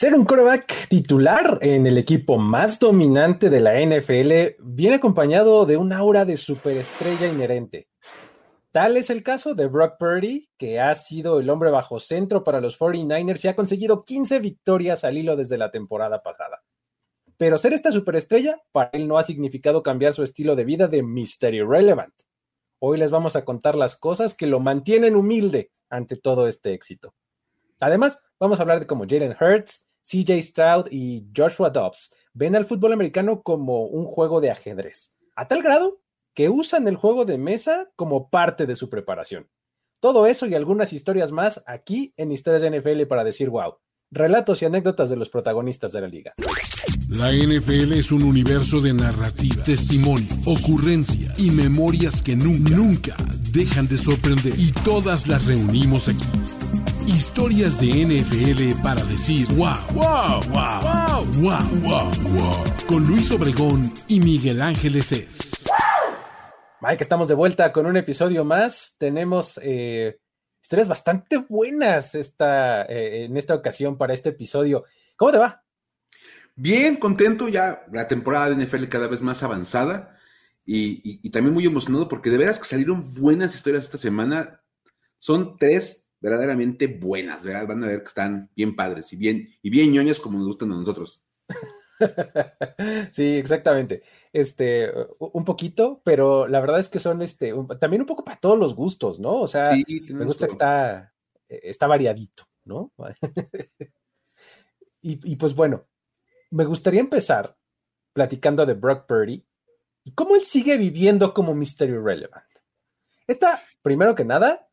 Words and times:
Ser 0.00 0.14
un 0.14 0.24
quarterback 0.24 0.88
titular 0.88 1.58
en 1.60 1.86
el 1.86 1.98
equipo 1.98 2.38
más 2.38 2.78
dominante 2.78 3.50
de 3.50 3.60
la 3.60 3.78
NFL 3.78 4.56
viene 4.58 4.96
acompañado 4.96 5.66
de 5.66 5.76
un 5.76 5.92
aura 5.92 6.24
de 6.24 6.38
superestrella 6.38 7.26
inherente. 7.26 7.86
Tal 8.72 8.96
es 8.96 9.10
el 9.10 9.22
caso 9.22 9.54
de 9.54 9.66
Brock 9.66 9.98
Purdy, 9.98 10.48
que 10.56 10.80
ha 10.80 10.94
sido 10.94 11.38
el 11.38 11.50
hombre 11.50 11.70
bajo 11.70 12.00
centro 12.00 12.44
para 12.44 12.62
los 12.62 12.80
49ers 12.80 13.44
y 13.44 13.48
ha 13.48 13.54
conseguido 13.54 14.02
15 14.02 14.38
victorias 14.38 15.04
al 15.04 15.18
hilo 15.18 15.36
desde 15.36 15.58
la 15.58 15.70
temporada 15.70 16.22
pasada. 16.22 16.62
Pero 17.36 17.58
ser 17.58 17.74
esta 17.74 17.92
superestrella 17.92 18.58
para 18.72 18.88
él 18.94 19.06
no 19.06 19.18
ha 19.18 19.22
significado 19.22 19.82
cambiar 19.82 20.14
su 20.14 20.22
estilo 20.22 20.56
de 20.56 20.64
vida 20.64 20.88
de 20.88 21.02
Mr. 21.02 21.52
Irrelevant. 21.52 22.14
Hoy 22.78 22.96
les 22.96 23.10
vamos 23.10 23.36
a 23.36 23.44
contar 23.44 23.74
las 23.74 23.96
cosas 23.96 24.32
que 24.32 24.46
lo 24.46 24.60
mantienen 24.60 25.14
humilde 25.14 25.70
ante 25.90 26.16
todo 26.16 26.48
este 26.48 26.72
éxito. 26.72 27.12
Además, 27.80 28.22
vamos 28.38 28.58
a 28.58 28.62
hablar 28.62 28.80
de 28.80 28.86
cómo 28.86 29.04
Jalen 29.06 29.36
Hurts 29.38 29.89
CJ 30.02 30.40
Stroud 30.42 30.86
y 30.90 31.28
Joshua 31.36 31.70
Dobbs 31.70 32.14
ven 32.32 32.56
al 32.56 32.64
fútbol 32.64 32.92
americano 32.92 33.42
como 33.42 33.86
un 33.86 34.06
juego 34.06 34.40
de 34.40 34.50
ajedrez, 34.50 35.16
a 35.36 35.48
tal 35.48 35.62
grado 35.62 36.00
que 36.34 36.48
usan 36.48 36.86
el 36.88 36.96
juego 36.96 37.24
de 37.24 37.38
mesa 37.38 37.90
como 37.96 38.30
parte 38.30 38.66
de 38.66 38.76
su 38.76 38.88
preparación. 38.88 39.48
Todo 40.00 40.26
eso 40.26 40.46
y 40.46 40.54
algunas 40.54 40.92
historias 40.92 41.30
más 41.30 41.62
aquí 41.66 42.14
en 42.16 42.32
Historias 42.32 42.62
de 42.62 42.80
NFL 42.80 43.06
para 43.06 43.24
decir 43.24 43.50
wow. 43.50 43.74
Relatos 44.12 44.62
y 44.62 44.64
anécdotas 44.64 45.10
de 45.10 45.16
los 45.16 45.28
protagonistas 45.28 45.92
de 45.92 46.00
la 46.00 46.08
liga. 46.08 46.34
La 47.08 47.30
NFL 47.30 47.92
es 47.92 48.10
un 48.10 48.24
universo 48.24 48.80
de 48.80 48.94
narrativa, 48.94 49.62
testimonio, 49.62 50.26
ocurrencias 50.46 51.38
y 51.38 51.50
memorias 51.50 52.22
que 52.22 52.34
nunca, 52.34 52.74
nunca 52.74 53.16
dejan 53.52 53.86
de 53.86 53.98
sorprender. 53.98 54.58
Y 54.58 54.72
todas 54.72 55.28
las 55.28 55.46
reunimos 55.46 56.08
aquí 56.08 56.26
Historias 57.06 57.80
de 57.80 57.88
NFL 58.04 58.82
para 58.82 59.02
decir 59.04 59.46
wow, 59.54 59.74
wow, 59.92 60.40
wow, 60.50 60.80
wow, 60.82 61.24
wow, 61.40 61.80
wow, 61.80 62.10
wow. 62.32 62.64
Con 62.86 63.06
Luis 63.06 63.30
Obregón 63.32 63.92
y 64.08 64.20
Miguel 64.20 64.60
Ángeles 64.60 65.12
es. 65.12 65.66
Mike, 66.80 67.02
estamos 67.02 67.28
de 67.28 67.34
vuelta 67.34 67.72
con 67.72 67.86
un 67.86 67.96
episodio 67.96 68.44
más. 68.44 68.96
Tenemos 68.98 69.58
eh, 69.62 70.18
historias 70.62 70.88
bastante 70.88 71.38
buenas 71.48 72.14
esta, 72.14 72.82
eh, 72.82 73.24
en 73.24 73.36
esta 73.36 73.54
ocasión 73.54 73.96
para 73.96 74.14
este 74.14 74.30
episodio. 74.30 74.84
¿Cómo 75.16 75.32
te 75.32 75.38
va? 75.38 75.64
Bien, 76.54 76.96
contento 76.96 77.48
ya 77.48 77.84
la 77.92 78.08
temporada 78.08 78.50
de 78.50 78.64
NFL 78.64 78.88
cada 78.88 79.08
vez 79.08 79.22
más 79.22 79.42
avanzada 79.42 80.16
y, 80.64 81.20
y 81.26 81.30
también 81.30 81.54
muy 81.54 81.64
emocionado 81.64 82.08
porque 82.08 82.30
de 82.30 82.38
veras 82.38 82.58
que 82.58 82.66
salieron 82.66 83.14
buenas 83.14 83.54
historias 83.54 83.84
esta 83.84 83.98
semana. 83.98 84.62
Son 85.18 85.56
tres 85.58 86.09
verdaderamente 86.20 86.86
buenas, 86.86 87.44
¿verdad? 87.44 87.66
Van 87.66 87.82
a 87.82 87.86
ver 87.86 88.00
que 88.00 88.08
están 88.08 88.50
bien 88.54 88.76
padres 88.76 89.12
y 89.12 89.16
bien, 89.16 89.48
y 89.62 89.70
bien 89.70 89.92
ñoñas 89.92 90.20
como 90.20 90.38
nos 90.38 90.46
gustan 90.46 90.72
a 90.72 90.76
nosotros. 90.76 91.22
Sí, 93.10 93.36
exactamente. 93.36 94.02
Este, 94.32 94.90
un 95.18 95.44
poquito, 95.44 96.00
pero 96.02 96.48
la 96.48 96.60
verdad 96.60 96.78
es 96.78 96.88
que 96.88 96.98
son 96.98 97.20
este, 97.20 97.52
también 97.78 98.00
un 98.00 98.06
poco 98.06 98.24
para 98.24 98.40
todos 98.40 98.58
los 98.58 98.74
gustos, 98.74 99.20
¿no? 99.20 99.34
O 99.34 99.46
sea, 99.46 99.72
me 100.08 100.24
gusta 100.24 100.46
que 100.46 100.52
está, 100.52 101.12
está 101.46 101.86
variadito, 101.86 102.44
¿no? 102.64 102.90
y, 105.02 105.30
y, 105.30 105.36
pues 105.36 105.54
bueno, 105.54 105.86
me 106.50 106.64
gustaría 106.64 107.00
empezar 107.00 107.54
platicando 108.14 108.64
de 108.64 108.72
Brock 108.72 109.06
Purdy 109.06 109.46
y 110.04 110.12
cómo 110.12 110.36
él 110.36 110.42
sigue 110.42 110.78
viviendo 110.78 111.34
como 111.34 111.54
Mystery 111.54 111.98
Relevant. 111.98 112.46
Esta, 113.26 113.60
primero 113.82 114.14
que 114.14 114.24
nada, 114.24 114.69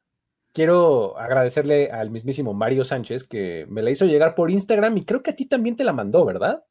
quiero 0.58 1.20
agradecerle 1.20 1.92
al 1.92 2.10
mismísimo 2.10 2.56
Mario 2.56 2.84
Sánchez 2.84 3.26
que 3.26 3.68
me 3.70 3.84
la 3.84 3.92
hizo 3.92 4.08
llegar 4.08 4.34
por 4.34 4.50
Instagram 4.50 4.98
y 4.98 5.06
creo 5.06 5.22
que 5.22 5.30
a 5.30 5.36
ti 5.36 5.46
también 5.46 5.76
te 5.76 5.84
la 5.84 5.94
mandó, 5.94 6.26
¿verdad? 6.26 6.64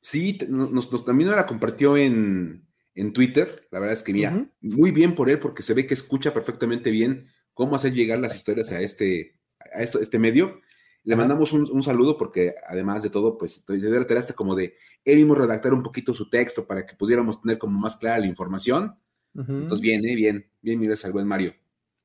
Sí, 0.00 0.36
nos, 0.48 1.04
también 1.04 1.30
la 1.30 1.46
compartió 1.46 1.96
en, 1.96 2.66
Twitter. 3.14 3.68
La 3.70 3.78
verdad 3.78 3.94
es 3.94 4.02
que 4.02 4.12
mira, 4.12 4.50
muy 4.60 4.90
bien 4.90 5.14
por 5.14 5.30
él 5.30 5.38
porque 5.38 5.62
se 5.62 5.74
ve 5.74 5.86
que 5.86 5.94
escucha 5.94 6.34
perfectamente 6.34 6.90
bien 6.90 7.28
cómo 7.54 7.76
hacer 7.76 7.94
llegar 7.94 8.18
las 8.18 8.34
historias 8.34 8.72
a 8.72 8.80
este, 8.80 9.38
a 9.72 9.80
esto, 9.80 10.00
este 10.00 10.18
medio. 10.18 10.60
Le 11.04 11.14
mandamos 11.14 11.52
un, 11.52 11.82
saludo 11.84 12.18
porque 12.18 12.56
además 12.66 13.00
de 13.04 13.10
todo, 13.10 13.38
pues 13.38 13.64
te 13.64 14.34
como 14.34 14.56
de 14.56 14.74
él 15.04 15.16
mismo 15.18 15.36
redactar 15.36 15.72
un 15.72 15.84
poquito 15.84 16.14
su 16.14 16.28
texto 16.28 16.66
para 16.66 16.84
que 16.84 16.96
pudiéramos 16.96 17.40
tener 17.40 17.58
como 17.58 17.78
más 17.78 17.94
clara 17.94 18.18
la 18.18 18.26
información. 18.26 18.96
Entonces, 19.34 19.80
bien, 19.80 20.04
¿eh? 20.04 20.16
bien, 20.16 20.50
bien, 20.60 20.80
mira 20.80 20.96
al 21.04 21.12
buen 21.12 21.28
Mario. 21.28 21.54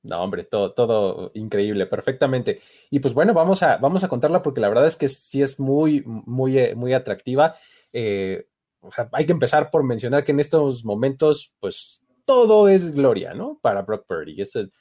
No, 0.06 0.22
hombre, 0.22 0.44
todo, 0.44 0.72
todo 0.74 1.32
increíble, 1.34 1.88
perfectamente. 1.88 2.62
Y 2.92 3.00
pues 3.00 3.16
bueno, 3.16 3.34
vamos 3.34 3.64
a, 3.64 3.78
vamos 3.78 4.04
a 4.04 4.08
contarla 4.08 4.44
porque 4.44 4.62
la 4.62 4.70
verdad 4.70 4.86
es 4.86 4.98
que 4.98 5.10
sí 5.10 5.42
es 5.42 5.60
muy, 5.60 6.04
muy, 6.06 6.60
eh, 6.60 6.76
muy 6.76 6.94
atractiva. 6.94 7.56
Eh, 7.92 8.48
o 8.82 8.92
sea, 8.92 9.10
hay 9.14 9.26
que 9.26 9.32
empezar 9.32 9.72
por 9.72 9.84
mencionar 9.84 10.24
que 10.24 10.32
en 10.32 10.40
estos 10.40 10.86
momentos, 10.86 11.56
pues 11.60 12.04
todo 12.24 12.68
es 12.68 12.94
gloria, 12.94 13.34
¿no? 13.34 13.58
Para 13.64 13.82
Brock 13.82 14.06
Purdy. 14.06 14.40
Es 14.40 14.56
el, 14.56 14.72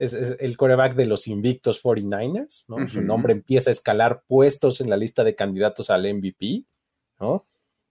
es, 0.00 0.12
el 0.12 0.56
coreback 0.56 0.94
de 0.96 1.06
los 1.06 1.28
invictos 1.28 1.80
49ers, 1.80 2.64
¿no? 2.66 2.88
Su 2.88 3.00
nombre 3.00 3.32
empieza 3.32 3.70
a 3.70 3.72
escalar 3.72 4.24
puestos 4.26 4.80
en 4.80 4.90
la 4.90 4.96
lista 4.96 5.22
de 5.22 5.36
candidatos 5.36 5.88
al 5.88 6.12
MVP, 6.12 6.64
¿no? 7.20 7.46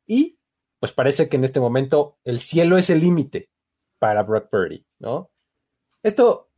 Y 0.06 0.38
pues 0.82 0.92
parece 0.92 1.30
que 1.30 1.38
en 1.38 1.46
este 1.46 1.62
momento 1.62 2.18
el 2.26 2.40
cielo 2.40 2.78
es 2.78 2.90
el 2.90 3.00
límite 3.00 3.50
para 4.00 4.24
Brock 4.24 4.50
Purdy, 4.50 4.86
¿no? 5.00 5.32
Esto 6.02 6.50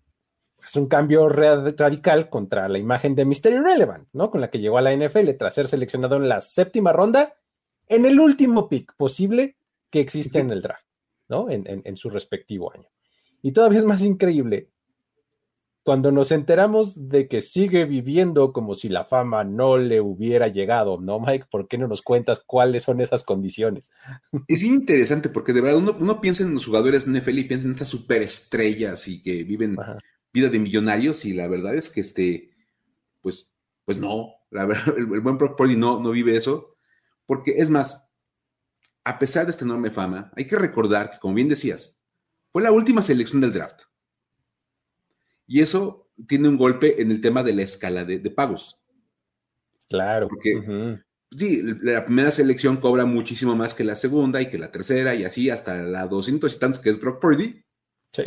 es 0.66 0.76
un 0.76 0.88
cambio 0.88 1.30
radical 1.30 2.30
contra 2.30 2.68
la 2.68 2.80
imagen 2.80 3.14
de 3.16 3.24
Mystery 3.24 3.60
Relevant, 3.60 4.10
¿no? 4.14 4.32
Con 4.32 4.42
la 4.42 4.50
que 4.50 4.60
llegó 4.60 4.78
a 4.78 4.82
la 4.82 4.96
NFL 4.96 5.30
tras 5.38 5.54
ser 5.54 5.68
seleccionado 5.68 6.16
en 6.16 6.28
la 6.28 6.42
séptima 6.42 6.92
ronda 6.92 7.36
en 7.88 8.06
el 8.06 8.20
último 8.20 8.68
pick 8.68 8.96
posible 8.98 9.58
que 9.92 10.00
existe 10.00 10.40
en 10.40 10.50
el 10.50 10.62
draft, 10.62 10.88
¿no? 11.30 11.48
En, 11.50 11.96
su 11.98 12.10
respectivo 12.10 12.74
año. 12.74 12.90
Y 13.44 13.52
todavía 13.52 13.80
es 13.80 13.86
más 13.86 14.04
increíble 14.04 14.72
cuando 15.84 16.12
nos 16.12 16.32
enteramos 16.32 17.10
de 17.10 17.28
que 17.28 17.42
sigue 17.42 17.86
viviendo 17.86 18.52
como 18.52 18.74
si 18.74 18.90
la 18.90 19.04
fama 19.04 19.44
no 19.44 19.78
le 19.78 20.02
hubiera 20.02 20.48
llegado, 20.48 21.00
¿no, 21.00 21.20
Mike? 21.20 21.46
¿Por 21.52 21.68
qué 21.68 21.78
no 21.78 21.88
nos 21.88 22.02
cuentas 22.02 22.42
cuáles 22.44 22.82
son 22.82 23.02
esas 23.02 23.22
condiciones? 23.22 23.92
Es 24.48 24.62
bien 24.62 24.74
interesante 24.74 25.30
porque 25.30 25.54
de 25.54 25.62
verdad 25.62 25.96
uno, 26.00 26.22
piensa 26.22 26.42
en 26.42 26.56
los 26.56 26.66
jugadores 26.66 27.08
NFL 27.08 27.38
y 27.38 27.44
piensa 27.44 27.68
en 27.68 27.74
estas 27.74 27.90
superestrellas 27.90 29.08
y 29.08 29.22
que 29.22 29.44
viven 29.44 29.78
vida 30.36 30.50
de 30.50 30.60
millonarios 30.60 31.24
y 31.24 31.34
la 31.34 31.48
verdad 31.48 31.74
es 31.76 31.90
que 31.90 32.02
este, 32.02 32.52
pues, 33.22 33.50
pues 33.86 33.98
no, 33.98 34.34
la 34.52 34.66
verdad, 34.66 34.94
el, 34.98 35.06
buen 35.06 35.38
Brock 35.38 35.58
Purdy 35.58 35.78
no, 35.78 36.00
no 36.02 36.12
vive 36.12 36.36
eso, 36.36 36.76
porque 37.26 37.56
es 37.58 37.70
más, 37.70 38.10
a 39.06 39.18
pesar 39.18 39.46
de 39.46 39.52
esta 39.52 39.64
enorme 39.64 39.92
fama, 39.92 40.32
hay 40.36 40.46
que 40.46 40.58
recordar 40.58 41.10
que, 41.10 41.20
como 41.20 41.34
bien 41.34 41.48
decías, 41.48 42.04
fue 42.52 42.62
la 42.62 42.72
última 42.72 43.02
selección 43.02 43.42
del 43.42 43.54
draft. 43.54 43.84
Y 45.48 45.62
eso 45.62 46.10
tiene 46.28 46.50
un 46.50 46.58
golpe 46.58 47.02
en 47.02 47.12
el 47.12 47.22
tema 47.22 47.42
de 47.44 47.54
la 47.54 47.62
escala 47.62 48.04
de, 48.04 48.20
pagos. 48.30 48.82
Claro. 49.88 50.28
Porque, 50.28 51.00
sí, 51.38 51.62
la 51.82 52.04
primera 52.06 52.32
selección 52.32 52.78
cobra 52.78 53.06
muchísimo 53.06 53.56
más 53.56 53.74
que 53.74 53.84
la 53.84 53.96
segunda 53.96 54.42
y 54.42 54.50
que 54.50 54.58
la 54.58 54.72
tercera 54.72 55.16
y 55.16 55.24
así 55.24 55.50
hasta 55.50 55.84
la 55.84 56.08
200 56.08 56.54
y 56.54 56.60
tantos 56.60 56.82
que 56.82 56.90
es 56.90 57.00
Brock 57.00 57.22
Purdy. 57.22 57.65
Sí. 58.16 58.24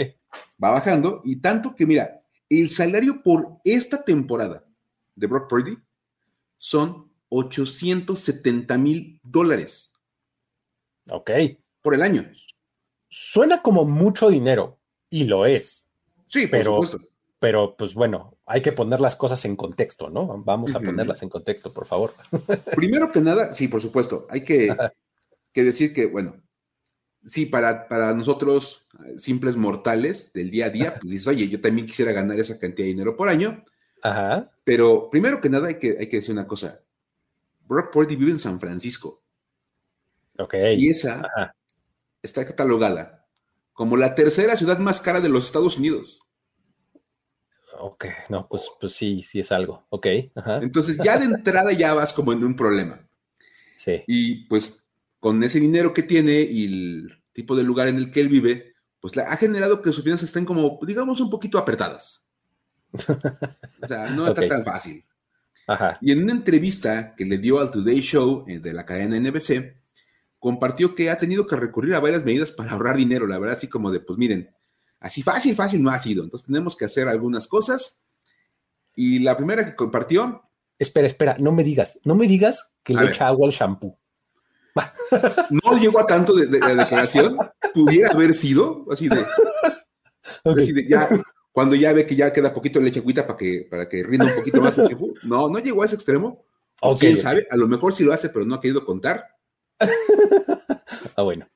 Va 0.63 0.71
bajando 0.71 1.23
y 1.25 1.37
tanto 1.37 1.75
que, 1.75 1.87
mira, 1.87 2.23
el 2.49 2.69
salario 2.69 3.23
por 3.23 3.59
esta 3.65 4.05
temporada 4.05 4.65
de 5.15 5.27
Brock 5.27 5.49
Purdy 5.49 5.79
son 6.57 7.11
870 7.31 8.77
mil 8.79 9.21
dólares. 9.23 9.95
Ok. 11.11 11.31
Por 11.81 11.95
el 11.95 12.03
año. 12.03 12.31
Suena 13.09 13.63
como 13.63 13.85
mucho 13.85 14.29
dinero 14.29 14.79
y 15.09 15.25
lo 15.25 15.47
es. 15.47 15.89
Sí, 16.27 16.47
pero, 16.47 16.81
Pero, 17.39 17.77
pues 17.77 17.95
bueno, 17.95 18.37
hay 18.45 18.61
que 18.61 18.73
poner 18.73 19.01
las 19.01 19.17
cosas 19.17 19.45
en 19.47 19.57
contexto, 19.57 20.11
¿no? 20.11 20.43
Vamos 20.45 20.75
a 20.75 20.81
ponerlas 20.81 21.23
en 21.23 21.31
contexto, 21.31 21.73
por 21.73 21.87
favor. 21.87 22.13
Primero 22.77 23.11
que 23.11 23.21
nada, 23.21 23.55
sí, 23.55 23.69
por 23.69 23.81
supuesto, 23.81 24.27
hay 24.29 24.43
que, 24.43 24.69
que 25.53 25.65
decir 25.65 25.95
que, 25.95 26.07
bueno, 26.07 26.37
sí, 27.29 27.47
para, 27.47 27.89
para 27.89 28.15
nosotros, 28.15 28.89
eh, 29.07 29.19
simples 29.19 29.57
mortales 29.57 30.33
del 30.33 30.51
día 30.51 30.67
a 30.67 30.71
día, 30.71 30.95
pues 31.01 31.11
dices, 31.11 31.29
oye, 31.29 31.49
yo 31.49 31.61
también 31.61 31.87
quisiera 31.87 32.13
ganar 32.13 32.39
esa 32.39 32.59
cantidad 32.59 32.87
de 32.87 32.93
dinero 32.93 33.17
por 33.17 33.29
año. 33.29 33.65
Ajá. 34.03 34.51
Pero 34.65 35.09
primero 35.11 35.41
que 35.41 35.51
nada 35.51 35.69
hay 35.69 35.79
que, 35.79 35.97
hay 35.99 36.09
que 36.09 36.19
decir 36.19 36.33
una 36.33 36.47
cosa. 36.47 36.81
Brock 37.61 37.93
Purdy 37.93 38.17
vive 38.17 38.31
en 38.31 38.39
San 38.39 38.59
Francisco. 38.59 39.23
Ok. 40.39 40.55
Y 40.77 40.89
esa 40.89 41.23
está 42.23 42.47
catalogada 42.47 43.27
como 43.73 43.97
la 43.97 44.15
tercera 44.15 44.57
ciudad 44.57 44.79
más 44.79 45.01
cara 45.01 45.21
de 45.21 45.29
los 45.29 45.45
Estados 45.45 45.79
Unidos. 45.79 46.23
Ok, 47.81 48.07
no, 48.29 48.49
pues, 48.49 48.69
pues 48.81 48.93
sí, 48.93 49.23
sí 49.23 49.39
es 49.39 49.53
algo. 49.53 49.87
Ok. 49.91 50.07
Entonces 50.61 50.99
ya 51.03 51.17
de 51.17 51.27
entrada 51.27 51.73
ya 51.73 51.95
vas 51.95 52.13
como 52.13 52.33
en 52.33 52.43
un 52.43 52.57
problema. 52.57 53.09
Sí. 53.77 54.03
Y 54.09 54.47
pues 54.47 54.83
con 55.21 55.43
ese 55.45 55.61
dinero 55.61 55.93
que 55.95 56.03
tiene 56.03 56.41
y 56.41 56.65
el 56.65 57.18
tipo 57.39 57.55
de 57.55 57.63
lugar 57.63 57.89
en 57.89 57.97
el 57.97 58.11
que 58.11 58.21
él 58.21 58.29
vive, 58.29 58.75
pues 59.01 59.17
ha 59.17 59.37
generado 59.37 59.81
que 59.81 59.93
sus 59.93 60.03
finanzas 60.03 60.29
estén 60.29 60.45
como, 60.45 60.79
digamos, 60.83 61.21
un 61.21 61.31
poquito 61.31 61.57
apretadas. 61.57 62.29
O 62.93 63.87
sea, 63.87 64.11
no 64.11 64.27
está 64.27 64.47
tan 64.49 64.65
fácil. 64.65 65.05
Ajá. 65.67 65.99
Y 66.01 66.13
en 66.13 66.23
una 66.25 66.33
entrevista 66.33 67.15
que 67.15 67.25
le 67.25 67.39
dio 67.39 67.61
al 67.61 67.71
Today 67.71 68.01
Show 68.01 68.45
eh, 68.49 68.59
de 68.59 68.73
la 68.73 68.85
cadena 68.85 69.21
NBC, 69.21 69.77
compartió 70.39 70.95
que 70.95 71.11
ha 71.11 71.19
tenido 71.19 71.47
que 71.47 71.57
recurrir 71.57 71.95
a 71.95 72.01
varias 72.01 72.25
medidas 72.25 72.51
para 72.51 72.73
ahorrar 72.73 72.97
dinero, 72.97 73.27
la 73.27 73.39
verdad, 73.39 73.57
así 73.57 73.69
como 73.69 73.91
de, 73.91 74.01
pues 74.01 74.19
miren, 74.19 74.51
así 74.99 75.23
fácil, 75.23 75.55
fácil 75.55 75.83
no 75.83 75.91
ha 75.91 75.99
sido. 75.99 76.25
Entonces 76.25 76.47
tenemos 76.47 76.77
que 76.77 76.87
hacer 76.87 77.07
algunas 77.07 77.47
cosas. 77.47 78.03
Y 78.95 79.21
la 79.21 79.37
primera 79.37 79.65
que 79.65 79.77
compartió. 79.77 80.43
Espera, 80.79 81.07
espera, 81.07 81.37
no 81.39 81.53
me 81.53 81.63
digas, 81.63 82.01
no 82.05 82.15
me 82.15 82.27
digas 82.27 82.77
que 82.83 82.95
le 82.95 83.07
echa 83.07 83.29
agua 83.29 83.47
al 83.47 83.53
shampoo. 83.53 83.99
No 85.51 85.79
llegó 85.79 86.01
a 86.01 86.07
tanto 86.07 86.33
de, 86.35 86.47
declaración, 86.47 87.37
pudiera 87.75 88.11
haber 88.11 88.35
sido 88.35 88.87
así 88.91 89.09
de, 89.09 89.19
así 90.45 90.73
de 90.73 90.87
ya, 90.87 91.09
cuando 91.53 91.75
ya 91.75 91.93
ve 91.93 92.07
que 92.07 92.17
ya 92.17 92.33
queda 92.33 92.55
poquito 92.55 92.79
de 92.79 92.87
leche 92.87 93.01
agüita 93.01 93.27
para 93.27 93.37
que, 93.37 93.67
para 93.71 93.89
que 93.89 94.03
rinda 94.03 94.27
un 94.27 94.35
poquito 94.35 94.61
más 94.61 94.79
el 94.79 94.97
No, 95.25 95.49
no 95.49 95.59
llegó 95.59 95.83
a 95.83 95.87
ese 95.87 95.97
extremo. 95.97 96.45
Quién 96.99 97.17
sabe, 97.17 97.47
a 97.51 97.57
lo 97.57 97.67
mejor 97.67 97.95
sí 97.95 98.05
lo 98.05 98.13
hace, 98.13 98.29
pero 98.29 98.45
no 98.45 98.55
ha 98.55 98.61
querido 98.61 98.85
contar. 98.85 99.25
ah, 101.17 101.23
bueno. 101.23 101.49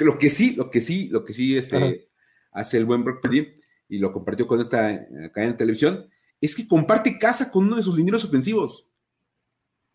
lo 0.00 0.18
que 0.18 0.30
sí, 0.30 0.54
lo 0.54 0.70
que 0.70 0.80
sí, 0.80 1.08
lo 1.08 1.24
que 1.24 1.32
sí 1.32 1.56
este, 1.56 2.10
hace 2.52 2.76
el 2.76 2.84
buen 2.84 3.04
Brock 3.04 3.22
Purdy, 3.22 3.58
y 3.88 3.98
lo 3.98 4.12
compartió 4.12 4.46
con 4.46 4.60
esta 4.60 4.90
eh, 4.90 5.30
cadena 5.32 5.52
de 5.52 5.58
televisión, 5.58 6.08
es 6.40 6.54
que 6.54 6.68
comparte 6.68 7.18
casa 7.18 7.50
con 7.50 7.66
uno 7.66 7.76
de 7.76 7.82
sus 7.82 7.96
lineros 7.96 8.24
ofensivos. 8.24 8.90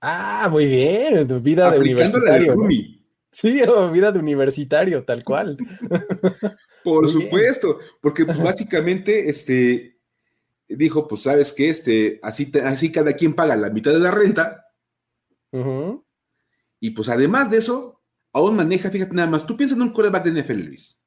Ah, 0.05 0.49
muy 0.51 0.65
bien, 0.65 1.25
vida 1.41 1.71
de 1.71 1.79
universitario. 1.79 2.55
Sí, 3.31 3.53
vida 3.93 4.11
de 4.11 4.19
universitario, 4.19 5.05
tal 5.05 5.23
cual. 5.23 5.57
Por 6.83 7.09
supuesto, 7.09 7.79
porque 8.01 8.25
pues, 8.25 8.37
básicamente 8.37 9.29
este, 9.29 10.01
dijo, 10.67 11.07
pues 11.07 11.21
sabes 11.21 11.53
que 11.53 11.69
este, 11.69 12.19
así, 12.21 12.51
así 12.65 12.91
cada 12.91 13.13
quien 13.13 13.33
paga 13.33 13.55
la 13.55 13.69
mitad 13.69 13.93
de 13.93 13.99
la 13.99 14.11
renta. 14.11 14.65
Y 16.81 16.89
pues 16.89 17.07
además 17.07 17.49
de 17.49 17.59
eso, 17.59 18.01
aún 18.33 18.57
maneja, 18.57 18.89
fíjate 18.89 19.15
nada 19.15 19.29
más, 19.29 19.47
tú 19.47 19.55
piensas 19.55 19.77
en 19.77 19.83
un 19.83 19.93
coreback 19.93 20.25
de 20.25 20.41
NFL, 20.41 20.65
Luis. 20.65 20.99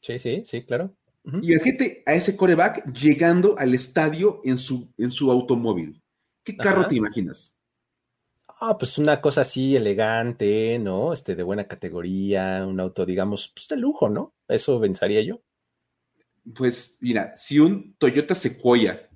Sí, 0.00 0.16
sí, 0.20 0.42
sí, 0.44 0.62
claro. 0.62 0.94
Y 1.42 1.54
el 1.54 1.60
gente 1.60 2.04
a 2.06 2.14
ese 2.14 2.36
coreback 2.36 2.86
llegando 2.92 3.58
al 3.58 3.74
estadio 3.74 4.42
en 4.44 4.58
su, 4.58 4.92
en 4.96 5.10
su 5.10 5.32
automóvil. 5.32 6.00
¿Qué 6.44 6.56
carro 6.56 6.86
te 6.86 6.94
imaginas? 6.94 7.53
Ah, 8.66 8.78
pues 8.78 8.96
una 8.96 9.20
cosa 9.20 9.42
así 9.42 9.76
elegante, 9.76 10.78
¿no? 10.78 11.12
Este, 11.12 11.34
de 11.34 11.42
buena 11.42 11.68
categoría, 11.68 12.64
un 12.66 12.80
auto, 12.80 13.04
digamos, 13.04 13.52
pues 13.54 13.68
de 13.68 13.76
lujo, 13.76 14.08
¿no? 14.08 14.34
Eso 14.48 14.80
pensaría 14.80 15.20
yo. 15.20 15.42
Pues 16.54 16.96
mira, 17.02 17.36
si 17.36 17.58
un 17.58 17.94
Toyota 17.98 18.34
Sequoia 18.34 19.10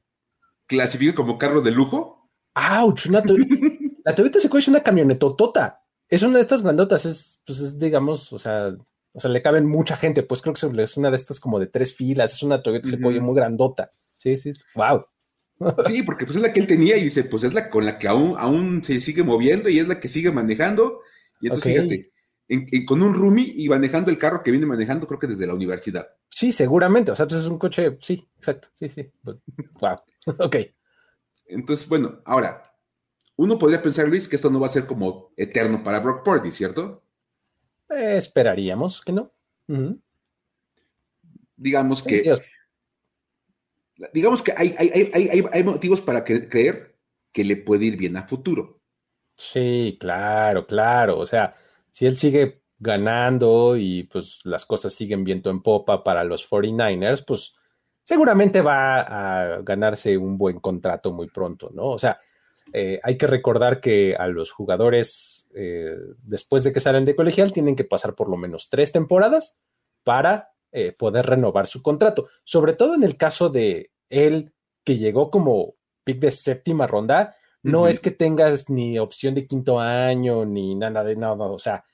clasifica 0.67 1.15
como 1.15 1.39
carro 1.39 1.63
de 1.63 1.71
lujo. 1.71 2.31
¡Auch! 2.55 3.07
Una 3.09 3.23
la 4.05 4.15
Toyota 4.15 4.39
Sequoia 4.39 4.61
es 4.61 4.69
una 4.69 4.83
camionetotota. 4.83 5.83
Es 6.11 6.23
una 6.23 6.37
de 6.37 6.43
estas 6.43 6.63
grandotas, 6.63 7.07
es, 7.07 7.43
pues 7.47 7.61
es, 7.61 7.79
digamos, 7.79 8.31
o 8.35 8.39
sea, 8.39 8.77
o 9.13 9.21
sea, 9.21 9.31
le 9.31 9.41
caben 9.41 9.65
mucha 9.65 9.97
gente, 9.97 10.23
pues 10.25 10.43
creo 10.43 10.55
que 10.55 10.83
es 10.83 10.97
una 10.99 11.11
de 11.11 11.17
estas 11.17 11.41
como 11.41 11.59
de 11.59 11.69
tres 11.69 11.97
filas, 11.97 12.35
es 12.35 12.43
una 12.43 12.63
Toyota 12.63 12.87
Sequoia 12.87 13.23
muy 13.23 13.35
grandota. 13.35 13.93
Sí, 14.15 14.37
sí, 14.37 14.53
wow. 14.75 15.07
Sí, 15.87 16.03
porque 16.03 16.25
pues 16.25 16.37
es 16.37 16.43
la 16.43 16.53
que 16.53 16.61
él 16.61 16.67
tenía 16.67 16.97
y 16.97 17.05
dice, 17.05 17.25
pues 17.25 17.43
es 17.43 17.53
la 17.53 17.71
con 17.71 17.85
la 17.85 17.99
que 17.99 18.09
aún, 18.09 18.35
aún 18.39 18.83
se 18.85 19.01
sigue 19.01 19.23
moviendo 19.23 19.69
y 19.69 19.79
es 19.79 19.89
la 19.89 19.99
que 19.99 20.09
sigue 20.09 20.31
manejando. 20.31 21.01
Y 21.41 21.49
entonces 21.49 21.73
fíjate, 21.73 22.85
con 22.85 23.03
un 23.03 23.15
roomie 23.15 23.53
y 23.57 23.69
manejando 23.69 24.11
el 24.11 24.19
carro 24.19 24.43
que 24.43 24.51
viene 24.51 24.67
manejando, 24.67 25.07
creo 25.07 25.19
que 25.19 25.27
desde 25.27 25.47
la 25.47 25.55
universidad. 25.55 26.09
Sí, 26.29 26.53
seguramente. 26.53 27.11
O 27.11 27.17
sea, 27.17 27.27
pues 27.27 27.41
es 27.41 27.47
un 27.47 27.59
coche, 27.59 27.99
sí, 28.01 28.29
exacto. 28.37 28.69
Sí, 28.75 28.89
sí. 28.89 29.11
Wow. 29.81 29.97
ok. 30.39 30.57
Entonces, 31.47 31.89
bueno, 31.89 32.21
ahora, 32.25 32.63
uno 33.37 33.59
podría 33.59 33.83
pensar, 33.83 34.09
Luis, 34.09 34.29
que 34.29 34.37
esto 34.37 34.51
no 34.51 34.61
va 34.61 34.67
a 34.67 34.71
ser 34.71 34.87
como 34.87 35.33
eterno 35.37 35.83
para 35.83 36.01
Brock 36.01 36.25
Purdy, 36.25 36.53
¿cierto? 36.53 37.03
esperaríamos 37.89 39.01
que 39.01 39.13
no. 39.13 39.33
Digamos 41.57 42.03
que 42.03 42.35
digamos 44.13 44.43
que 44.43 44.53
hay, 44.57 44.75
hay, 44.79 45.63
motivos 45.65 46.01
para 46.01 46.25
creer 46.25 46.97
que 47.33 47.45
le 47.45 47.57
puede 47.57 47.87
ir 47.87 47.97
bien 47.97 48.17
a 48.17 48.27
futuro. 48.27 48.81
Sí, 49.37 49.97
claro, 50.01 50.67
claro. 50.67 51.19
O 51.19 51.27
sea, 51.27 51.55
si 51.91 52.07
él 52.07 52.17
sigue 52.17 52.63
ganando 52.79 53.77
y 53.77 54.05
pues 54.05 54.45
las 54.45 54.67
cosas 54.67 54.95
siguen 54.95 55.25
viento 55.25 55.51
en 55.51 55.63
popa 55.63 56.03
para 56.03 56.25
los 56.25 56.49
49ers, 56.49 57.25
pues 57.27 57.55
seguramente 58.03 58.63
va 58.63 59.01
a 59.01 59.63
ganarse 59.63 60.17
un 60.17 60.39
buen 60.39 60.61
contrato 60.61 61.13
muy 61.13 61.29
pronto, 61.29 61.71
¿no? 61.75 61.87
O 61.87 61.99
sea, 61.99 62.19
eh, 62.73 63.01
hay 63.03 63.17
que 63.17 63.27
recordar 63.27 63.81
que 63.81 64.15
a 64.17 64.29
los 64.29 64.53
jugadores, 64.53 65.49
eh, 65.55 65.97
después 66.23 66.65
de 66.65 66.73
que 66.73 66.81
salen 66.81 67.05
de 67.05 67.17
colegial, 67.17 67.53
tienen 67.53 67.77
que 67.77 67.85
pasar 67.85 68.15
por 68.15 68.29
lo 68.29 68.37
menos 68.37 68.69
tres 68.69 68.93
temporadas 68.93 69.59
para 70.05 70.53
eh, 70.73 70.93
poder 70.93 71.27
renovar 71.27 71.67
su 71.67 71.83
contrato. 71.83 72.29
Sobre 72.45 72.75
todo 72.75 72.95
en 72.95 73.03
el 73.03 73.17
caso 73.17 73.49
de 73.49 73.91
él, 74.11 74.53
que 74.85 74.99
llegó 74.99 75.31
como 75.31 75.75
pick 76.05 76.19
de 76.19 76.31
séptima 76.31 76.87
ronda, 76.87 77.35
no 77.63 77.89
es 77.89 78.01
que 78.01 78.11
tengas 78.11 78.71
ni 78.71 78.99
opción 78.99 79.35
de 79.35 79.47
quinto 79.47 79.81
año 79.81 80.45
ni 80.45 80.75
nada 80.75 81.05
de 81.05 81.17
nada. 81.17 81.47
O 81.47 81.59
sea, 81.59 81.85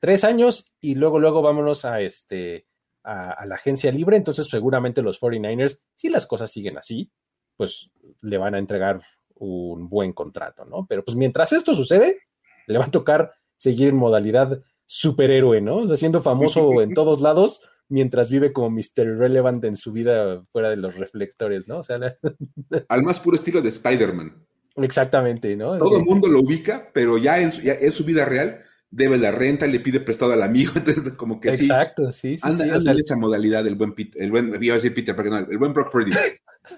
tres 0.00 0.24
años 0.24 0.74
y 0.80 0.94
luego, 0.94 1.18
luego 1.18 1.42
vámonos 1.42 1.84
a 1.84 2.00
este. 2.00 2.66
A, 3.06 3.44
la 3.44 3.56
agencia 3.56 3.92
libre, 3.92 4.16
entonces 4.16 4.46
seguramente 4.46 5.02
los 5.02 5.20
49ers, 5.20 5.80
si 5.94 6.08
las 6.08 6.24
cosas 6.24 6.50
siguen 6.50 6.78
así, 6.78 7.10
pues 7.54 7.90
le 8.22 8.38
van 8.38 8.54
a 8.54 8.58
entregar 8.58 9.02
un 9.34 9.90
buen 9.90 10.14
contrato, 10.14 10.64
¿no? 10.64 10.86
Pero 10.86 11.04
pues 11.04 11.14
mientras 11.14 11.52
esto 11.52 11.74
sucede, 11.74 12.20
le 12.66 12.78
va 12.78 12.86
a 12.86 12.90
tocar 12.90 13.34
seguir 13.58 13.88
en 13.88 13.96
modalidad 13.96 14.62
superhéroe, 14.86 15.60
¿no? 15.60 15.78
O 15.78 15.86
sea, 15.86 15.96
siendo 15.96 16.22
famoso 16.22 16.80
en 16.80 16.94
todos 16.94 17.20
lados, 17.20 17.68
mientras 17.88 18.30
vive 18.30 18.52
como 18.52 18.70
Mr. 18.70 19.16
Relevant 19.18 19.64
en 19.64 19.76
su 19.76 19.92
vida 19.92 20.44
fuera 20.52 20.70
de 20.70 20.76
los 20.76 20.96
reflectores, 20.96 21.68
¿no? 21.68 21.78
O 21.78 21.82
sea, 21.82 21.98
al 22.88 23.02
más 23.02 23.20
puro 23.20 23.36
estilo 23.36 23.62
de 23.62 23.68
Spider-Man. 23.68 24.46
Exactamente, 24.76 25.54
¿no? 25.56 25.78
Todo 25.78 25.98
el 25.98 26.04
mundo 26.04 26.28
lo 26.28 26.40
ubica, 26.40 26.90
pero 26.92 27.16
ya 27.16 27.40
en, 27.40 27.52
su, 27.52 28.04
vida 28.04 28.24
real 28.24 28.62
debe 28.90 29.18
la 29.18 29.30
renta, 29.30 29.66
le 29.66 29.80
pide 29.80 30.00
prestado 30.00 30.32
al 30.32 30.42
amigo, 30.42 30.72
entonces 30.76 31.12
como 31.12 31.40
que 31.40 31.56
sí. 31.56 31.64
Exacto, 31.64 32.10
sí, 32.10 32.36
sí, 32.36 32.48
anda, 32.48 32.64
en 32.64 32.98
esa 32.98 33.16
modalidad 33.16 33.66
el 33.66 33.76
buen 33.76 33.94
Peter, 33.94 34.20
el 34.20 34.30
buen, 34.30 34.62
iba 34.62 34.74
a 34.74 34.78
decir 34.78 34.94
Peter, 34.94 35.14
porque 35.14 35.30
no, 35.30 35.38
el 35.38 35.58
buen 35.58 35.72
Brock 35.72 35.92
Purdy. 35.92 36.12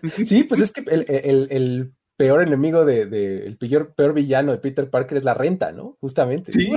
sí, 0.03 0.45
pues 0.45 0.61
es 0.61 0.73
que 0.73 0.83
el, 0.87 1.93
peor 2.17 2.43
enemigo 2.43 2.85
de, 2.85 3.47
el 3.47 3.57
peor, 3.59 3.95
peor, 3.95 4.13
villano 4.13 4.53
de 4.53 4.59
Peter 4.59 4.89
Parker 4.89 5.19
es 5.19 5.25
la 5.25 5.35
renta, 5.35 5.73
¿no? 5.73 5.97
Justamente. 6.01 6.53
Sí. 6.53 6.71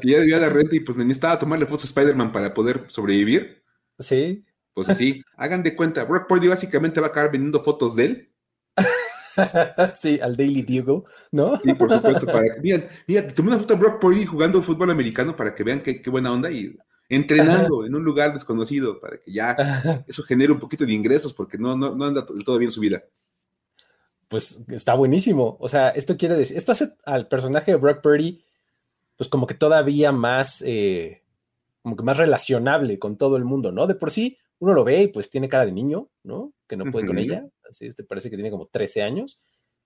que 0.00 0.08
ya 0.08 0.18
debía 0.20 0.38
la 0.38 0.50
renta 0.50 0.76
y 0.76 0.80
pues 0.80 0.96
necesitaba 0.98 1.38
tomarle 1.38 1.66
fotos 1.66 1.84
a 1.84 1.88
Spider-Man 1.88 2.32
para 2.32 2.52
poder 2.54 2.84
sobrevivir. 2.88 3.62
Sí. 3.98 4.44
Pues 4.74 4.88
así, 4.88 5.22
hagan 5.36 5.62
de 5.62 5.76
cuenta, 5.76 6.04
Brock 6.04 6.26
Purdy 6.28 6.48
básicamente 6.48 7.00
va 7.00 7.06
a 7.06 7.10
acabar 7.10 7.30
vendiendo 7.30 7.62
fotos 7.62 7.94
de 7.94 8.04
él. 8.04 8.32
sí, 9.94 10.18
al 10.20 10.36
Daily 10.36 10.62
Bugle, 10.62 11.04
¿no? 11.30 11.60
Sí, 11.60 11.74
por 11.74 11.92
supuesto. 11.92 12.26
Para, 12.26 12.56
mira, 12.60 12.88
mira, 13.06 13.28
tomé 13.28 13.50
una 13.50 13.58
foto 13.58 13.74
de 13.74 13.80
Brock 13.80 14.00
Purdy 14.00 14.24
jugando 14.24 14.62
fútbol 14.62 14.90
americano 14.90 15.36
para 15.36 15.54
que 15.54 15.62
vean 15.62 15.80
qué, 15.80 16.02
qué 16.02 16.10
buena 16.10 16.32
onda 16.32 16.50
y 16.50 16.76
entrenando 17.08 17.86
en 17.86 17.94
un 17.94 18.02
lugar 18.02 18.32
desconocido 18.32 18.98
para 18.98 19.20
que 19.20 19.30
ya 19.30 19.56
eso 20.08 20.22
genere 20.22 20.52
un 20.52 20.58
poquito 20.58 20.84
de 20.84 20.92
ingresos 20.92 21.32
porque 21.34 21.58
no, 21.58 21.76
no, 21.76 21.94
no 21.94 22.04
anda 22.04 22.24
todo 22.26 22.58
bien 22.58 22.72
su 22.72 22.80
vida 22.80 23.04
pues 24.28 24.64
está 24.70 24.94
buenísimo. 24.94 25.56
O 25.60 25.68
sea, 25.68 25.90
esto 25.90 26.16
quiere 26.16 26.34
decir, 26.36 26.56
esto 26.56 26.72
hace 26.72 26.88
al 27.04 27.28
personaje 27.28 27.72
de 27.72 27.76
Brock 27.76 28.02
Purdy, 28.02 28.44
pues 29.16 29.28
como 29.28 29.46
que 29.46 29.54
todavía 29.54 30.12
más, 30.12 30.62
eh, 30.66 31.22
como 31.82 31.96
que 31.96 32.02
más 32.02 32.16
relacionable 32.16 32.98
con 32.98 33.16
todo 33.16 33.36
el 33.36 33.44
mundo, 33.44 33.72
¿no? 33.72 33.86
De 33.86 33.94
por 33.94 34.10
sí, 34.10 34.38
uno 34.58 34.72
lo 34.72 34.84
ve 34.84 35.02
y 35.02 35.08
pues 35.08 35.30
tiene 35.30 35.48
cara 35.48 35.66
de 35.66 35.72
niño, 35.72 36.08
¿no? 36.22 36.52
Que 36.66 36.76
no 36.76 36.90
puede 36.90 37.06
con 37.06 37.18
ella. 37.18 37.46
Así, 37.68 37.86
este 37.86 38.04
parece 38.04 38.30
que 38.30 38.36
tiene 38.36 38.50
como 38.50 38.66
13 38.66 39.02
años, 39.02 39.42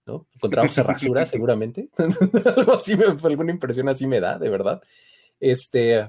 ¿no? 0.07 0.27
Con 0.41 0.51
trabajo 0.51 0.73
se 0.73 0.83
rasura, 0.85 1.27
seguramente. 1.27 1.89
Algo 2.57 2.75
así, 2.75 2.97
me, 2.97 3.05
alguna 3.05 3.53
impresión 3.53 3.89
así 3.89 4.07
me 4.07 4.21
da, 4.21 4.39
de 4.39 4.49
verdad. 4.49 4.81
Este, 5.41 6.09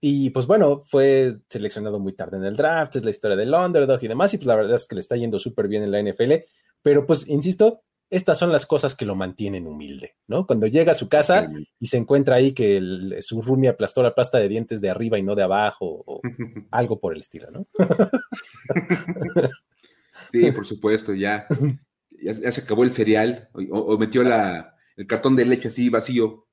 y 0.00 0.30
pues 0.30 0.46
bueno, 0.46 0.80
fue 0.80 1.34
seleccionado 1.48 1.98
muy 1.98 2.14
tarde 2.14 2.38
en 2.38 2.44
el 2.44 2.56
draft, 2.56 2.96
es 2.96 3.04
la 3.04 3.10
historia 3.10 3.36
del 3.36 3.52
underdog 3.52 4.02
y 4.02 4.08
demás, 4.08 4.32
y 4.32 4.38
pues 4.38 4.46
la 4.46 4.56
verdad 4.56 4.76
es 4.76 4.86
que 4.86 4.94
le 4.94 5.00
está 5.00 5.16
yendo 5.16 5.38
súper 5.38 5.68
bien 5.68 5.82
en 5.82 5.90
la 5.90 6.02
NFL. 6.02 6.32
Pero 6.82 7.06
pues, 7.06 7.28
insisto, 7.28 7.82
estas 8.10 8.38
son 8.38 8.50
las 8.50 8.66
cosas 8.66 8.96
que 8.96 9.04
lo 9.04 9.14
mantienen 9.14 9.68
humilde, 9.68 10.16
¿no? 10.26 10.46
Cuando 10.46 10.66
llega 10.66 10.90
a 10.90 10.96
su 10.96 11.08
casa 11.08 11.48
y 11.78 11.86
se 11.86 11.96
encuentra 11.96 12.36
ahí 12.36 12.52
que 12.52 13.18
su 13.20 13.40
roomie 13.40 13.68
aplastó 13.68 14.02
la 14.02 14.14
pasta 14.14 14.38
de 14.38 14.48
dientes 14.48 14.80
de 14.80 14.90
arriba 14.90 15.16
y 15.18 15.22
no 15.22 15.36
de 15.36 15.44
abajo, 15.44 16.02
o 16.06 16.20
algo 16.72 16.98
por 16.98 17.14
el 17.14 17.20
estilo, 17.20 17.50
¿no? 17.52 17.66
sí, 20.32 20.50
por 20.50 20.66
supuesto, 20.66 21.14
ya, 21.14 21.46
ya, 22.20 22.50
se 22.50 22.60
acabó 22.62 22.82
el 22.82 22.90
cereal, 22.90 23.48
o, 23.70 23.96
metió 23.96 24.24
la, 24.24 24.74
el 24.96 25.06
cartón 25.06 25.36
de 25.36 25.44
leche 25.44 25.68
así 25.68 25.88
vacío 25.88 26.48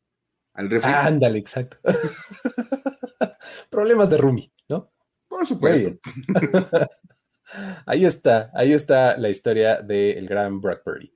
al 0.53 0.69
refri. 0.69 0.91
Ándale, 0.91 1.39
exacto. 1.39 1.77
Problemas 3.71 4.09
de 4.11 4.17
roomie, 4.17 4.51
¿no? 4.69 4.91
Por 5.27 5.45
supuesto. 5.47 5.97
Ahí 7.85 8.05
está, 8.05 8.51
ahí 8.53 8.73
está 8.73 9.17
la 9.17 9.29
historia 9.29 9.81
del 9.81 10.27
gran 10.27 10.59
Brock 10.59 10.83
Purdy. 10.83 11.13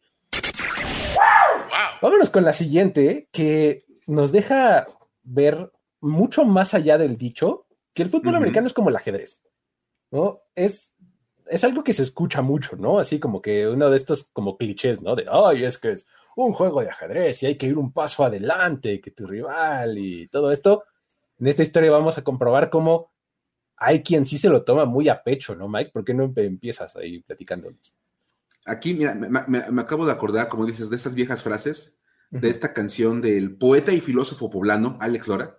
Vámonos 2.02 2.30
con 2.30 2.44
la 2.44 2.54
siguiente, 2.54 3.30
que 3.32 3.86
nos 4.08 4.32
deja 4.32 4.88
ver 5.24 5.72
mucho 6.00 6.46
más 6.46 6.74
allá 6.74 6.98
del 6.98 7.18
dicho 7.18 7.68
que 7.94 8.04
el 8.04 8.10
fútbol 8.10 8.36
americano 8.36 8.68
es 8.68 8.74
como 8.74 8.90
el 8.90 8.96
ajedrez, 8.96 9.44
¿no? 10.10 10.42
Es, 10.56 10.94
es 11.48 11.64
algo 11.64 11.84
que 11.84 11.94
se 11.94 12.04
escucha 12.04 12.42
mucho, 12.42 12.76
¿no? 12.76 13.00
Así 13.00 13.20
como 13.20 13.42
que 13.42 13.68
uno 13.68 13.90
de 13.90 13.98
estos 13.98 14.24
como 14.24 14.58
clichés, 14.58 15.02
¿no? 15.02 15.16
De, 15.16 15.26
ay, 15.30 15.64
es 15.64 15.78
que 15.78 15.92
es 15.92 16.08
un 16.36 16.54
juego 16.54 16.82
de 16.82 16.90
ajedrez 16.90 17.44
y 17.44 17.48
hay 17.48 17.58
que 17.58 17.68
ir 17.68 17.78
un 17.78 17.92
paso 17.92 18.24
adelante 18.24 19.02
que 19.02 19.12
tu 19.12 19.28
rival 19.28 19.98
y 19.98 20.28
todo 20.30 20.52
esto. 20.52 20.86
En 21.40 21.48
esta 21.48 21.64
historia 21.64 21.92
vamos 21.92 22.18
a 22.18 22.24
comprobar 22.24 22.70
cómo 22.70 23.11
hay 23.84 24.04
quien 24.04 24.26
sí 24.26 24.38
se 24.38 24.48
lo 24.48 24.64
toma 24.64 24.86
muy 24.86 25.10
a 25.10 25.24
pecho, 25.24 25.56
¿no, 25.56 25.68
Mike? 25.68 25.90
¿Por 25.92 26.06
qué 26.06 26.14
no 26.14 26.32
empiezas 26.36 26.96
ahí 26.96 27.24
platicándonos? 27.24 27.98
Aquí, 28.64 28.94
mira, 28.94 29.16
me, 29.16 29.82
acabo 29.82 30.06
de 30.06 30.12
acordar, 30.12 30.50
como 30.50 30.68
dices, 30.68 30.92
de 30.92 30.96
estas 30.96 31.16
viejas 31.16 31.42
frases, 31.42 32.00
de 32.30 32.48
esta 32.52 32.74
canción 32.74 33.22
del 33.22 33.58
poeta 33.58 33.92
y 33.92 34.00
filósofo 34.00 34.52
poblano, 34.52 35.00
Alex 35.02 35.28
Lora. 35.28 35.58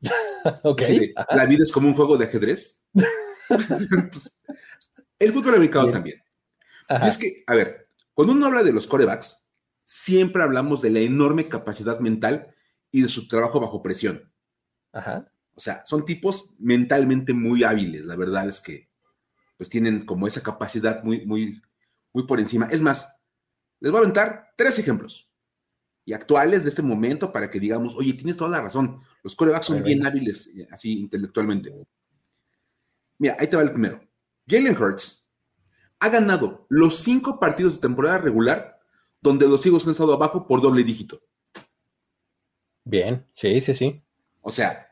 ok. 0.62 0.82
la 1.30 1.44
vida 1.46 1.64
es 1.64 1.72
como 1.72 1.88
un 1.88 1.96
juego 1.96 2.16
de 2.16 2.26
ajedrez. 2.26 2.84
Pues, 3.50 4.32
el 5.18 5.32
fútbol 5.32 5.54
americano 5.54 5.90
también. 5.90 6.22
Y 7.02 7.08
es 7.08 7.18
que, 7.18 7.42
a 7.48 7.54
ver, 7.56 7.88
cuando 8.14 8.32
uno 8.32 8.46
habla 8.46 8.62
de 8.62 8.72
los 8.72 8.86
corebacks, 8.86 9.44
siempre 9.82 10.44
hablamos 10.44 10.80
de 10.82 10.90
la 10.90 11.00
enorme 11.00 11.48
capacidad 11.48 11.98
mental 11.98 12.54
y 12.92 13.02
de 13.02 13.08
su 13.08 13.26
trabajo 13.26 13.58
bajo 13.58 13.82
presión. 13.82 14.32
Ajá. 14.92 15.29
O 15.54 15.60
sea, 15.60 15.84
son 15.84 16.04
tipos 16.04 16.54
mentalmente 16.58 17.32
muy 17.32 17.64
hábiles. 17.64 18.04
La 18.04 18.16
verdad 18.16 18.48
es 18.48 18.60
que, 18.60 18.90
pues 19.56 19.68
tienen 19.68 20.06
como 20.06 20.26
esa 20.26 20.42
capacidad 20.42 21.02
muy, 21.02 21.26
muy, 21.26 21.60
muy 22.12 22.26
por 22.26 22.40
encima. 22.40 22.66
Es 22.66 22.80
más, 22.80 23.20
les 23.80 23.92
voy 23.92 23.98
a 23.98 24.02
aventar 24.02 24.52
tres 24.56 24.78
ejemplos 24.78 25.30
y 26.04 26.12
actuales 26.12 26.64
de 26.64 26.70
este 26.70 26.82
momento 26.82 27.30
para 27.32 27.50
que 27.50 27.60
digamos, 27.60 27.94
oye, 27.94 28.14
tienes 28.14 28.36
toda 28.36 28.50
la 28.50 28.62
razón. 28.62 29.00
Los 29.22 29.36
corebacks 29.36 29.66
son 29.66 29.82
bien 29.82 30.04
hábiles, 30.04 30.50
eh, 30.56 30.66
así 30.70 30.98
intelectualmente. 31.00 31.72
Mira, 33.18 33.36
ahí 33.38 33.46
te 33.46 33.56
va 33.56 33.62
el 33.62 33.70
primero. 33.70 34.00
Jalen 34.48 34.76
Hurts 34.76 35.28
ha 35.98 36.08
ganado 36.08 36.66
los 36.68 36.96
cinco 36.96 37.38
partidos 37.38 37.74
de 37.74 37.80
temporada 37.80 38.18
regular 38.18 38.80
donde 39.20 39.46
los 39.46 39.64
Eagles 39.66 39.84
han 39.84 39.92
estado 39.92 40.14
abajo 40.14 40.46
por 40.46 40.60
doble 40.60 40.82
dígito. 40.82 41.20
Bien, 42.84 43.26
sí, 43.34 43.60
sí, 43.60 43.74
sí. 43.74 44.02
O 44.40 44.50
sea, 44.50 44.89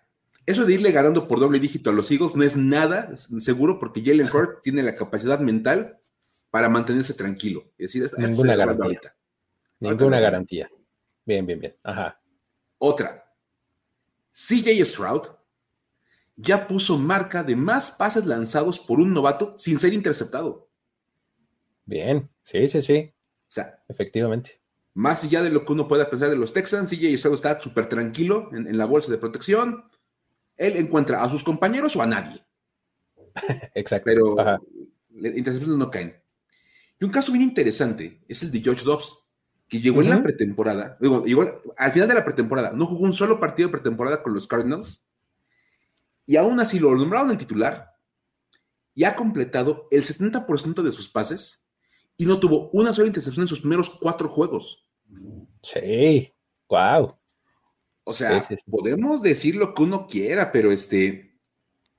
eso 0.49 0.65
de 0.65 0.73
irle 0.73 0.93
ganando 0.93 1.29
por 1.29 1.41
doble 1.41 1.61
dígito 1.61 1.91
a 1.91 1.93
los 1.93 2.11
Eagles 2.11 2.35
no 2.35 2.43
es 2.43 2.57
nada 2.57 3.15
seguro 3.17 3.79
porque 3.79 4.03
Jalen 4.03 4.29
Hurts 4.33 4.63
tiene 4.63 4.83
la 4.83 4.97
capacidad 4.97 5.39
mental 5.41 5.99
para 6.51 6.71
mantenerse 6.71 7.13
tranquilo. 7.13 7.71
Es 7.77 7.93
decir, 7.93 8.11
ninguna 8.17 8.57
garantía. 8.57 9.15
Ninguna 9.79 10.21
garantía. 10.21 10.71
Bien, 11.27 11.45
bien, 11.45 11.61
bien. 11.61 11.77
Ajá. 11.83 12.19
Otra. 12.79 13.31
CJ 14.33 14.85
Stroud 14.87 15.23
ya 16.35 16.67
puso 16.67 16.97
marca 16.97 17.43
de 17.43 17.55
más 17.55 17.91
pases 17.91 18.25
lanzados 18.25 18.79
por 18.79 19.01
un 19.01 19.13
novato 19.13 19.55
sin 19.59 19.79
ser 19.79 19.93
interceptado. 19.93 20.71
Bien, 21.85 22.31
sí, 22.43 22.69
sí, 22.69 22.81
sí. 22.81 23.13
O 23.49 23.51
sea, 23.51 23.83
efectivamente. 23.87 24.63
Más 24.95 25.25
allá 25.25 25.43
de 25.43 25.51
lo 25.51 25.67
que 25.67 25.73
uno 25.73 25.87
pueda 25.89 26.09
pensar 26.09 26.31
de 26.31 26.37
los 26.37 26.55
Texans, 26.55 26.89
CJ 26.89 27.19
Stroud 27.19 27.35
está 27.35 27.61
súper 27.61 27.87
tranquilo 27.87 28.49
en, 28.53 28.79
la 28.79 28.87
bolsa 28.87 29.11
de 29.11 29.19
protección. 29.19 29.85
Él 30.59 30.77
encuentra 30.77 31.23
a 31.23 31.31
sus 31.31 31.43
compañeros 31.43 31.97
o 31.97 32.03
a 32.03 32.07
nadie. 32.07 32.45
Exacto. 33.75 34.05
Pero 34.05 34.61
intercepciones 35.35 35.79
no 35.79 35.91
caen. 35.91 36.21
Y 37.01 37.05
un 37.05 37.11
caso 37.11 37.33
bien 37.33 37.45
interesante 37.45 38.21
es 38.29 38.43
el 38.43 38.51
de 38.51 38.61
George 38.61 38.85
Dobbs, 38.85 39.27
que 39.69 39.81
llegó 39.81 40.03
en 40.03 40.11
la 40.11 40.23
pretemporada, 40.23 40.97
digo, 41.01 41.25
llegó 41.25 41.43
al 41.77 41.93
final 41.93 42.09
de 42.09 42.15
la 42.15 42.25
pretemporada, 42.25 42.73
no 42.73 42.87
jugó 42.87 43.05
un 43.05 43.13
solo 43.13 43.39
partido 43.39 43.69
de 43.69 43.73
pretemporada 43.73 44.23
con 44.23 44.33
los 44.35 44.49
Cardinals, 44.49 45.05
y 46.25 46.37
aún 46.37 46.59
así 46.59 46.79
lo 46.79 46.95
nombraron 46.95 47.31
el 47.31 47.39
titular, 47.39 47.95
y 48.95 49.05
ha 49.05 49.15
completado 49.15 49.87
el 49.91 50.03
70% 50.03 50.83
de 50.83 50.91
sus 50.91 51.09
pases 51.09 51.69
y 52.17 52.27
no 52.27 52.41
tuvo 52.41 52.71
una 52.73 52.93
sola 52.93 53.07
intercepción 53.07 53.45
en 53.45 53.49
sus 53.49 53.61
primeros 53.61 53.91
cuatro 53.91 54.29
juegos. 54.29 54.89
Sí, 55.63 56.35
wow. 56.69 57.18
O 58.09 58.15
sea, 58.15 58.43
podemos 58.71 59.21
decir 59.21 59.55
lo 59.57 59.75
que 59.75 59.83
uno 59.83 60.07
quiera, 60.07 60.51
pero 60.51 60.73
este, 60.73 61.39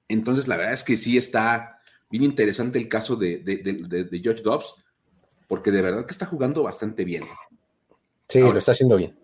entonces 0.07 0.47
la 0.47 0.57
verdad 0.57 0.73
es 0.73 0.83
que 0.83 0.97
sí 0.97 1.19
está 1.19 1.83
bien 2.09 2.23
interesante 2.23 2.79
el 2.79 2.89
caso 2.89 3.15
de, 3.15 3.37
de, 3.37 4.19
George 4.19 4.41
Dobbs, 4.41 4.83
porque 5.47 5.69
de 5.69 5.83
verdad 5.83 6.07
que 6.07 6.11
está 6.11 6.25
jugando 6.25 6.63
bastante 6.63 7.05
bien. 7.05 7.25
Sí, 8.27 8.39
lo 8.39 8.57
está 8.57 8.71
haciendo 8.71 8.97
bien. 8.97 9.19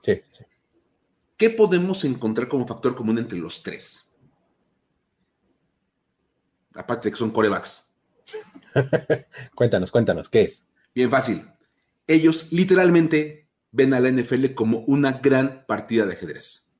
Sí, 0.00 0.20
sí. 0.38 0.44
¿Qué 1.36 1.50
podemos 1.50 2.04
encontrar 2.04 2.46
como 2.46 2.68
factor 2.68 2.94
común 2.94 3.18
entre 3.18 3.40
los 3.40 3.60
tres? 3.60 4.08
Aparte 6.72 7.08
de 7.08 7.12
que 7.14 7.18
son 7.18 7.32
corebacks. 7.32 7.92
cuéntanos, 9.56 9.90
cuéntanos, 9.90 10.28
¿qué 10.28 10.42
es? 10.42 10.68
Bien 10.94 11.10
fácil. 11.10 11.50
Ellos 12.06 12.46
literalmente 12.52 13.41
ven 13.72 13.94
a 13.94 14.00
la 14.00 14.10
NFL 14.10 14.54
como 14.54 14.80
una 14.86 15.12
gran 15.12 15.64
partida 15.66 16.06
de 16.06 16.12
ajedrez. 16.12 16.70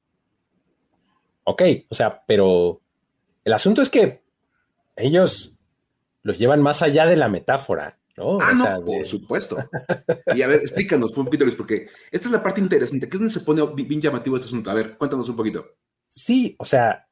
Ok, 1.44 1.62
o 1.88 1.94
sea, 1.94 2.22
pero 2.26 2.80
el 3.44 3.52
asunto 3.52 3.82
es 3.82 3.90
que 3.90 4.22
ellos 4.94 5.58
los 6.22 6.38
llevan 6.38 6.62
más 6.62 6.82
allá 6.82 7.04
de 7.06 7.16
la 7.16 7.28
metáfora, 7.28 7.99
¿no? 8.16 8.38
Ah, 8.40 8.52
no, 8.54 8.84
por 8.84 9.04
supuesto. 9.04 9.56
Y 10.34 10.42
a 10.42 10.46
ver, 10.46 10.61
explícanos 10.61 11.16
un 11.16 11.25
poquito, 11.25 11.44
Luis, 11.44 11.56
porque 11.56 11.88
esta 12.12 12.28
es 12.28 12.32
la 12.32 12.42
parte 12.42 12.61
interesante, 12.61 13.08
que 13.08 13.16
es 13.16 13.20
donde 13.20 13.32
se 13.32 13.40
pone 13.40 13.66
bien 13.75 14.00
llamativo 14.00 14.37
este 14.37 14.46
asunto. 14.46 14.70
A 14.70 14.75
ver, 14.75 14.96
cuéntanos 14.96 15.28
un 15.28 15.37
poquito. 15.37 15.66
Sí, 16.08 16.54
o 16.58 16.64
sea, 16.64 17.08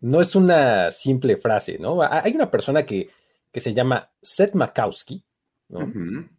no 0.00 0.20
es 0.20 0.36
una 0.36 0.92
simple 0.92 1.36
frase, 1.36 1.78
¿no? 1.80 2.02
Hay 2.02 2.32
una 2.34 2.50
persona 2.50 2.86
que 2.86 3.08
que 3.54 3.60
se 3.60 3.72
llama 3.72 4.10
Seth 4.20 4.56
Makowski, 4.56 5.24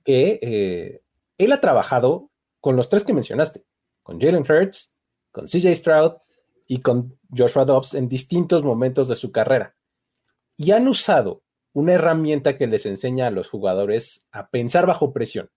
que 0.04 0.40
eh, 0.42 1.02
él 1.38 1.52
ha 1.54 1.62
trabajado 1.62 2.30
con 2.66 2.76
los 2.76 2.90
tres 2.90 3.04
que 3.04 3.14
mencionaste, 3.14 3.64
con 4.02 4.20
Jalen 4.20 4.42
Hurts, 4.42 4.96
con 5.32 5.46
CJ 5.46 5.76
Stroud 5.76 6.14
y 6.66 6.82
con 6.82 7.16
Joshua 7.30 7.64
Dobbs 7.64 7.94
en 7.94 8.10
distintos 8.10 8.64
momentos 8.64 9.08
de 9.08 9.14
su 9.14 9.32
carrera. 9.32 9.76
Y 10.58 10.72
han 10.72 10.88
usado 10.88 11.44
una 11.74 11.94
herramienta 11.94 12.58
que 12.58 12.66
les 12.66 12.88
enseña 12.88 13.28
a 13.28 13.30
los 13.30 13.50
jugadores 13.50 14.30
a 14.32 14.50
pensar 14.50 14.88
bajo 14.88 15.14
presión, 15.14 15.52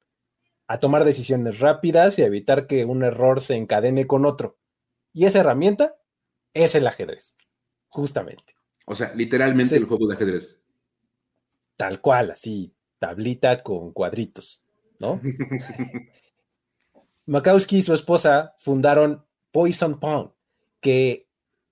a 0.66 0.80
tomar 0.80 1.06
decisiones 1.06 1.60
rápidas 1.60 2.18
y 2.18 2.24
a 2.24 2.26
evitar 2.26 2.66
que 2.66 2.84
un 2.84 3.02
error 3.02 3.40
se 3.40 3.56
encadene 3.56 4.06
con 4.06 4.26
otro. 4.26 4.58
Y 5.14 5.24
esa 5.24 5.40
herramienta 5.40 5.96
es 6.52 6.74
el 6.74 6.86
ajedrez, 6.86 7.36
justamente. 7.88 8.54
O 8.84 8.94
sea, 8.94 9.14
literalmente 9.14 9.76
el 9.76 9.84
juego 9.84 10.08
de 10.08 10.14
ajedrez 10.14 10.60
tal 11.78 12.02
cual, 12.02 12.32
así, 12.32 12.74
tablita 12.98 13.62
con 13.62 13.92
cuadritos, 13.94 14.62
¿no? 14.98 15.22
Makowski 17.28 17.76
y 17.76 17.82
su 17.82 17.92
esposa 17.92 18.54
fundaron 18.58 19.26
Poison 19.52 20.00
Pawn, 20.00 20.32
que 20.80 21.28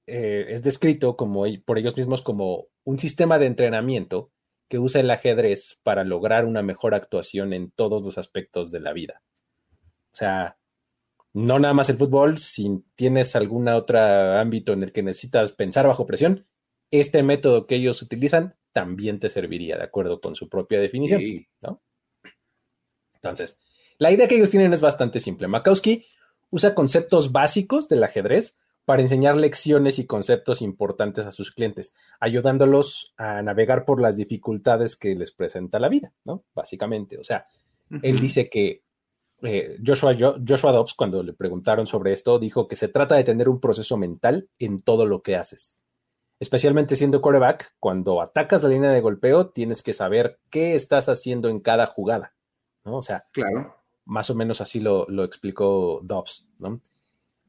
eh, 0.06 0.46
es 0.50 0.62
descrito 0.62 1.16
como, 1.16 1.44
por 1.64 1.78
ellos 1.78 1.96
mismos 1.96 2.20
como 2.20 2.66
un 2.84 2.98
sistema 2.98 3.38
de 3.38 3.46
entrenamiento 3.46 4.30
que 4.68 4.78
usa 4.78 5.00
el 5.00 5.10
ajedrez 5.10 5.80
para 5.82 6.04
lograr 6.04 6.44
una 6.44 6.62
mejor 6.62 6.94
actuación 6.94 7.54
en 7.54 7.70
todos 7.70 8.04
los 8.04 8.18
aspectos 8.18 8.70
de 8.70 8.80
la 8.80 8.92
vida. 8.92 9.22
O 10.12 10.16
sea, 10.16 10.58
no 11.32 11.58
nada 11.58 11.72
más 11.72 11.88
el 11.88 11.96
fútbol, 11.96 12.38
si 12.38 12.84
tienes 12.94 13.34
algún 13.34 13.68
otro 13.68 13.98
ámbito 13.98 14.74
en 14.74 14.82
el 14.82 14.92
que 14.92 15.02
necesitas 15.02 15.52
pensar 15.52 15.86
bajo 15.86 16.04
presión, 16.04 16.46
este 16.90 17.22
método 17.22 17.66
que 17.66 17.76
ellos 17.76 18.02
utilizan 18.02 18.56
también 18.72 19.18
te 19.20 19.30
serviría 19.30 19.78
de 19.78 19.84
acuerdo 19.84 20.20
con 20.20 20.36
su 20.36 20.50
propia 20.50 20.80
definición, 20.80 21.22
¿no? 21.62 21.82
Entonces, 23.14 23.60
la 23.98 24.10
idea 24.10 24.28
que 24.28 24.36
ellos 24.36 24.50
tienen 24.50 24.72
es 24.72 24.80
bastante 24.80 25.20
simple. 25.20 25.48
Makowski 25.48 26.06
usa 26.50 26.74
conceptos 26.74 27.32
básicos 27.32 27.88
del 27.88 28.04
ajedrez 28.04 28.58
para 28.84 29.02
enseñar 29.02 29.36
lecciones 29.36 29.98
y 29.98 30.06
conceptos 30.06 30.62
importantes 30.62 31.26
a 31.26 31.32
sus 31.32 31.50
clientes, 31.50 31.96
ayudándolos 32.20 33.14
a 33.16 33.42
navegar 33.42 33.84
por 33.84 34.00
las 34.00 34.16
dificultades 34.16 34.96
que 34.96 35.14
les 35.16 35.32
presenta 35.32 35.80
la 35.80 35.88
vida, 35.88 36.12
¿no? 36.24 36.44
Básicamente, 36.54 37.18
o 37.18 37.24
sea, 37.24 37.46
él 38.02 38.20
dice 38.20 38.48
que 38.48 38.84
eh, 39.42 39.76
Joshua, 39.84 40.14
Joshua 40.14 40.72
Dobbs, 40.72 40.94
cuando 40.94 41.22
le 41.22 41.32
preguntaron 41.32 41.86
sobre 41.86 42.12
esto, 42.12 42.38
dijo 42.38 42.68
que 42.68 42.76
se 42.76 42.88
trata 42.88 43.16
de 43.16 43.24
tener 43.24 43.48
un 43.48 43.60
proceso 43.60 43.96
mental 43.96 44.48
en 44.58 44.80
todo 44.80 45.04
lo 45.04 45.20
que 45.20 45.36
haces 45.36 45.82
especialmente 46.38 46.96
siendo 46.96 47.22
quarterback, 47.22 47.74
cuando 47.80 48.20
atacas 48.20 48.62
la 48.62 48.68
línea 48.68 48.90
de 48.90 49.00
golpeo, 49.00 49.50
tienes 49.50 49.82
que 49.82 49.92
saber 49.92 50.38
qué 50.50 50.74
estás 50.74 51.08
haciendo 51.08 51.48
en 51.48 51.60
cada 51.60 51.86
jugada, 51.86 52.34
¿no? 52.84 52.98
O 52.98 53.02
sea, 53.02 53.24
claro. 53.32 53.75
Más 54.06 54.30
o 54.30 54.34
menos 54.34 54.60
así 54.60 54.80
lo, 54.80 55.06
explicó 55.24 56.00
Dobbs, 56.02 56.48
¿no? 56.58 56.80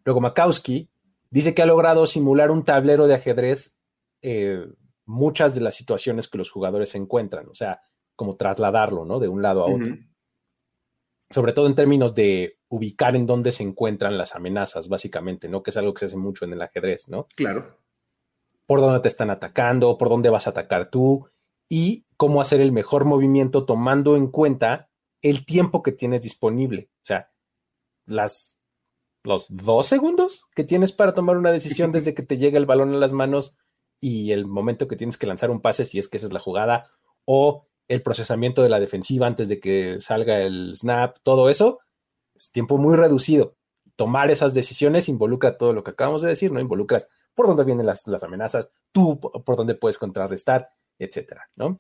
Luego 0.04 0.22
Makowski 0.22 0.90
dice 1.30 1.54
que 1.54 1.62
ha 1.62 1.66
logrado 1.66 2.06
simular 2.06 2.52
un 2.52 2.64
tablero 2.64 3.08
de 3.08 3.16
ajedrez 3.16 3.80
eh, 4.22 4.68
muchas 5.06 5.56
de 5.56 5.62
las 5.62 5.76
situaciones 5.76 6.28
que 6.28 6.38
los 6.38 6.52
jugadores 6.52 6.96
encuentran, 6.96 7.48
o 7.48 7.56
sea, 7.56 7.82
como 8.16 8.36
trasladarlo, 8.36 9.06
¿no? 9.06 9.20
De 9.20 9.28
un 9.28 9.42
lado 9.42 9.64
a 9.64 9.74
otro. 9.74 9.96
Sobre 11.30 11.54
todo 11.54 11.68
en 11.68 11.76
términos 11.76 12.16
de 12.16 12.58
ubicar 12.70 13.16
en 13.16 13.26
dónde 13.26 13.52
se 13.52 13.64
encuentran 13.64 14.18
las 14.18 14.36
amenazas, 14.36 14.90
básicamente, 14.90 15.50
¿no? 15.50 15.62
Que 15.62 15.70
es 15.70 15.78
algo 15.78 15.94
que 15.94 16.00
se 16.00 16.06
hace 16.08 16.18
mucho 16.18 16.46
en 16.46 16.54
el 16.54 16.62
ajedrez, 16.62 17.10
¿no? 17.10 17.28
Claro. 17.36 17.78
Por 18.66 18.82
dónde 18.82 19.00
te 19.02 19.08
están 19.08 19.30
atacando, 19.30 19.98
por 19.98 20.10
dónde 20.10 20.30
vas 20.30 20.48
a 20.48 20.50
atacar 20.50 20.90
tú 20.90 21.30
y 21.70 22.06
cómo 22.18 22.42
hacer 22.42 22.62
el 22.62 22.72
mejor 22.72 23.06
movimiento 23.06 23.66
tomando 23.66 24.18
en 24.18 24.28
cuenta 24.32 24.87
el 25.22 25.46
tiempo 25.46 25.84
que 25.84 25.92
tienes 25.92 26.22
disponible. 26.22 26.90
O 27.04 27.06
sea, 27.06 27.32
los 28.06 29.48
dos 29.50 29.88
segundos 29.88 30.46
que 30.56 30.64
tienes 30.64 30.92
para 30.92 31.14
tomar 31.14 31.38
una 31.38 31.52
decisión 31.52 31.92
desde 31.92 32.14
que 32.14 32.24
te 32.24 32.38
llega 32.38 32.58
el 32.58 32.66
balón 32.66 32.94
a 32.94 32.98
las 32.98 33.14
manos 33.14 33.58
y 34.00 34.32
el 34.32 34.46
momento 34.46 34.88
que 34.88 34.96
tienes 34.96 35.18
que 35.18 35.28
lanzar 35.28 35.50
un 35.50 35.62
pase, 35.62 35.86
si 35.86 36.00
es 36.00 36.08
que 36.08 36.18
esa 36.18 36.28
es 36.28 36.34
la 36.34 36.40
jugada, 36.40 36.86
o 37.26 37.68
el 37.88 38.02
procesamiento 38.02 38.62
de 38.62 38.70
la 38.70 38.80
defensiva 38.80 39.28
antes 39.28 39.50
de 39.50 39.60
que 39.60 39.98
salga 40.00 40.42
el 40.42 40.76
snap, 40.76 41.18
todo 41.24 41.50
eso, 41.50 41.80
es 42.36 42.52
tiempo 42.52 42.78
muy 42.78 42.96
reducido. 42.96 43.56
Tomar 43.96 44.30
esas 44.30 44.54
decisiones 44.54 45.10
involucra 45.10 45.58
todo 45.58 45.74
lo 45.74 45.84
que 45.84 45.92
acabamos 45.92 46.22
de 46.22 46.30
decir, 46.30 46.52
¿no? 46.52 46.60
Involucras 46.60 47.10
por 47.34 47.48
dónde 47.48 47.64
vienen 47.64 47.86
las, 47.86 48.08
las 48.08 48.24
amenazas, 48.24 48.72
tú 48.92 49.20
por 49.20 49.56
dónde 49.56 49.76
puedes 49.76 49.98
contrarrestar, 49.98 50.70
etcétera, 51.00 51.50
¿no? 51.56 51.80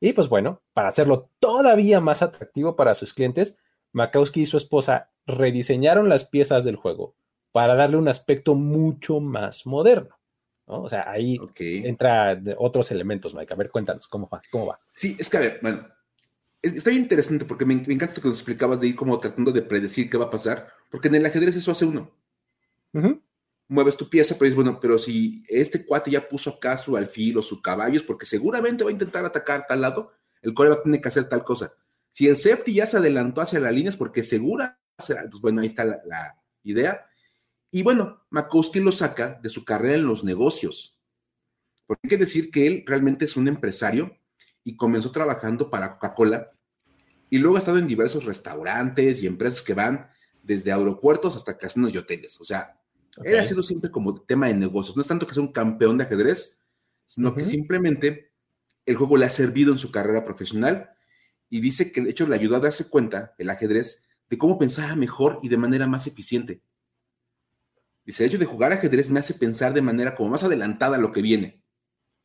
Y 0.00 0.14
pues 0.14 0.28
bueno, 0.28 0.62
para 0.72 0.88
hacerlo 0.88 1.30
todavía 1.38 2.00
más 2.00 2.22
atractivo 2.22 2.74
para 2.74 2.94
sus 2.94 3.12
clientes, 3.12 3.58
Makowski 3.92 4.42
y 4.42 4.46
su 4.46 4.56
esposa 4.56 5.10
rediseñaron 5.26 6.08
las 6.08 6.24
piezas 6.24 6.64
del 6.64 6.76
juego 6.76 7.14
para 7.52 7.74
darle 7.74 7.98
un 7.98 8.08
aspecto 8.08 8.54
mucho 8.54 9.20
más 9.20 9.66
moderno. 9.66 10.18
O 10.64 10.88
sea, 10.88 11.10
ahí 11.10 11.38
entra 11.58 12.40
otros 12.56 12.90
elementos, 12.92 13.34
Mike. 13.34 13.52
A 13.52 13.56
ver, 13.56 13.70
cuéntanos, 13.70 14.06
¿cómo 14.06 14.28
va? 14.28 14.40
¿Cómo 14.50 14.66
va? 14.66 14.80
Sí, 14.92 15.16
es 15.18 15.28
que 15.28 15.36
a 15.36 15.40
ver, 15.40 15.58
bueno, 15.60 15.86
está 16.62 16.90
bien 16.90 17.02
interesante 17.02 17.44
porque 17.44 17.64
me, 17.64 17.74
encanta 17.74 18.06
esto 18.06 18.22
que 18.22 18.28
nos 18.28 18.38
explicabas 18.38 18.80
de 18.80 18.88
ir 18.88 18.96
como 18.96 19.18
tratando 19.18 19.50
de 19.50 19.62
predecir 19.62 20.08
qué 20.08 20.16
va 20.16 20.26
a 20.26 20.30
pasar, 20.30 20.68
porque 20.90 21.08
en 21.08 21.16
el 21.16 21.26
ajedrez 21.26 21.56
eso 21.56 21.72
hace 21.72 21.86
uno. 21.86 22.10
Mueves 23.70 23.96
tu 23.96 24.10
pieza, 24.10 24.36
pero 24.38 24.50
es 24.50 24.54
bueno, 24.54 24.78
pero 24.80 24.98
si 24.98 25.42
este 25.48 25.86
cuate 25.86 26.10
ya 26.10 26.28
puso 26.28 26.50
acá 26.50 26.76
su 26.76 26.96
alfil 26.96 27.38
o 27.38 27.42
su 27.42 27.62
caballo, 27.62 27.96
es 27.96 28.02
porque 28.02 28.26
seguramente 28.26 28.84
va 28.84 28.90
a 28.90 28.92
intentar 28.92 29.24
atacar 29.24 29.66
tal 29.66 29.80
lado, 29.80 30.12
el 30.42 30.52
coreback 30.52 30.82
tiene 30.82 31.00
que 31.00 31.08
hacer 31.08 31.28
tal 31.28 31.44
cosa. 31.44 31.72
Si 32.10 32.26
el 32.26 32.36
safety 32.36 32.74
ya 32.74 32.86
se 32.86 32.98
adelantó 32.98 33.40
hacia 33.40 33.60
la 33.60 33.70
línea, 33.70 33.90
es 33.90 33.96
porque 33.96 34.24
segura, 34.24 34.78
pues 34.96 35.40
bueno, 35.40 35.62
ahí 35.62 35.68
está 35.68 35.84
la 35.84 36.36
idea 36.62 37.06
y 37.70 37.82
bueno, 37.82 38.24
Makowski 38.30 38.80
lo 38.80 38.90
saca 38.90 39.38
de 39.42 39.48
su 39.48 39.64
carrera 39.64 39.94
en 39.94 40.04
los 40.04 40.24
negocios. 40.24 40.98
Porque 41.86 42.00
hay 42.04 42.10
que 42.10 42.16
decir 42.16 42.50
que 42.50 42.66
él 42.66 42.84
realmente 42.86 43.24
es 43.24 43.36
un 43.36 43.48
empresario 43.48 44.16
y 44.64 44.76
comenzó 44.76 45.12
trabajando 45.12 45.70
para 45.70 45.92
Coca-Cola 45.92 46.52
y 47.28 47.38
luego 47.38 47.56
ha 47.56 47.60
estado 47.60 47.78
en 47.78 47.86
diversos 47.86 48.24
restaurantes 48.24 49.22
y 49.22 49.26
empresas 49.26 49.62
que 49.62 49.74
van 49.74 50.10
desde 50.42 50.72
aeropuertos 50.72 51.36
hasta 51.36 51.56
casinos 51.56 51.94
y 51.94 51.98
hoteles. 51.98 52.40
O 52.40 52.44
sea, 52.44 52.79
él 53.24 53.38
ha 53.38 53.44
sido 53.44 53.62
siempre 53.62 53.90
como 53.90 54.14
tema 54.14 54.46
de 54.46 54.54
negocios. 54.54 54.96
No 54.96 55.02
es 55.02 55.08
tanto 55.08 55.26
que 55.26 55.34
sea 55.34 55.42
un 55.42 55.52
campeón 55.52 55.98
de 55.98 56.04
ajedrez, 56.04 56.62
sino 57.06 57.34
que 57.34 57.44
simplemente 57.44 58.32
el 58.86 58.96
juego 58.96 59.16
le 59.16 59.26
ha 59.26 59.30
servido 59.30 59.72
en 59.72 59.78
su 59.78 59.90
carrera 59.90 60.24
profesional 60.24 60.90
y 61.48 61.60
dice 61.60 61.90
que 61.92 62.00
el 62.00 62.08
hecho 62.08 62.26
le 62.26 62.36
ayudó 62.36 62.56
a 62.56 62.60
darse 62.60 62.88
cuenta, 62.88 63.34
el 63.38 63.50
ajedrez, 63.50 64.04
de 64.28 64.38
cómo 64.38 64.58
pensaba 64.58 64.94
mejor 64.94 65.40
y 65.42 65.48
de 65.48 65.56
manera 65.56 65.86
más 65.86 66.06
eficiente. 66.06 66.62
Dice, 68.04 68.24
el 68.24 68.30
hecho 68.30 68.38
de 68.38 68.46
jugar 68.46 68.72
ajedrez 68.72 69.10
me 69.10 69.18
hace 69.18 69.34
pensar 69.34 69.74
de 69.74 69.82
manera 69.82 70.14
como 70.14 70.30
más 70.30 70.44
adelantada 70.44 70.96
a 70.96 71.00
lo 71.00 71.12
que 71.12 71.20
viene. 71.20 71.62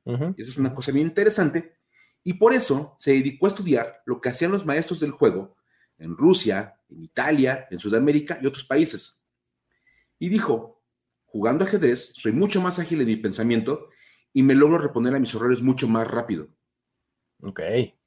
eso 0.05 0.33
es 0.37 0.57
una 0.57 0.73
cosa 0.73 0.91
bien 0.91 1.07
interesante. 1.07 1.75
Y 2.23 2.33
por 2.33 2.53
eso 2.53 2.95
se 2.99 3.11
dedicó 3.11 3.47
a 3.47 3.49
estudiar 3.49 4.01
lo 4.05 4.21
que 4.21 4.29
hacían 4.29 4.51
los 4.51 4.65
maestros 4.65 4.99
del 4.99 5.11
juego 5.11 5.57
en 5.97 6.15
Rusia, 6.15 6.79
en 6.89 7.03
Italia, 7.03 7.67
en 7.71 7.79
Sudamérica 7.79 8.39
y 8.41 8.45
otros 8.45 8.65
países. 8.65 9.23
Y 10.19 10.29
dijo, 10.29 10.74
jugando 11.35 11.65
ajedrez, 11.65 12.13
soy 12.15 12.31
mucho 12.31 12.61
más 12.61 12.79
ágil 12.79 13.01
en 13.01 13.07
mi 13.07 13.17
pensamiento 13.17 13.89
y 14.31 14.41
me 14.41 14.55
logro 14.55 14.77
reponer 14.77 15.13
a 15.15 15.19
mis 15.19 15.35
errores 15.35 15.61
mucho 15.61 15.85
más 15.85 16.07
rápido. 16.07 16.47
Ok. 17.41 17.59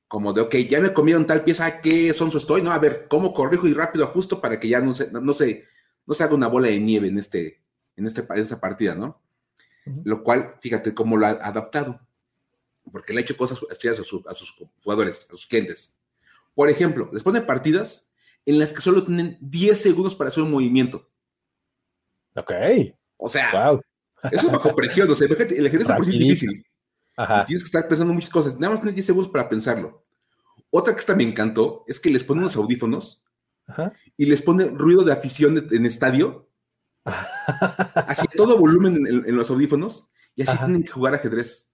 Como 0.09 0.33
de, 0.33 0.41
ok, 0.41 0.55
ya 0.67 0.81
me 0.81 0.95
comieron 0.95 1.27
tal 1.27 1.45
pieza, 1.45 1.83
¿qué 1.83 2.15
sonso 2.15 2.39
estoy? 2.39 2.63
No, 2.63 2.73
a 2.73 2.79
ver, 2.79 3.05
¿cómo 3.07 3.35
corrijo 3.35 3.69
y 3.69 3.75
rápido 3.75 4.07
ajusto 4.07 4.41
para 4.41 4.59
que 4.59 4.69
ya 4.69 4.81
no 4.81 4.95
se, 4.95 5.13
no 5.13 5.35
se, 5.35 5.67
no 6.07 6.15
se 6.15 6.25
haga 6.25 6.35
una 6.35 6.47
bola 6.47 6.69
de 6.69 6.81
nieve 6.81 7.09
en, 7.09 7.19
este, 7.19 7.61
en, 7.97 8.07
este, 8.07 8.27
esta 8.37 8.59
partida, 8.59 8.95
¿no? 8.95 9.21
Lo 10.05 10.25
cual, 10.25 10.55
fíjate 10.63 10.95
cómo 10.95 11.19
lo 11.19 11.27
ha 11.27 11.33
adaptado, 11.33 12.01
porque 12.91 13.13
le 13.13 13.21
ha 13.21 13.25
hecho 13.25 13.37
cosas 13.37 13.59
a, 13.61 14.31
a 14.31 14.35
sus 14.35 14.57
jugadores, 14.83 15.27
a 15.29 15.33
sus 15.33 15.47
clientes. 15.47 15.99
Por 16.55 16.71
ejemplo, 16.71 17.11
les 17.13 17.23
pone 17.23 17.43
partidas 17.43 18.11
en 18.47 18.59
las 18.59 18.73
que 18.73 18.81
solo 18.81 19.05
tienen 19.05 19.37
10 19.43 19.79
segundos 19.79 20.15
para 20.15 20.29
hacer 20.29 20.45
un 20.45 20.51
movimiento. 20.51 21.11
Ok. 22.35 22.53
O 23.19 23.29
sea, 23.29 23.71
wow. 23.71 23.81
eso 24.33 24.47
es 24.47 24.53
bajo 24.53 24.75
presión. 24.75 25.11
O 25.11 25.15
sea, 25.15 25.29
el 25.29 25.67
ajedrez 25.67 25.89
es 25.91 26.07
difícil. 26.07 26.65
Ajá. 27.17 27.45
Tienes 27.45 27.63
que 27.65 27.69
estar 27.69 27.87
pensando 27.87 28.15
muchas 28.15 28.31
cosas. 28.31 28.59
Nada 28.59 28.71
más 28.71 28.81
tienes 28.81 28.95
10 28.95 29.07
segundos 29.07 29.31
para 29.31 29.49
pensarlo. 29.49 30.07
Otra 30.71 30.95
que 30.95 31.01
esta 31.01 31.15
me 31.15 31.25
encantó 31.25 31.85
es 31.87 31.99
que 31.99 32.11
les 32.11 32.25
pone 32.25 32.41
unos 32.41 32.57
audífonos 32.57 33.23
y 34.17 34.27
les 34.27 34.43
pone 34.43 34.67
ruido 34.67 35.03
de 35.05 35.13
afición 35.13 35.69
en 35.71 35.87
estadio, 35.87 36.49
así 37.05 38.27
todo 38.37 38.59
volumen 38.59 39.07
en, 39.07 39.37
los 39.37 39.51
audífonos, 39.51 40.09
y 40.35 40.43
así 40.43 40.57
tienen 40.59 40.83
que 40.83 40.93
jugar 40.93 41.15
ajedrez. 41.15 41.71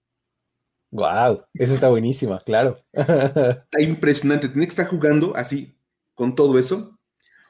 Wow, 0.91 1.43
eso 1.53 1.73
está 1.73 1.89
buenísima, 1.89 2.39
claro. 2.39 2.77
está 2.93 3.81
impresionante, 3.81 4.49
tienen 4.49 4.67
que 4.67 4.71
estar 4.71 4.87
jugando 4.87 5.35
así, 5.35 5.77
con 6.13 6.35
todo 6.35 6.57
eso. 6.57 6.97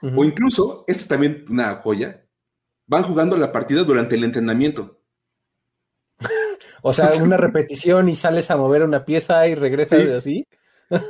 O 0.01 0.23
incluso, 0.23 0.83
esta 0.87 1.01
es 1.01 1.07
también 1.07 1.45
una 1.49 1.77
joya, 1.77 2.24
van 2.87 3.03
jugando 3.03 3.37
la 3.37 3.51
partida 3.51 3.83
durante 3.83 4.15
el 4.15 4.23
entrenamiento. 4.23 5.01
o 6.81 6.93
sea, 6.93 7.11
una 7.21 7.37
repetición 7.37 8.09
y 8.09 8.15
sales 8.15 8.51
a 8.51 8.57
mover 8.57 8.83
una 8.83 9.05
pieza 9.05 9.47
y 9.47 9.55
regresas 9.55 10.07
así. 10.09 10.47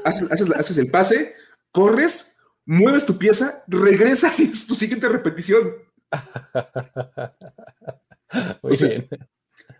haces, 0.03 0.77
el 0.77 0.89
pase, 0.89 1.35
corres, 1.71 2.37
mueves 2.65 3.05
tu 3.05 3.17
pieza, 3.17 3.63
regresas 3.67 4.39
y 4.39 4.43
es 4.43 4.67
tu 4.67 4.75
siguiente 4.75 5.09
repetición. 5.09 5.73
Muy 8.61 8.77
bien. 8.77 9.09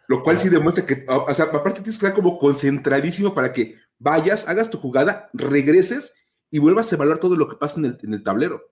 Lo 0.08 0.24
cual 0.24 0.40
sí 0.40 0.50
demuestra 0.50 0.86
que, 0.86 1.06
o 1.08 1.34
sea, 1.34 1.46
aparte 1.46 1.82
tienes 1.82 1.98
que 1.98 2.06
estar 2.06 2.14
como 2.14 2.38
concentradísimo 2.38 3.34
para 3.34 3.52
que 3.52 3.76
vayas, 3.98 4.48
hagas 4.48 4.70
tu 4.70 4.78
jugada, 4.78 5.30
regreses 5.34 6.16
y 6.52 6.60
vuelvas 6.60 6.92
a 6.92 6.96
evaluar 6.96 7.18
todo 7.18 7.36
lo 7.36 7.50
que 7.50 7.56
pasa 7.56 7.80
en 7.80 8.14
el, 8.14 8.24
tablero. 8.24 8.72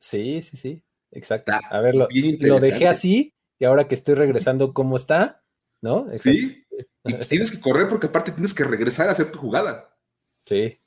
Sí, 0.00 0.42
sí, 0.42 0.56
sí, 0.56 0.82
exacto. 1.12 1.52
a 1.70 1.80
ver, 1.80 1.94
lo, 1.94 2.08
dejé 2.08 2.88
así 2.88 3.34
y 3.58 3.64
ahora 3.64 3.86
que 3.86 3.94
estoy 3.94 4.14
regresando, 4.14 4.74
¿cómo 4.74 4.96
está? 4.96 5.44
¿No? 5.80 6.06
Sí. 6.18 6.64
Y 7.04 7.14
tienes 7.26 7.50
que 7.50 7.60
correr 7.60 7.88
porque 7.88 8.06
aparte 8.08 8.32
tienes 8.32 8.54
que 8.54 8.64
regresar 8.64 9.08
a 9.08 9.12
hacer 9.12 9.30
tu 9.30 9.38
jugada. 9.38 9.96
Sí. 10.44 10.78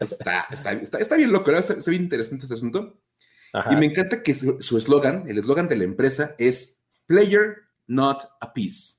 Está, 0.00 0.46
está, 0.50 1.16
bien 1.16 1.30
loco, 1.30 1.52
está, 1.52 1.74
bien 1.90 2.02
interesante 2.02 2.44
este 2.44 2.54
asunto. 2.54 3.00
Y 3.70 3.76
me 3.76 3.86
encanta 3.86 4.22
que 4.22 4.34
su 4.34 4.76
eslogan, 4.76 5.28
el 5.28 5.38
eslogan 5.38 5.68
de 5.68 5.76
la 5.76 5.84
empresa 5.84 6.34
es 6.38 6.82
Player, 7.06 7.56
not 7.86 8.22
a 8.40 8.52
piece. 8.52 8.96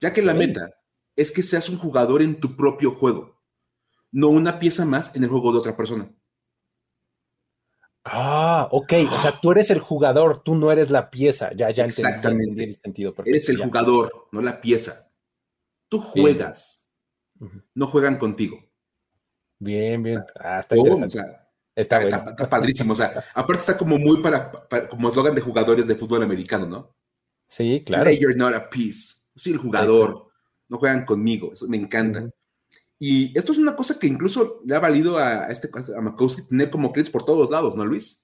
Ya 0.00 0.12
que 0.12 0.22
la 0.22 0.34
meta 0.34 0.74
es 1.16 1.30
que 1.30 1.42
seas 1.42 1.68
un 1.68 1.78
jugador 1.78 2.22
en 2.22 2.40
tu 2.40 2.56
propio 2.56 2.92
juego, 2.92 3.40
no 4.10 4.28
una 4.28 4.58
pieza 4.58 4.84
más 4.84 5.14
en 5.16 5.24
el 5.24 5.30
juego 5.30 5.52
de 5.52 5.58
otra 5.58 5.76
persona. 5.76 6.12
Ah, 8.04 8.68
ok. 8.70 8.92
O 9.12 9.18
sea, 9.18 9.40
tú 9.40 9.52
eres 9.52 9.70
el 9.70 9.78
jugador, 9.78 10.42
tú 10.42 10.54
no 10.54 10.72
eres 10.72 10.90
la 10.90 11.10
pieza. 11.10 11.50
Ya, 11.54 11.70
ya 11.70 11.84
Exactamente. 11.84 12.64
el 12.64 12.74
sentido. 12.74 13.14
eres 13.24 13.48
el 13.48 13.58
jugador, 13.58 14.28
no 14.32 14.40
la 14.40 14.60
pieza. 14.60 15.10
Tú 15.88 16.00
juegas, 16.00 16.90
no 17.74 17.86
juegan 17.86 18.16
contigo. 18.16 18.58
Bien, 19.58 20.02
bien. 20.02 20.24
Ah, 20.40 20.58
está 20.58 20.76
interesante. 20.76 21.18
está, 21.76 22.02
está, 22.02 22.48
padrísimo. 22.48 22.94
O 22.94 22.96
sea, 22.96 23.24
aparte 23.34 23.60
está 23.60 23.78
como 23.78 23.98
muy 23.98 24.20
para, 24.20 24.50
como 24.90 25.08
eslogan 25.08 25.34
de 25.34 25.40
jugadores 25.40 25.86
de 25.86 25.94
fútbol 25.94 26.22
americano, 26.22 26.66
¿no? 26.66 26.96
Sí, 27.46 27.82
claro. 27.84 28.10
you're 28.10 28.34
not 28.34 28.54
a 28.54 28.68
piece. 28.68 29.26
Sí, 29.36 29.52
el 29.52 29.58
jugador. 29.58 30.28
No 30.68 30.78
juegan 30.78 31.04
conmigo. 31.04 31.52
Eso 31.52 31.68
me 31.68 31.76
encanta. 31.76 32.28
Y 33.04 33.36
esto 33.36 33.50
es 33.50 33.58
una 33.58 33.74
cosa 33.74 33.98
que 33.98 34.06
incluso 34.06 34.60
le 34.64 34.76
ha 34.76 34.78
valido 34.78 35.18
a, 35.18 35.48
este 35.48 35.68
a 35.96 36.00
Makowski 36.00 36.42
tener 36.42 36.70
como 36.70 36.92
clientes 36.92 37.10
por 37.10 37.24
todos 37.24 37.50
lados, 37.50 37.74
¿no, 37.74 37.84
Luis? 37.84 38.22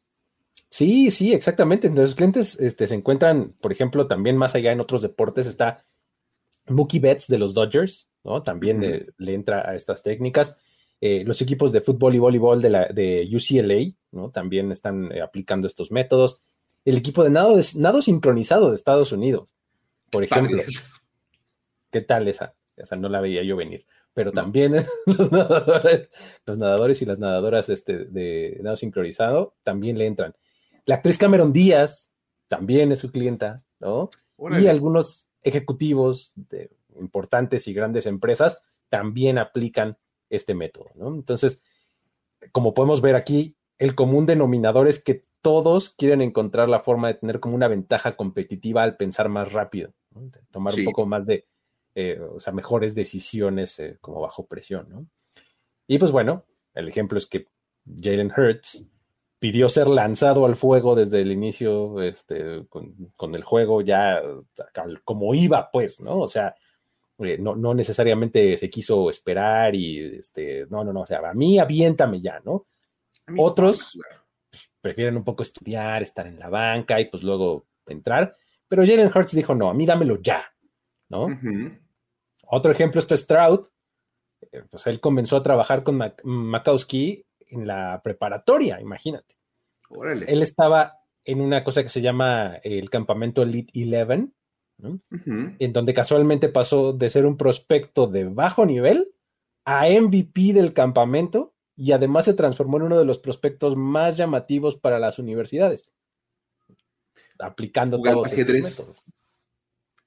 Sí, 0.71 1.11
sí, 1.11 1.35
exactamente. 1.35 1.89
Entre 1.89 2.05
los 2.05 2.15
clientes 2.15 2.61
este, 2.61 2.87
se 2.87 2.95
encuentran, 2.95 3.57
por 3.61 3.73
ejemplo, 3.73 4.07
también 4.07 4.37
más 4.37 4.55
allá 4.55 4.71
en 4.71 4.79
otros 4.79 5.03
deportes 5.03 5.49
está 5.49 5.85
Mookie 6.69 7.01
Betts 7.01 7.27
de 7.27 7.39
los 7.39 7.55
Dodgers, 7.55 8.09
¿no? 8.23 8.45
También 8.45 8.81
le, 9.17 9.35
entra 9.35 9.69
a 9.69 9.75
estas 9.75 10.05
técnicas. 10.05 10.57
Eh, 11.01 11.25
los 11.27 11.43
equipos 11.43 11.73
de 11.73 11.81
fútbol 11.81 12.15
y 12.15 12.21
voleibol 12.21 12.63
de, 12.63 12.71
la, 12.71 12.87
de 12.87 13.29
UCLA 13.33 13.97
¿no? 14.13 14.31
también 14.31 14.71
están 14.71 15.11
eh, 15.11 15.23
aplicando 15.23 15.67
estos 15.67 15.91
métodos. 15.91 16.45
El 16.85 16.97
equipo 16.97 17.25
de 17.25 17.31
nado, 17.31 17.59
nado 17.75 18.01
sincronizado 18.01 18.69
de 18.69 18.77
Estados 18.77 19.11
Unidos, 19.11 19.57
por 20.09 20.23
ejemplo. 20.23 20.63
¿Qué 21.91 22.01
tal 22.01 22.29
esa? 22.29 22.55
Esa 22.77 22.95
no 22.95 23.09
la 23.09 23.21
veía 23.21 23.43
yo 23.43 23.57
venir. 23.57 23.85
Pero 24.19 24.33
también 24.33 24.75
los 25.07 25.31
nadadores, 25.31 26.11
los 26.45 26.59
nadadores 26.59 27.01
y 27.03 27.05
las 27.05 27.21
nadadoras 27.21 27.69
este, 27.69 28.07
de 28.07 28.59
nado 28.65 28.75
sincronizado 28.75 29.55
también 29.63 29.97
le 29.97 30.07
entran. 30.07 30.35
La 30.87 30.97
actriz 30.97 31.19
Cameron 31.19 31.53
Díaz 31.53 32.17
también 32.49 32.91
es 32.91 32.99
su 32.99 33.13
clienta, 33.13 33.63
¿no? 33.79 34.11
Y 34.59 34.67
algunos 34.67 35.29
ejecutivos 35.45 36.33
de 36.35 36.69
importantes 36.99 37.69
y 37.69 37.75
grandes 37.75 38.07
empresas 38.07 38.65
también 38.89 39.39
aplican 39.39 39.97
este 40.31 40.53
método, 40.53 40.91
¿no? 40.97 41.15
Entonces, 41.15 41.63
como 42.51 42.75
podemos 42.75 43.01
ver 43.01 43.15
aquí, 43.15 43.55
el 43.79 43.95
común 43.95 44.27
denominador 44.27 44.89
es 44.89 45.01
que 45.01 45.23
todos 45.43 45.91
quieren 45.91 46.23
encontrar 46.23 46.69
la 46.69 46.81
forma 46.81 47.07
de 47.07 47.15
tener 47.15 47.39
como 47.39 47.55
una 47.55 47.69
ventaja 47.69 48.17
competitiva 48.17 48.83
al 48.83 48.97
pensar 48.97 49.29
más 49.29 49.53
rápido, 49.53 49.93
tomar 50.51 50.75
un 50.75 50.87
poco 50.87 51.07
más 51.07 51.25
de, 51.25 51.47
eh, 52.01 52.21
o 52.21 52.39
sea, 52.39 52.53
mejores 52.53 52.95
decisiones 52.95 53.81
eh, 53.81 53.99
como 54.01 54.21
bajo 54.21 54.47
presión, 54.47 54.87
¿no? 54.89 55.09
Y 55.89 55.99
pues 55.99 56.13
bueno, 56.13 56.45
el 56.73 56.89
ejemplo 56.89 57.19
es 57.19 57.27
que 57.27 57.49
Jalen 58.01 58.31
Hurts 58.31 58.89
pidió 59.41 59.69
ser 59.69 59.89
lanzado 59.89 60.47
al 60.47 60.55
fuego 60.55 60.95
desde 60.95 61.23
el 61.23 61.33
inicio, 61.33 62.01
este, 62.01 62.65
con, 62.69 63.35
el 63.35 63.43
juego 63.43 63.83
ya 63.83 64.23
como 65.03 65.35
iba, 65.35 65.73
pues, 65.73 66.01
¿no? 66.01 66.21
O 66.21 66.29
sea, 66.29 66.55
eh, 67.19 67.37
no, 67.37 67.57
no, 67.57 67.75
necesariamente 67.75 68.57
se 68.57 68.71
quiso 68.71 69.11
esperar 69.11 69.75
y, 69.75 70.19
este, 70.19 70.67
no, 70.71 70.85
no, 70.85 70.93
no, 70.93 71.01
o 71.01 71.07
sea, 71.07 71.19
a 71.19 71.35
mí 71.35 71.59
aviéntame 71.59 72.21
ya, 72.21 72.39
¿no? 72.45 72.69
Otros 73.37 73.99
prefieren 74.81 75.17
un 75.17 75.25
poco 75.25 75.43
estudiar, 75.43 76.01
estar 76.01 76.29
en 76.29 76.39
la 76.39 76.49
banca 76.49 77.01
y 77.01 77.07
pues 77.07 77.25
luego 77.25 77.67
entrar, 77.87 78.37
pero 78.69 78.87
Jalen 78.87 79.11
Hurts 79.13 79.35
dijo, 79.35 79.57
no, 79.57 79.69
a 79.69 79.75
mí 79.75 79.85
dámelo 79.85 80.23
ya, 80.23 80.45
¿no? 81.09 81.27
Otro 82.51 82.73
ejemplo, 82.73 82.99
esto 82.99 83.15
es 83.15 83.21
Stroud, 83.21 83.67
eh, 84.53 84.63
pues 84.71 84.87
él 84.87 85.01
comenzó 85.01 85.37
a 85.37 85.43
trabajar 85.43 85.85
con 85.85 86.01
Makowski 86.25 87.27
en 87.49 87.67
la 87.67 88.01
preparatoria, 88.03 88.81
imagínate. 88.81 89.37
Él 90.27 90.43
estaba 90.43 91.01
en 91.25 91.41
una 91.41 91.65
cosa 91.65 91.83
que 91.83 91.89
se 91.89 92.01
llama 92.01 92.57
el 92.63 92.91
campamento 92.91 93.43
Elite 93.43 93.79
Eleven, 93.81 94.35
en 95.59 95.73
donde 95.73 95.93
casualmente 95.93 96.49
pasó 96.49 96.93
de 96.93 97.09
ser 97.09 97.27
un 97.27 97.37
prospecto 97.37 98.07
de 98.07 98.27
bajo 98.27 98.65
nivel 98.65 99.13
a 99.65 99.89
MVP 99.89 100.53
del 100.53 100.73
campamento 100.73 101.55
y 101.77 101.93
además 101.93 102.27
se 102.27 102.35
transformó 102.35 102.77
en 102.79 102.85
uno 102.85 102.99
de 102.99 103.05
los 103.05 103.19
prospectos 103.19 103.77
más 103.77 104.17
llamativos 104.17 104.77
para 104.77 104.99
las 104.99 105.19
universidades, 105.19 105.93
aplicando 107.39 108.01
todos 108.01 108.33
estos 108.33 108.55
métodos. 108.55 109.05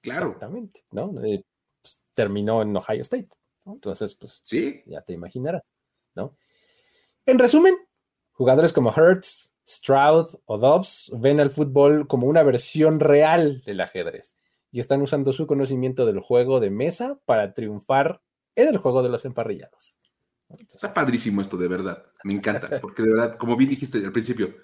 Claro. 0.01 0.27
Exactamente, 0.27 0.84
¿no? 0.91 1.13
Eh, 1.23 1.43
pues, 1.82 2.06
terminó 2.13 2.62
en 2.62 2.76
Ohio 2.76 3.02
State. 3.02 3.30
Entonces, 3.65 4.15
pues, 4.15 4.41
¿Sí? 4.44 4.84
ya 4.86 5.02
te 5.02 5.13
imaginarás, 5.13 5.72
¿no? 6.15 6.36
En 7.26 7.39
resumen, 7.39 7.76
jugadores 8.32 8.74
como 8.74 8.94
Hertz, 8.96 9.56
Stroud 9.67 10.36
o 10.46 10.58
Dobbs 10.58 11.13
ven 11.20 11.39
al 11.39 11.50
fútbol 11.50 12.08
como 12.08 12.28
una 12.28 12.44
versión 12.44 13.00
real 13.00 13.62
del 13.62 13.82
ajedrez 13.82 14.36
y 14.72 14.80
están 14.80 15.02
usando 15.02 15.34
su 15.34 15.48
conocimiento 15.48 16.06
del 16.06 16.20
juego 16.20 16.60
de 16.60 16.72
mesa 16.72 17.20
para 17.26 17.54
triunfar 17.54 18.22
en 18.56 18.70
el 18.70 18.78
juego 18.78 19.04
de 19.04 19.10
los 19.10 19.26
emparrillados. 19.26 20.00
Está 20.50 20.91
padrísimo 20.91 21.41
esto, 21.41 21.58
de 21.58 21.67
verdad. 21.67 22.06
Me 22.24 22.34
encanta, 22.34 22.70
porque 22.82 23.04
de 23.04 23.12
verdad, 23.12 23.38
como 23.38 23.56
bien 23.56 23.70
dijiste 23.70 24.00
al 24.00 24.12
principio, 24.12 24.56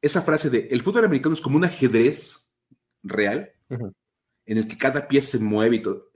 esa 0.00 0.22
frase 0.22 0.50
de 0.50 0.68
el 0.70 0.82
fútbol 0.82 1.04
americano 1.04 1.34
es 1.34 1.40
como 1.40 1.56
un 1.56 1.64
ajedrez 1.64 2.50
real 3.02 3.52
en 3.68 4.58
el 4.58 4.68
que 4.68 4.78
cada 4.78 5.08
pieza 5.08 5.38
se 5.38 5.44
mueve 5.44 5.76
y 5.76 5.82
todo. 5.82 6.07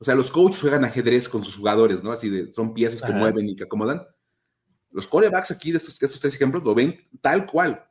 O 0.00 0.04
sea, 0.04 0.14
los 0.14 0.30
coaches 0.30 0.60
juegan 0.60 0.84
ajedrez 0.84 1.28
con 1.28 1.44
sus 1.44 1.56
jugadores, 1.56 2.02
¿no? 2.02 2.10
Así 2.10 2.30
de, 2.30 2.50
son 2.52 2.72
piezas 2.72 3.02
que 3.02 3.12
mueven 3.12 3.48
y 3.48 3.54
que 3.54 3.64
acomodan. 3.64 4.02
Los 4.90 5.06
corebacks 5.06 5.50
aquí 5.50 5.70
de 5.70 5.76
estos, 5.76 5.98
tres 5.98 6.34
ejemplos 6.34 6.64
lo 6.64 6.74
ven 6.74 6.98
tal 7.20 7.46
cual, 7.46 7.86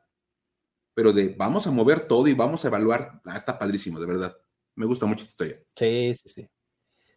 pero 0.92 1.12
de 1.12 1.28
vamos 1.28 1.66
a 1.68 1.70
mover 1.70 2.08
todo 2.08 2.26
y 2.26 2.34
vamos 2.34 2.64
a 2.64 2.68
evaluar, 2.68 3.22
ah, 3.24 3.36
está 3.36 3.56
padrísimo, 3.56 4.00
de 4.00 4.06
verdad. 4.06 4.36
Me 4.74 4.86
gusta 4.86 5.06
mucho 5.06 5.22
esta 5.22 5.30
historia. 5.30 5.62
Sí, 5.76 6.12
sí, 6.14 6.28
sí. 6.28 6.48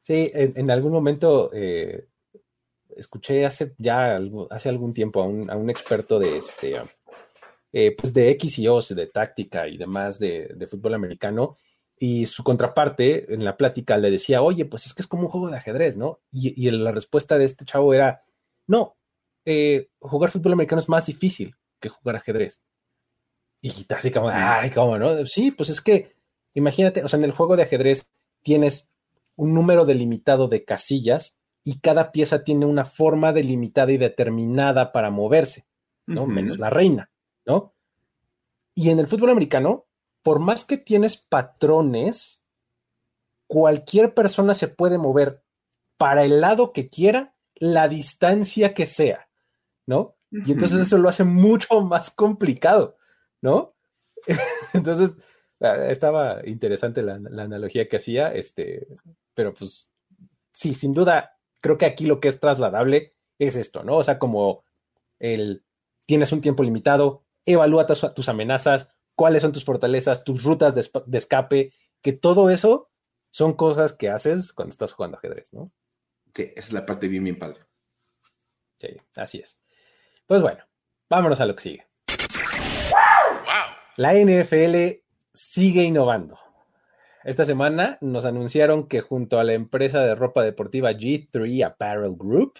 Sí, 0.04 0.32
en, 0.34 0.70
algún 0.70 0.92
momento 0.92 1.50
eh, 1.54 2.10
escuché 2.96 3.46
hace 3.46 3.74
ya 3.78 4.18
hace 4.50 4.70
algún 4.70 4.94
tiempo 4.94 5.24
a 5.24 5.28
un, 5.28 5.70
experto 5.70 6.20
de 6.20 6.38
este, 6.38 6.76
eh, 7.72 7.96
pues 7.96 8.14
de 8.14 8.30
X 8.32 8.60
y 8.60 8.68
O, 8.68 8.82
de 8.82 9.08
táctica 9.08 9.68
y 9.68 9.78
demás 9.78 10.20
de, 10.20 10.68
fútbol 10.70 10.94
americano, 10.94 11.58
y 12.06 12.26
su 12.26 12.44
contraparte 12.44 13.34
en 13.34 13.46
la 13.46 13.56
plática 13.56 13.96
le 13.96 14.12
decía, 14.12 14.42
oye, 14.42 14.66
pues 14.66 14.86
es 14.88 14.94
que 14.94 15.02
es 15.02 15.08
como 15.08 15.24
un 15.24 15.30
juego 15.30 15.50
de 15.50 15.56
ajedrez, 15.56 15.96
¿no? 15.96 16.20
Y, 16.34 16.68
y 16.68 16.70
la 16.70 16.92
respuesta 16.92 17.38
de 17.38 17.46
este 17.46 17.64
chavo 17.64 17.94
era, 17.94 18.20
no, 18.68 18.98
eh, 19.46 19.88
jugar 20.00 20.30
fútbol 20.30 20.52
americano 20.52 20.82
es 20.82 20.90
más 20.90 21.06
difícil 21.06 21.56
que 21.80 21.88
jugar 21.88 22.18
ajedrez. 22.18 22.66
Y 23.62 23.86
así 23.96 24.12
como, 24.12 24.28
ay, 24.30 24.70
¿cómo 24.72 24.98
no? 24.98 25.26
Sí, 25.26 25.52
pues 25.52 25.70
es 25.70 25.80
que, 25.80 26.14
imagínate, 26.54 27.06
o 27.06 27.08
sea, 27.08 27.20
en 27.20 27.24
el 27.24 27.32
juego 27.32 27.56
de 27.56 27.64
ajedrez 27.64 28.10
tienes 28.42 28.90
un 29.38 29.54
número 29.54 29.86
delimitado 29.86 30.50
de 30.50 30.66
casillas 30.66 31.40
y 31.64 31.80
cada 31.80 32.12
pieza 32.12 32.44
tiene 32.44 32.66
una 32.66 32.84
forma 32.84 33.32
delimitada 33.32 33.94
y 33.94 33.98
determinada 33.98 34.92
para 34.92 35.10
moverse, 35.10 35.70
¿no? 36.06 36.28
Menos 36.28 36.60
la 36.60 36.70
reina, 36.70 37.12
¿no? 37.46 37.74
Y 38.76 38.90
en 38.90 39.00
el 39.00 39.08
fútbol 39.08 39.30
americano, 39.30 39.86
por 40.24 40.40
más 40.40 40.66
que 40.66 40.78
tienes 40.78 41.18
patrones, 41.18 42.46
cualquier 43.48 44.14
persona 44.14 44.54
se 44.54 44.68
puede 44.68 44.98
mover 44.98 45.44
para 45.98 46.24
el 46.24 46.42
lado 46.42 46.74
que 46.74 46.90
quiera, 46.90 47.36
la 47.56 47.88
distancia 47.88 48.74
que 48.74 48.88
sea. 48.88 49.30
¿no? 49.86 50.16
Y 50.32 50.52
entonces 50.52 50.82
eso 50.82 50.98
lo 50.98 51.10
hace 51.10 51.24
mucho 51.24 51.82
más 51.82 52.10
complicado, 52.10 52.98
¿no? 53.42 53.76
entonces, 54.74 55.18
ah, 55.60 55.76
estaba 55.90 56.42
interesante 56.46 57.04
la, 57.04 57.16
analogía 57.16 57.88
que 57.88 57.98
hacía, 57.98 58.34
este, 58.34 58.88
pero 59.36 59.54
pues 59.54 59.92
sí, 60.52 60.74
sin 60.74 60.94
duda, 60.94 61.38
creo 61.62 61.78
que 61.78 61.86
aquí 61.86 62.06
lo 62.06 62.20
que 62.20 62.30
es 62.30 62.40
trasladable 62.40 63.14
es 63.38 63.56
esto, 63.58 63.84
¿no? 63.84 63.98
O 63.98 64.04
sea, 64.04 64.18
como 64.18 64.64
el, 65.20 65.64
tienes 66.08 66.32
un 66.32 66.42
tiempo 66.42 66.64
limitado, 66.64 67.24
evalúa 67.46 67.86
tus, 67.86 68.30
amenazas, 68.30 68.93
cuáles 69.16 69.42
son 69.42 69.52
tus 69.52 69.66
fortalezas, 69.66 70.24
tus 70.24 70.44
rutas 70.44 70.76
de, 70.76 70.88
de, 71.06 71.18
escape, 71.18 71.74
que 72.02 72.14
todo 72.14 72.50
eso 72.50 72.90
son 73.32 73.54
cosas 73.54 73.94
que 73.94 74.10
haces 74.10 74.54
cuando 74.54 74.72
estás 74.72 74.94
jugando 74.94 75.18
ajedrez, 75.18 75.54
¿no? 75.54 75.72
Sí, 76.36 76.52
esa 76.56 76.68
es 76.68 76.74
la 76.74 76.86
parte 76.86 77.08
bien, 77.08 77.24
bien 77.24 77.40
padre. 77.40 77.60
Sí, 78.80 78.90
así 79.16 79.40
es. 79.40 79.64
Pues 80.26 80.42
bueno, 80.42 80.64
vámonos 81.10 81.40
a 81.40 81.46
lo 81.46 81.56
que 81.56 81.62
sigue. 81.62 81.88
La 83.96 84.16
NFL 84.16 85.04
sigue 85.32 85.84
innovando. 85.84 86.40
Esta 87.24 87.46
semana 87.46 87.98
nos 88.02 88.26
anunciaron 88.26 88.88
que 88.88 89.02
junto 89.02 89.40
a 89.40 89.44
la 89.44 89.54
empresa 89.54 90.04
de 90.04 90.16
ropa 90.16 90.44
deportiva 90.44 90.92
G3 90.92 91.64
Apparel 91.64 92.16
Group 92.18 92.60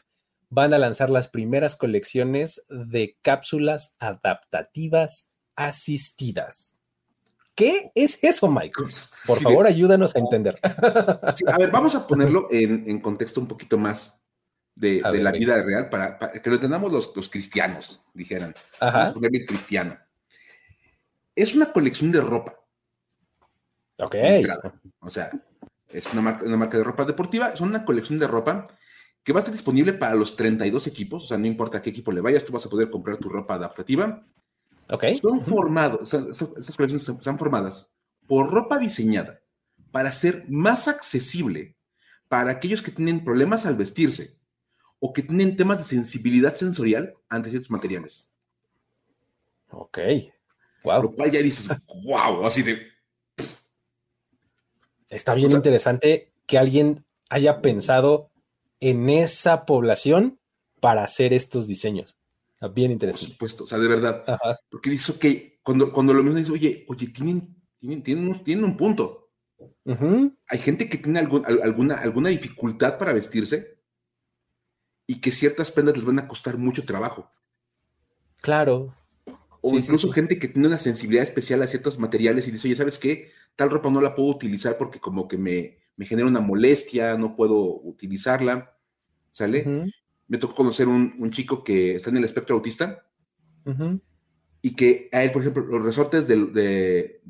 van 0.50 0.74
a 0.74 0.78
lanzar 0.78 1.10
las 1.10 1.28
primeras 1.28 1.76
colecciones 1.76 2.66
de 2.70 3.18
cápsulas 3.22 3.98
adaptativas 4.00 5.33
asistidas. 5.56 6.76
¿Qué 7.56 7.92
es 7.94 8.24
eso, 8.24 8.50
Michael? 8.50 8.90
Por 9.28 9.40
favor, 9.40 9.68
ayúdanos 9.68 10.16
a 10.16 10.20
entender. 10.20 10.60
a 10.64 11.58
ver, 11.58 11.70
vamos 11.70 11.94
a 11.94 12.08
ponerlo 12.08 12.48
en, 12.50 12.90
en, 12.90 13.00
contexto 13.00 13.40
un 13.40 13.48
poquito 13.48 13.78
más 13.78 14.24
de, 14.76 15.02
la 15.02 15.32
vida 15.32 15.62
real 15.62 15.90
para, 15.90 16.18
que 16.18 16.50
lo 16.50 16.56
entendamos 16.56 16.92
los, 16.92 17.30
cristianos, 17.30 18.02
dijeran. 18.14 18.56
Vamos 18.80 19.10
a 19.10 19.14
ponerle 19.14 19.46
cristiano. 19.46 19.98
Es 21.36 21.56
una 21.56 21.72
colección 21.72 22.12
de 22.12 22.22
ropa. 22.22 22.60
Ok. 23.98 24.16
O 25.00 25.10
sea, 25.10 25.30
es 25.90 26.12
una 26.12 26.22
marca, 26.22 26.46
una 26.46 26.58
marca 26.58 26.78
de 26.78 26.84
ropa 26.84 27.06
deportiva, 27.06 27.50
es 27.50 27.62
una 27.62 27.86
colección 27.86 28.18
de 28.18 28.28
ropa 28.28 28.68
que 29.24 29.32
va 29.32 29.40
a 29.40 29.42
estar 29.42 29.54
disponible 29.54 29.94
para 29.94 30.16
los 30.16 30.36
32 30.36 30.88
equipos, 30.88 31.24
o 31.24 31.28
sea, 31.28 31.38
no 31.38 31.48
importa 31.48 31.78
a 31.78 31.82
qué 31.82 31.92
equipo 31.92 32.12
le 32.12 32.22
vayas, 32.22 32.44
tú 32.44 32.52
vas 32.52 32.66
a 32.66 32.70
poder 32.70 32.90
comprar 32.90 33.18
tu 33.18 33.30
ropa 33.30 33.56
adaptativa. 33.56 34.26
Son 35.22 35.42
formados, 35.42 36.14
esas 36.14 36.76
colecciones 36.76 37.08
están 37.08 37.38
formadas 37.38 37.94
por 38.28 38.52
ropa 38.52 38.78
diseñada 38.78 39.42
para 39.92 40.12
ser 40.12 40.46
más 40.50 40.88
accesible 40.88 41.78
para 42.28 42.52
aquellos 42.52 42.82
que 42.82 42.92
tienen 42.92 43.24
problemas 43.24 43.66
al 43.66 43.76
vestirse 43.76 44.40
o 45.00 45.14
que 45.14 45.22
tienen 45.22 45.58
temas 45.58 45.80
de 45.80 45.84
sensibilidad 45.84 46.54
sensorial 46.54 47.14
ante 47.30 47.50
ciertos 47.50 47.72
materiales. 47.72 48.32
Ok. 49.70 50.00
Wow. 50.84 51.04
Lo 51.04 51.14
cual 51.14 51.32
ya 51.32 51.42
dices, 51.42 51.68
wow, 52.04 52.46
así 52.46 52.64
de. 52.64 52.88
Está 55.10 55.34
bien 55.36 55.52
interesante 55.52 56.34
que 56.46 56.58
alguien 56.58 57.06
haya 57.30 57.62
pensado 57.62 58.32
en 58.80 59.10
esa 59.10 59.66
población 59.66 60.40
para 60.80 61.04
hacer 61.04 61.34
estos 61.34 61.68
diños. 61.68 62.18
Bien 62.70 62.92
interesante. 62.92 63.28
Por 63.28 63.34
supuesto, 63.34 63.64
o 63.66 63.68
sea, 63.68 63.78
de 63.78 63.88
verdad. 63.88 64.24
Porque 64.70 64.90
dice, 64.90 65.18
que 65.20 65.60
cuando, 65.64 65.92
cuando 65.92 66.14
lo 66.14 66.24
mismo 66.24 66.40
dice, 66.40 66.52
oye, 66.52 66.86
oye, 66.88 67.08
tienen, 67.08 67.56
tienen, 67.78 68.02
tienen, 68.02 68.64
un, 68.64 68.78
punto. 68.78 69.32
Hay 70.48 70.60
gente 70.60 70.90
que 70.90 70.98
tiene 70.98 71.20
alguna, 71.20 71.96
alguna 71.98 72.30
dificultad 72.30 72.98
para 72.98 73.14
vestirse 73.14 73.80
y 75.06 75.20
que 75.20 75.32
ciertas 75.32 75.72
prendas 75.72 75.98
les 75.98 76.06
van 76.06 76.20
a 76.20 76.28
costar 76.28 76.58
mucho 76.58 76.86
trabajo. 76.86 77.30
Claro. 78.42 78.96
O 79.62 79.78
incluso 79.78 80.12
gente 80.12 80.40
que 80.40 80.50
tiene 80.50 80.68
una 80.68 80.78
sensibilidad 80.78 81.24
especial 81.24 81.62
a 81.62 81.68
ciertos 81.68 81.98
materiales 81.98 82.48
y 82.48 82.52
dice, 82.52 82.68
oye, 82.68 82.76
¿sabes 82.76 83.00
qué? 83.00 83.32
Tal 83.56 83.70
ropa 83.70 83.90
no 83.90 84.02
la 84.02 84.16
puedo 84.16 84.30
utilizar 84.30 84.78
porque 84.78 85.00
como 85.00 85.28
que 85.28 85.38
me, 85.38 85.80
genera 86.06 86.28
una 86.28 86.42
molestia, 86.42 87.18
no 87.18 87.36
puedo 87.36 87.82
utilizarla, 87.82 88.78
¿sale? 89.30 89.94
Me 90.28 90.38
tocó 90.38 90.56
conocer 90.56 90.88
un, 90.88 91.32
chico 91.32 91.64
que 91.64 91.96
está 91.96 92.10
en 92.10 92.18
el 92.18 92.24
espectro 92.24 92.56
autista 92.56 93.06
y 94.62 94.76
que 94.76 95.10
a 95.12 95.24
él, 95.24 95.32
por 95.32 95.42
ejemplo, 95.42 95.64
los 95.66 95.84
resortes 95.84 96.28
de, 96.28 97.22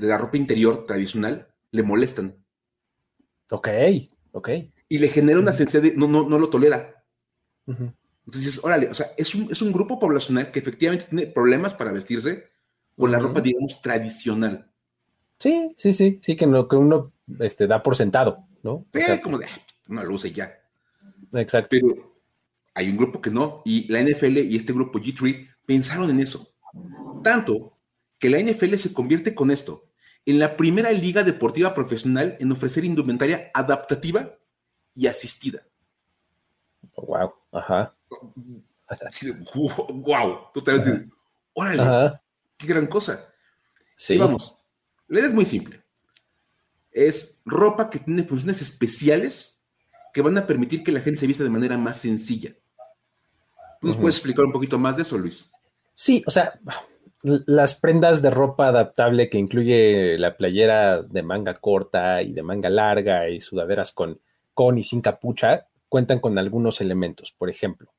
la 0.00 0.18
ropa 0.18 0.36
interior 0.36 0.86
tradicional 0.86 1.48
le 1.70 1.82
molestan. 1.82 2.36
Ok, 3.50 3.68
ok. 4.32 4.48
Y 4.88 4.98
le 4.98 5.08
genera 5.08 5.38
una 5.38 5.52
sensación 5.52 5.82
de, 5.82 5.96
no, 5.96 6.08
no, 6.08 6.28
no 6.28 6.38
lo 6.38 6.48
tolera. 6.48 7.04
Entonces, 8.26 8.62
órale, 8.64 8.88
o 8.88 8.94
sea, 8.94 9.12
es 9.16 9.34
un, 9.34 9.50
es 9.50 9.60
un 9.60 9.72
grupo 9.72 9.98
poblacional 9.98 10.50
que 10.50 10.58
efectivamente 10.58 11.06
tiene 11.08 11.26
problemas 11.26 11.74
para 11.74 11.92
vestirse 11.92 12.48
con 12.96 13.12
la 13.12 13.18
ropa, 13.18 13.40
digamos, 13.40 13.82
tradicional. 13.82 14.70
Sí, 15.38 15.74
sí, 15.76 15.92
sí, 15.92 16.18
sí, 16.22 16.36
que, 16.36 16.46
que 16.46 16.76
uno 16.76 17.12
este, 17.40 17.66
da 17.66 17.82
por 17.82 17.96
sentado, 17.96 18.46
¿no? 18.62 18.86
Sí, 18.92 19.02
sea, 19.02 19.20
como 19.20 19.38
de, 19.38 19.46
no 19.88 20.02
lo 20.04 20.14
use 20.14 20.32
ya. 20.32 20.58
Exacto. 21.32 21.68
Pero 21.70 22.13
hay 22.74 22.90
un 22.90 22.96
grupo 22.96 23.20
que 23.20 23.30
no, 23.30 23.62
y 23.64 23.90
la 23.90 24.02
NFL 24.02 24.38
y 24.38 24.56
este 24.56 24.72
grupo 24.72 24.98
G3 24.98 25.48
pensaron 25.64 26.10
en 26.10 26.20
eso. 26.20 26.54
Tanto 27.22 27.78
que 28.18 28.28
la 28.28 28.40
NFL 28.40 28.74
se 28.74 28.92
convierte 28.92 29.34
con 29.34 29.50
esto 29.50 29.88
en 30.26 30.38
la 30.38 30.56
primera 30.56 30.90
liga 30.90 31.22
deportiva 31.22 31.74
profesional 31.74 32.36
en 32.40 32.50
ofrecer 32.50 32.84
indumentaria 32.84 33.50
adaptativa 33.54 34.36
y 34.94 35.06
asistida. 35.06 35.66
wow, 36.96 37.32
ajá. 37.52 37.94
wow, 39.88 40.38
totalmente. 40.52 41.10
Órale, 41.52 42.18
qué 42.56 42.66
gran 42.66 42.86
cosa. 42.86 43.32
Sí. 43.96 44.18
vamos, 44.18 44.58
la 45.06 45.20
idea 45.20 45.28
es 45.28 45.34
muy 45.34 45.44
simple. 45.44 45.82
Es 46.90 47.42
ropa 47.44 47.90
que 47.90 47.98
tiene 47.98 48.24
funciones 48.24 48.62
especiales 48.62 49.62
que 50.12 50.22
van 50.22 50.38
a 50.38 50.46
permitir 50.46 50.82
que 50.82 50.92
la 50.92 51.00
gente 51.00 51.20
se 51.20 51.26
vista 51.26 51.44
de 51.44 51.50
manera 51.50 51.76
más 51.76 51.98
sencilla. 51.98 52.56
Nos 53.84 53.96
puedes 53.96 54.16
explicar 54.16 54.44
un 54.44 54.52
poquito 54.52 54.78
más 54.78 54.96
de 54.96 55.02
eso, 55.02 55.18
Luis? 55.18 55.50
Sí, 55.94 56.22
o 56.26 56.30
sea, 56.30 56.58
las 57.22 57.74
prendas 57.74 58.20
de 58.20 58.30
ropa 58.30 58.68
adaptable 58.68 59.30
que 59.30 59.38
incluye 59.38 60.18
la 60.18 60.36
playera 60.36 61.02
de 61.02 61.22
manga 61.22 61.54
corta 61.54 62.22
y 62.22 62.32
de 62.32 62.42
manga 62.42 62.68
larga 62.68 63.30
y 63.30 63.40
sudaderas 63.40 63.92
con, 63.92 64.20
con 64.52 64.76
y 64.76 64.82
sin 64.82 65.00
capucha 65.00 65.66
cuentan 65.88 66.20
con 66.20 66.38
algunos 66.38 66.80
elementos. 66.80 67.32
Por 67.32 67.48
ejemplo, 67.48 67.92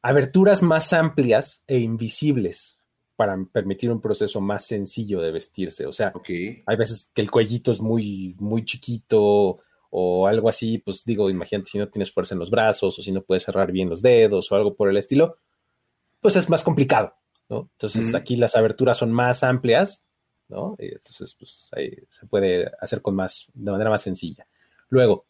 aberturas 0.00 0.62
más 0.62 0.92
amplias 0.92 1.64
e 1.66 1.78
invisibles 1.78 2.78
para 3.16 3.36
permitir 3.52 3.90
un 3.90 4.00
proceso 4.00 4.40
más 4.40 4.64
sencillo 4.64 5.20
de 5.20 5.32
vestirse. 5.32 5.86
O 5.86 5.92
sea, 5.92 6.12
hay 6.66 6.76
veces 6.76 7.10
que 7.12 7.20
el 7.20 7.30
cuellito 7.30 7.72
es 7.72 7.80
muy, 7.80 8.36
muy 8.38 8.64
chiquito 8.64 9.58
o 9.90 10.26
algo 10.26 10.48
así, 10.48 10.78
pues 10.78 11.04
digo, 11.04 11.30
imagínate 11.30 11.70
si 11.70 11.78
no 11.78 11.88
tienes 11.88 12.12
fuerza 12.12 12.34
en 12.34 12.40
los 12.40 12.50
brazos 12.50 12.98
o 12.98 13.02
si 13.02 13.12
no 13.12 13.22
puedes 13.22 13.44
cerrar 13.44 13.72
bien 13.72 13.88
los 13.88 14.02
dedos 14.02 14.50
o 14.50 14.54
algo 14.54 14.74
por 14.74 14.88
el 14.88 14.96
estilo, 14.96 15.38
pues 16.20 16.36
es 16.36 16.48
más 16.50 16.62
complicado. 16.62 17.14
Entonces 17.48 18.14
aquí 18.14 18.36
las 18.36 18.56
aberturas 18.56 18.98
son 18.98 19.10
más 19.10 19.42
amplias, 19.42 20.08
¿no? 20.48 20.76
Y 20.78 20.86
entonces, 20.86 21.34
pues 21.34 21.70
ahí 21.74 21.90
se 22.10 22.26
puede 22.26 22.70
hacer 22.80 23.00
con 23.00 23.14
más, 23.14 23.50
de 23.54 23.70
manera 23.70 23.90
más 23.90 24.02
sencilla. 24.02 24.46
Luego, 24.90 25.24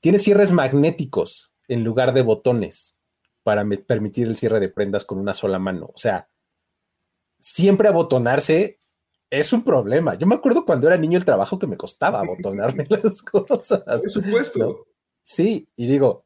tiene 0.00 0.18
cierres 0.18 0.52
magnéticos 0.52 1.52
en 1.68 1.84
lugar 1.84 2.12
de 2.14 2.22
botones 2.22 2.98
para 3.42 3.64
permitir 3.86 4.26
el 4.26 4.36
cierre 4.36 4.58
de 4.58 4.68
prendas 4.68 5.04
con 5.04 5.18
una 5.18 5.34
sola 5.34 5.58
mano. 5.58 5.86
O 5.86 5.96
sea, 5.96 6.28
siempre 7.38 7.88
abotonarse 7.88 8.78
es 9.30 9.52
un 9.52 9.64
problema. 9.64 10.14
Yo 10.14 10.26
me 10.26 10.34
acuerdo 10.34 10.64
cuando 10.64 10.86
era 10.86 10.96
niño 10.96 11.18
el 11.18 11.24
trabajo 11.24 11.58
que 11.58 11.66
me 11.66 11.76
costaba 11.76 12.20
abotonarme 12.22 12.86
las 13.02 13.22
cosas. 13.22 13.82
Por 13.84 14.10
supuesto. 14.10 14.86
Sí, 15.22 15.68
y 15.76 15.86
digo, 15.86 16.24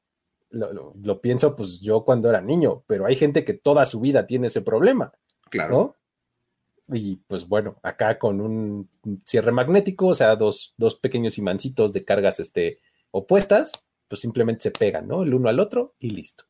lo, 0.50 1.20
pienso 1.20 1.56
pues 1.56 1.80
yo 1.80 2.04
cuando 2.04 2.28
era 2.28 2.40
niño, 2.40 2.84
pero 2.86 3.06
hay 3.06 3.16
gente 3.16 3.44
que 3.44 3.54
toda 3.54 3.84
su 3.84 4.00
vida 4.00 4.26
tiene 4.26 4.48
ese 4.48 4.62
problema. 4.62 5.12
Claro. 5.48 5.96
Y 6.92 7.16
pues 7.26 7.46
bueno, 7.46 7.78
acá 7.82 8.18
con 8.18 8.40
un 8.40 8.90
cierre 9.24 9.52
magnético, 9.52 10.08
o 10.08 10.14
sea, 10.14 10.34
dos, 10.36 10.74
pequeños 11.00 11.38
imancitos 11.38 11.92
de 11.92 12.04
cargas 12.04 12.40
este, 12.40 12.80
opuestas, 13.12 13.88
pues 14.08 14.20
simplemente 14.20 14.64
se 14.64 14.70
pegan, 14.72 15.06
¿no? 15.06 15.22
El 15.22 15.32
uno 15.32 15.48
al 15.48 15.60
otro 15.60 15.94
y 16.00 16.10
listo. 16.10 16.44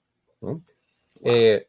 Eh, 1.23 1.69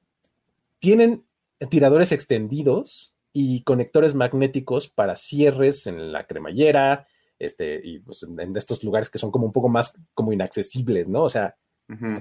tienen 0.80 1.26
tiradores 1.70 2.13
extendidos 2.13 3.11
y 3.34 3.63
conectores 3.63 4.15
magnéticos 4.15 4.89
para 4.89 5.15
cierres 5.15 5.88
en 5.88 6.12
la 6.12 6.28
cremallera, 6.28 7.08
este, 7.39 7.82
y 7.84 8.00
pues 8.00 8.24
en 8.24 8.56
estos 8.56 8.84
lugares 8.84 9.10
que 9.10 9.17
son 9.17 9.32
como 9.32 9.46
un 9.46 9.52
poco 9.52 9.70
más 9.70 10.00
como 10.13 10.34
inaccesibles, 10.34 11.10
¿no? 11.10 11.24
O 11.24 11.30
sea, 11.30 11.56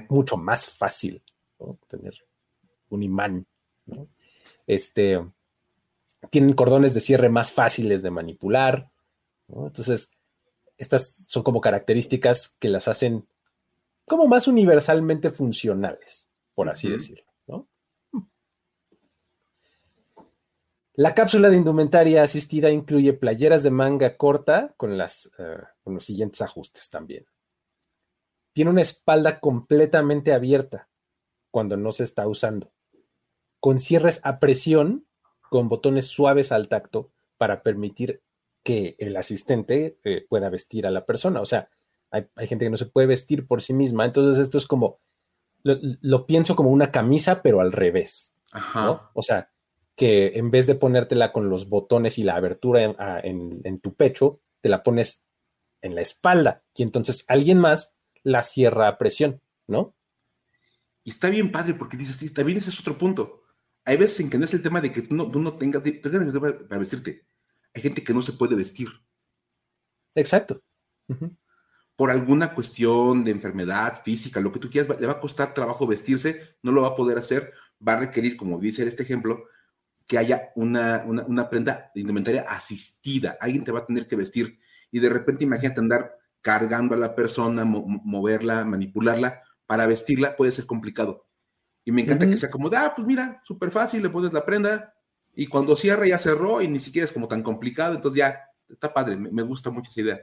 mucho 0.08 0.36
más 0.36 0.66
fácil 0.66 1.22
tener 1.88 2.14
un 2.88 3.02
imán. 3.02 3.46
Este, 4.66 5.24
tienen 6.30 6.54
cordones 6.54 6.94
de 6.94 7.00
cierre 7.00 7.28
más 7.28 7.52
fáciles 7.52 8.02
de 8.02 8.10
manipular. 8.10 8.90
Entonces, 9.48 10.16
estas 10.78 11.26
son 11.28 11.42
como 11.42 11.60
características 11.60 12.56
que 12.58 12.68
las 12.68 12.88
hacen 12.88 13.26
como 14.06 14.26
más 14.26 14.48
universalmente 14.48 15.30
funcionales, 15.30 16.30
por 16.54 16.68
así 16.68 16.88
decirlo. 16.88 17.29
La 21.00 21.14
cápsula 21.14 21.48
de 21.48 21.56
indumentaria 21.56 22.22
asistida 22.22 22.70
incluye 22.70 23.12
playeras 23.12 23.62
de 23.62 23.70
manga 23.70 24.16
corta 24.16 24.74
con, 24.76 24.98
las, 24.98 25.32
eh, 25.38 25.58
con 25.82 25.94
los 25.94 26.04
siguientes 26.04 26.42
ajustes 26.42 26.90
también 26.90 27.26
tiene 28.52 28.70
una 28.70 28.80
espalda 28.80 29.40
completamente 29.40 30.32
abierta 30.32 30.88
cuando 31.50 31.76
no 31.76 31.92
se 31.92 32.04
está 32.04 32.26
usando, 32.28 32.72
con 33.58 33.78
cierres 33.78 34.20
a 34.24 34.38
presión, 34.38 35.06
con 35.50 35.68
botones 35.68 36.06
suaves 36.06 36.52
al 36.52 36.68
tacto 36.68 37.10
para 37.38 37.62
permitir 37.62 38.22
que 38.62 38.96
el 38.98 39.16
asistente 39.16 39.98
eh, 40.04 40.26
pueda 40.28 40.48
vestir 40.48 40.86
a 40.86 40.90
la 40.90 41.06
persona. 41.06 41.40
O 41.40 41.46
sea, 41.46 41.70
hay, 42.10 42.28
gente 42.46 42.66
que 42.66 42.70
no 42.70 42.76
se 42.76 42.86
puede 42.86 43.06
vestir 43.06 43.46
por 43.46 43.62
sí 43.62 43.72
misma, 43.72 44.04
entonces 44.04 44.40
esto 44.40 44.58
es 44.58 44.66
como, 44.66 45.00
lo, 45.62 46.26
pienso 46.26 46.54
como 46.54 46.70
una 46.70 46.90
camisa, 46.90 47.42
pero 47.42 47.60
al 47.60 47.72
revés. 47.72 48.34
O 49.14 49.22
sea, 49.22 49.50
que 50.00 50.38
en 50.38 50.50
vez 50.50 50.66
de 50.66 50.76
ponértela 50.76 51.30
con 51.30 51.50
los 51.50 51.68
botones 51.68 52.16
y 52.16 52.22
la 52.22 52.34
abertura 52.34 52.82
en 53.22 53.78
tu 53.80 53.94
pecho, 53.94 54.40
te 54.62 54.70
la 54.70 54.82
pones 54.82 55.28
en 55.82 55.94
la 55.94 56.00
espalda 56.00 56.64
y 56.74 56.84
entonces 56.84 57.26
alguien 57.28 57.58
más 57.58 57.98
la 58.22 58.42
cierra 58.42 58.88
a 58.88 58.96
presión, 58.96 59.42
¿no? 59.66 59.94
Y 61.04 61.10
está 61.10 61.28
bien 61.28 61.52
padre 61.52 61.74
porque 61.74 61.98
dices, 61.98 62.16
sí, 62.16 62.32
también 62.32 62.56
ese 62.56 62.70
es 62.70 62.80
otro 62.80 62.96
punto. 62.96 63.42
Hay 63.84 63.98
veces 63.98 64.20
en 64.20 64.30
que 64.30 64.38
no 64.38 64.46
es 64.46 64.54
el 64.54 64.62
tema 64.62 64.80
de 64.80 64.90
que 64.90 65.02
tú 65.02 65.14
no, 65.14 65.58
tengas, 65.58 65.82
para 65.82 66.78
vestirte. 66.78 67.26
Hay 67.74 67.82
gente 67.82 68.02
que 68.02 68.14
no 68.14 68.22
se 68.22 68.32
puede 68.32 68.56
vestir. 68.56 68.88
Exacto. 70.14 70.62
Por 71.94 72.10
alguna 72.10 72.54
cuestión 72.54 73.22
de 73.22 73.32
enfermedad 73.32 74.02
física, 74.02 74.40
lo 74.40 74.50
que 74.50 74.60
tú 74.60 74.70
quieras, 74.70 74.98
le 74.98 75.06
va 75.06 75.12
a 75.12 75.20
costar 75.20 75.52
trabajo 75.52 75.86
vestirse, 75.86 76.56
no 76.62 76.72
lo 76.72 76.80
va 76.80 76.88
a 76.88 76.96
poder 76.96 77.18
hacer, 77.18 77.52
va 77.86 77.92
a 77.92 78.00
requerir, 78.00 78.38
como 78.38 78.58
dice 78.58 78.82
este 78.86 79.02
ejemplo, 79.02 79.44
que 80.10 80.18
haya 80.18 80.50
una, 80.56 81.04
una, 81.06 81.22
una 81.22 81.48
prenda 81.48 81.92
de 81.94 82.00
indumentaria 82.00 82.42
asistida. 82.42 83.38
Alguien 83.40 83.62
te 83.62 83.70
va 83.70 83.78
a 83.78 83.86
tener 83.86 84.08
que 84.08 84.16
vestir. 84.16 84.58
Y 84.90 84.98
de 84.98 85.08
repente 85.08 85.44
imagínate 85.44 85.78
andar 85.78 86.18
cargando 86.40 86.96
a 86.96 86.98
la 86.98 87.14
persona, 87.14 87.64
moverla, 87.64 88.64
manipularla, 88.64 89.40
para 89.66 89.86
vestirla 89.86 90.34
puede 90.34 90.50
ser 90.50 90.66
complicado. 90.66 91.28
Y 91.84 91.92
me 91.92 92.02
encanta 92.02 92.28
que 92.28 92.38
sea 92.38 92.50
como, 92.50 92.68
ah, 92.74 92.92
pues 92.96 93.06
mira, 93.06 93.40
súper 93.44 93.70
fácil, 93.70 94.02
le 94.02 94.10
pones 94.10 94.32
la 94.32 94.44
prenda 94.44 94.92
y 95.32 95.46
cuando 95.46 95.76
cierra 95.76 96.08
ya 96.08 96.18
cerró 96.18 96.60
y 96.60 96.66
ni 96.66 96.80
siquiera 96.80 97.04
es 97.04 97.12
como 97.12 97.28
tan 97.28 97.44
complicado, 97.44 97.94
entonces 97.94 98.18
ya 98.18 98.40
está 98.68 98.92
padre, 98.92 99.14
me, 99.14 99.42
gusta 99.44 99.70
mucho 99.70 99.92
esa 99.92 100.00
idea. 100.00 100.20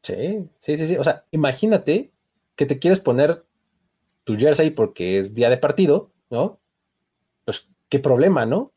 Sí, 0.00 0.48
sí, 0.58 0.78
sí, 0.78 0.86
sí. 0.86 0.96
O 0.96 1.04
sea, 1.04 1.26
imagínate 1.32 2.12
que 2.56 2.64
te 2.64 2.78
quieres 2.78 3.00
poner 3.00 3.44
tu 4.24 4.38
jersey 4.38 4.70
porque 4.70 5.18
es 5.18 5.34
día 5.34 5.50
de 5.50 5.58
partido, 5.58 6.14
¿no? 6.30 6.58
Pues 7.44 7.68
qué 7.90 7.98
problema, 7.98 8.46
¿no? 8.46 8.72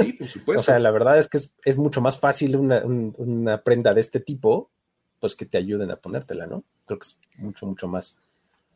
Sí, 0.00 0.12
por 0.12 0.28
supuesto. 0.28 0.60
o 0.60 0.62
sea, 0.62 0.78
la 0.78 0.92
verdad 0.92 1.18
es 1.18 1.28
que 1.28 1.38
es, 1.64 1.78
mucho 1.78 2.00
más 2.00 2.18
fácil 2.18 2.56
una, 2.56 2.84
una, 2.84 3.62
prenda 3.62 3.92
de 3.92 4.00
este 4.00 4.20
tipo 4.20 4.70
pues 5.18 5.34
que 5.34 5.46
te 5.46 5.58
ayuden 5.58 5.90
a 5.90 5.96
ponértela, 5.96 6.46
¿no? 6.46 6.64
Creo 6.86 6.98
que 6.98 7.04
es 7.04 7.20
mucho, 7.36 7.66
mucho 7.66 7.88
más, 7.88 8.22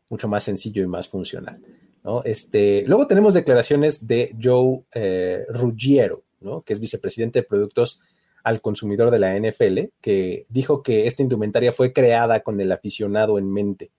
mucho 0.09 0.27
más 0.27 0.43
sencillo 0.43 0.83
y 0.83 0.87
más 0.87 1.07
funcional, 1.07 1.59
¿no? 2.03 2.23
Este, 2.23 2.83
luego 2.85 3.07
tenemos 3.07 3.33
declaraciones 3.33 4.05
de 4.05 4.35
Joe 4.41 4.83
eh, 4.93 5.45
Ruggiero, 5.49 6.23
¿no? 6.41 6.61
Que 6.61 6.73
es 6.73 6.79
vicepresidente 6.79 7.39
de 7.39 7.43
productos 7.43 8.01
al 8.43 8.61
consumidor 8.61 9.09
de 9.09 9.17
la 9.17 9.33
NFL, 9.33 9.91
que 10.01 10.45
dijo 10.49 10.83
que 10.83 11.07
esta 11.07 11.23
indumentaria 11.23 11.73
fue 11.73 11.93
creada 11.93 12.41
con 12.41 12.61
el 12.61 12.71
aficionado 12.71 13.39
en 13.39 13.51
mente 13.51 13.91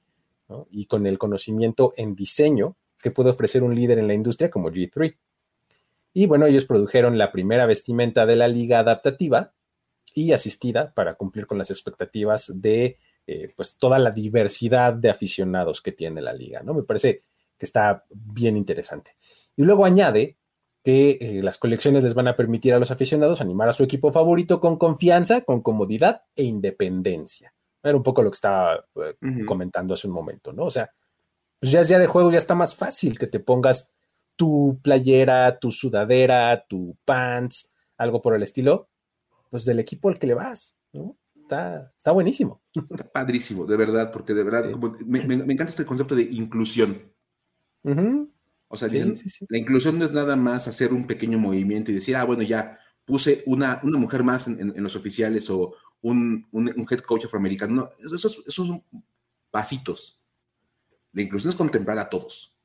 y 0.71 0.87
con 0.87 1.05
el 1.09 1.19
conocimiento 1.19 1.93
en 1.97 2.15
diseño 2.15 2.77
que 3.03 3.11
puede 3.11 3.31
ofrecer 3.31 3.65
un 3.65 3.75
líder 3.75 3.99
en 3.99 4.07
la 4.07 4.15
industria 4.15 4.51
como 4.51 4.71
G3. 4.71 5.17
Y 6.19 6.25
bueno, 6.25 6.47
ellos 6.47 6.65
produjeron 6.65 7.19
la 7.19 7.31
primera 7.31 7.67
vestimenta 7.67 8.25
de 8.25 8.37
la 8.37 8.49
liga 8.49 8.79
adaptativa 8.79 9.53
y 10.15 10.33
asistida 10.33 10.95
para 10.95 11.17
cumplir 11.17 11.47
con 11.47 11.59
las 11.59 11.71
expectativas 11.71 12.63
de 12.63 12.97
eh, 13.27 13.53
pues 13.55 13.77
toda 13.77 13.99
la 13.99 14.11
diversidad 14.13 14.95
de 14.95 15.11
aficionados 15.11 15.83
que 15.83 15.93
tiene 15.93 16.23
la 16.23 16.33
liga, 16.33 16.63
¿no? 16.63 16.73
Me 16.73 16.85
parece 16.85 17.25
que 17.59 17.67
está 17.67 18.07
bien 18.09 18.57
interesante. 18.57 19.11
Y 19.57 19.65
luego 19.65 19.85
añade 19.85 20.39
que 20.83 21.19
eh, 21.21 21.43
las 21.43 21.59
colecciones 21.59 22.03
les 22.03 22.15
van 22.15 22.29
a 22.29 22.37
permitir 22.37 22.73
a 22.73 22.79
los 22.79 22.91
aficionados 22.91 23.43
animar 23.43 23.69
a 23.69 23.73
su 23.73 23.85
equipo 23.85 24.11
favorito 24.11 24.59
con 24.59 24.79
confianza, 24.79 25.43
con 25.43 25.61
comodidad 25.61 26.23
e 26.35 26.45
independencia. 26.45 27.53
Era 27.83 27.95
un 27.95 28.03
poco 28.03 28.23
lo 28.23 28.31
que 28.31 28.37
estaba 28.37 28.87
eh, 29.05 29.45
comentando 29.45 29.93
hace 29.93 30.07
un 30.07 30.15
momento, 30.15 30.55
¿no? 30.55 30.65
O 30.65 30.71
sea, 30.71 30.91
pues 31.61 31.73
ya 31.73 31.81
es 31.81 31.89
día 31.89 31.99
de 31.99 32.07
juego, 32.07 32.33
ya 32.33 32.39
está 32.39 32.55
más 32.55 32.75
fácil 32.75 33.19
que 33.19 33.27
te 33.27 33.39
pongas 33.39 33.96
tu 34.37 34.79
playera, 34.83 35.59
tu 35.59 35.73
sudadera, 35.73 36.65
tu 36.69 36.97
pants, 37.05 37.75
algo 37.97 38.23
por 38.23 38.35
el 38.35 38.43
estilo, 38.43 38.89
pues 39.51 39.65
del 39.65 39.81
equipo 39.81 40.09
al 40.09 40.19
que 40.19 40.27
le 40.27 40.35
vas, 40.35 40.79
¿no? 40.93 41.17
Está, 41.35 41.93
está 41.97 42.11
buenísimo. 42.11 42.61
Está 42.75 43.09
padrísimo, 43.11 43.67
de 43.67 43.77
verdad, 43.77 44.13
porque 44.13 44.35
de 44.35 44.43
verdad 44.43 44.65
me, 45.07 45.21
encanta 45.21 45.65
este 45.65 45.87
concepto 45.87 46.15
de 46.15 46.23
inclusión. 46.23 47.13
O 48.69 48.77
sea, 48.77 48.89
la 48.89 49.59
inclusión 49.59 49.99
no 49.99 50.05
es 50.05 50.13
nada 50.13 50.35
más 50.35 50.67
hacer 50.67 50.93
un 50.93 51.07
pequeño 51.07 51.39
movimiento 51.39 51.91
y 51.91 51.95
decir, 51.95 52.17
ah, 52.17 52.25
bueno, 52.25 52.43
ya 52.43 52.79
puse 53.05 53.45
una, 53.47 53.81
una 53.85 53.97
mujer 53.97 54.25
más 54.25 54.49
en, 54.49 54.83
los 54.83 54.97
oficiales 54.97 55.49
o 55.51 55.75
un, 56.03 56.47
head 56.91 56.99
coach 57.01 57.27
afroamericano. 57.27 57.75
No, 57.75 57.91
esos, 58.05 58.43
esos 58.45 58.67
son 58.67 58.83
pasitos. 59.53 60.21
La 61.13 61.23
inclusión 61.23 61.51
es 61.51 61.57
contemplar 61.57 61.99
a 62.01 62.11
todos. 62.11 62.56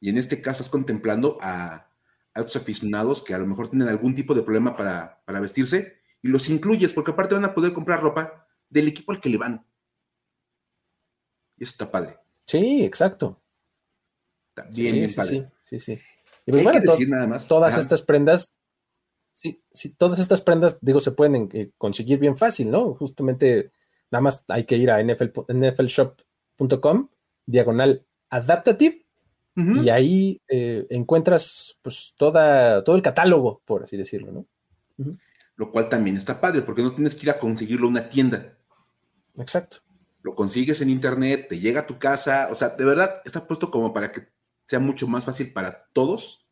Y 0.00 0.10
en 0.10 0.18
este 0.18 0.40
caso 0.40 0.62
es 0.62 0.68
contemplando 0.68 1.38
a, 1.40 1.88
a 2.34 2.40
otros 2.40 2.56
aficionados 2.56 3.22
que 3.22 3.34
a 3.34 3.38
lo 3.38 3.46
mejor 3.46 3.70
tienen 3.70 3.88
algún 3.88 4.14
tipo 4.14 4.34
de 4.34 4.42
problema 4.42 4.76
para, 4.76 5.22
para 5.24 5.40
vestirse 5.40 5.98
y 6.22 6.28
los 6.28 6.48
incluyes, 6.48 6.92
porque 6.92 7.12
aparte 7.12 7.34
van 7.34 7.44
a 7.44 7.54
poder 7.54 7.72
comprar 7.72 8.00
ropa 8.00 8.46
del 8.68 8.88
equipo 8.88 9.12
al 9.12 9.20
que 9.20 9.28
le 9.28 9.38
van. 9.38 9.64
Y 11.56 11.64
eso 11.64 11.72
está 11.72 11.90
padre. 11.90 12.18
Sí, 12.44 12.84
exacto. 12.84 13.40
bien, 14.70 14.94
bien 14.94 15.08
sí, 15.08 15.44
Sí, 15.62 15.80
sí, 15.80 15.98
Y 16.46 16.52
pues 16.52 16.64
bueno, 16.64 16.80
decir 16.80 17.08
nada 17.08 17.26
más. 17.26 17.46
todas 17.46 17.76
estas 17.76 18.02
prendas, 18.02 18.58
sí, 19.32 19.62
sí, 19.72 19.94
todas 19.94 20.18
estas 20.18 20.40
prendas, 20.40 20.78
digo, 20.80 21.00
se 21.00 21.12
pueden 21.12 21.48
eh, 21.52 21.70
conseguir 21.76 22.18
bien 22.18 22.36
fácil, 22.36 22.70
¿no? 22.70 22.94
Justamente, 22.94 23.72
nada 24.10 24.22
más 24.22 24.44
hay 24.48 24.64
que 24.64 24.76
ir 24.76 24.90
a 24.90 25.02
nflshop.com, 25.02 27.08
diagonal 27.46 28.06
adaptative, 28.30 29.06
y 29.82 29.88
ahí 29.88 30.40
eh, 30.48 30.86
encuentras 30.90 31.78
pues 31.82 32.14
toda, 32.16 32.84
todo 32.84 32.94
el 32.94 33.02
catálogo, 33.02 33.60
por 33.64 33.82
así 33.82 33.96
decirlo, 33.96 34.30
¿no? 34.32 34.46
lo 35.56 35.72
cual 35.72 35.88
también 35.88 36.16
está 36.16 36.40
padre, 36.40 36.62
porque 36.62 36.82
no 36.82 36.94
tienes 36.94 37.16
que 37.16 37.26
ir 37.26 37.30
a 37.30 37.38
conseguirlo 37.40 37.88
en 37.88 37.92
una 37.92 38.08
tienda. 38.08 38.56
Exacto. 39.36 39.78
Lo 40.22 40.36
consigues 40.36 40.80
en 40.80 40.90
internet, 40.90 41.46
te 41.48 41.58
llega 41.58 41.80
a 41.80 41.86
tu 41.86 41.98
casa, 41.98 42.48
o 42.50 42.54
sea, 42.54 42.70
de 42.70 42.84
verdad 42.84 43.20
está 43.24 43.44
puesto 43.46 43.68
como 43.70 43.92
para 43.92 44.12
que 44.12 44.28
sea 44.68 44.78
mucho 44.78 45.08
más 45.08 45.24
fácil 45.24 45.52
para 45.52 45.88
todos 45.92 46.46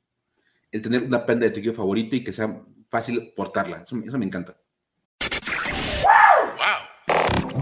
el 0.72 0.82
tener 0.82 1.04
una 1.04 1.24
prenda 1.24 1.46
de 1.46 1.52
tu 1.52 1.60
equipo 1.60 1.76
favorito 1.76 2.16
y 2.16 2.24
que 2.24 2.32
sea 2.32 2.64
fácil 2.88 3.32
portarla. 3.36 3.82
eso 3.82 3.96
me 3.96 4.26
encanta. 4.26 4.56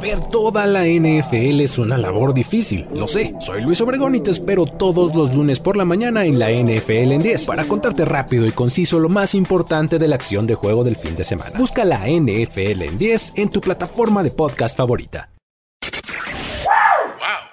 Ver 0.04 0.20
toda 0.26 0.66
la 0.66 0.84
NFL 0.84 1.62
es 1.62 1.78
una 1.78 1.96
labor 1.96 2.34
difícil, 2.34 2.86
lo 2.92 3.08
sé. 3.08 3.34
Soy 3.40 3.62
Luis 3.62 3.80
Obregón 3.80 4.14
y 4.14 4.20
te 4.22 4.32
espero 4.32 4.66
todos 4.66 5.14
los 5.14 5.34
lunes 5.34 5.60
por 5.60 5.78
la 5.78 5.86
mañana 5.86 6.26
en 6.26 6.38
la 6.38 6.50
NFL 6.50 7.12
en 7.12 7.22
10 7.22 7.46
para 7.46 7.64
contarte 7.64 8.04
rápido 8.04 8.44
y 8.44 8.50
conciso 8.50 9.00
lo 9.00 9.08
más 9.08 9.34
importante 9.34 9.98
de 9.98 10.06
la 10.06 10.16
acción 10.16 10.46
de 10.46 10.56
juego 10.56 10.84
del 10.84 10.96
fin 10.96 11.16
de 11.16 11.24
semana. 11.24 11.58
Busca 11.58 11.86
la 11.86 12.00
NFL 12.00 12.82
en 12.82 12.98
10 12.98 13.32
en 13.36 13.48
tu 13.48 13.62
plataforma 13.62 14.22
de 14.22 14.30
podcast 14.30 14.76
favorita. 14.76 15.30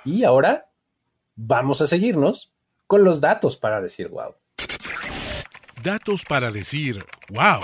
Y 0.03 0.25
ahora 0.25 0.69
vamos 1.37 1.79
a 1.79 1.87
seguirnos 1.87 2.51
con 2.85 3.05
los 3.05 3.21
datos 3.21 3.55
para 3.55 3.79
decir 3.79 4.09
wow. 4.09 4.35
Datos 5.81 6.25
para 6.27 6.51
decir 6.51 7.01
wow. 7.29 7.61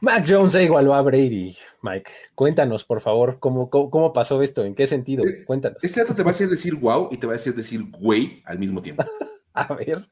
Mac 0.00 0.24
Jones 0.28 0.56
igualó 0.56 0.92
a 0.92 1.02
Brady. 1.02 1.56
Mike, 1.82 2.10
cuéntanos, 2.34 2.84
por 2.84 3.00
favor, 3.00 3.38
cómo, 3.40 3.70
cómo, 3.70 4.12
pasó 4.12 4.42
esto, 4.42 4.64
en 4.64 4.74
qué 4.74 4.86
sentido. 4.86 5.24
Eh, 5.24 5.44
cuéntanos. 5.44 5.82
Este 5.82 6.00
dato 6.00 6.14
te 6.14 6.22
va 6.22 6.28
a 6.28 6.32
hacer 6.32 6.48
decir 6.48 6.74
wow 6.74 7.08
y 7.10 7.16
te 7.16 7.26
va 7.26 7.32
a 7.32 7.36
hacer 7.36 7.54
decir 7.54 7.80
güey 7.90 8.42
al 8.44 8.58
mismo 8.58 8.82
tiempo. 8.82 9.02
a 9.54 9.74
ver. 9.74 10.06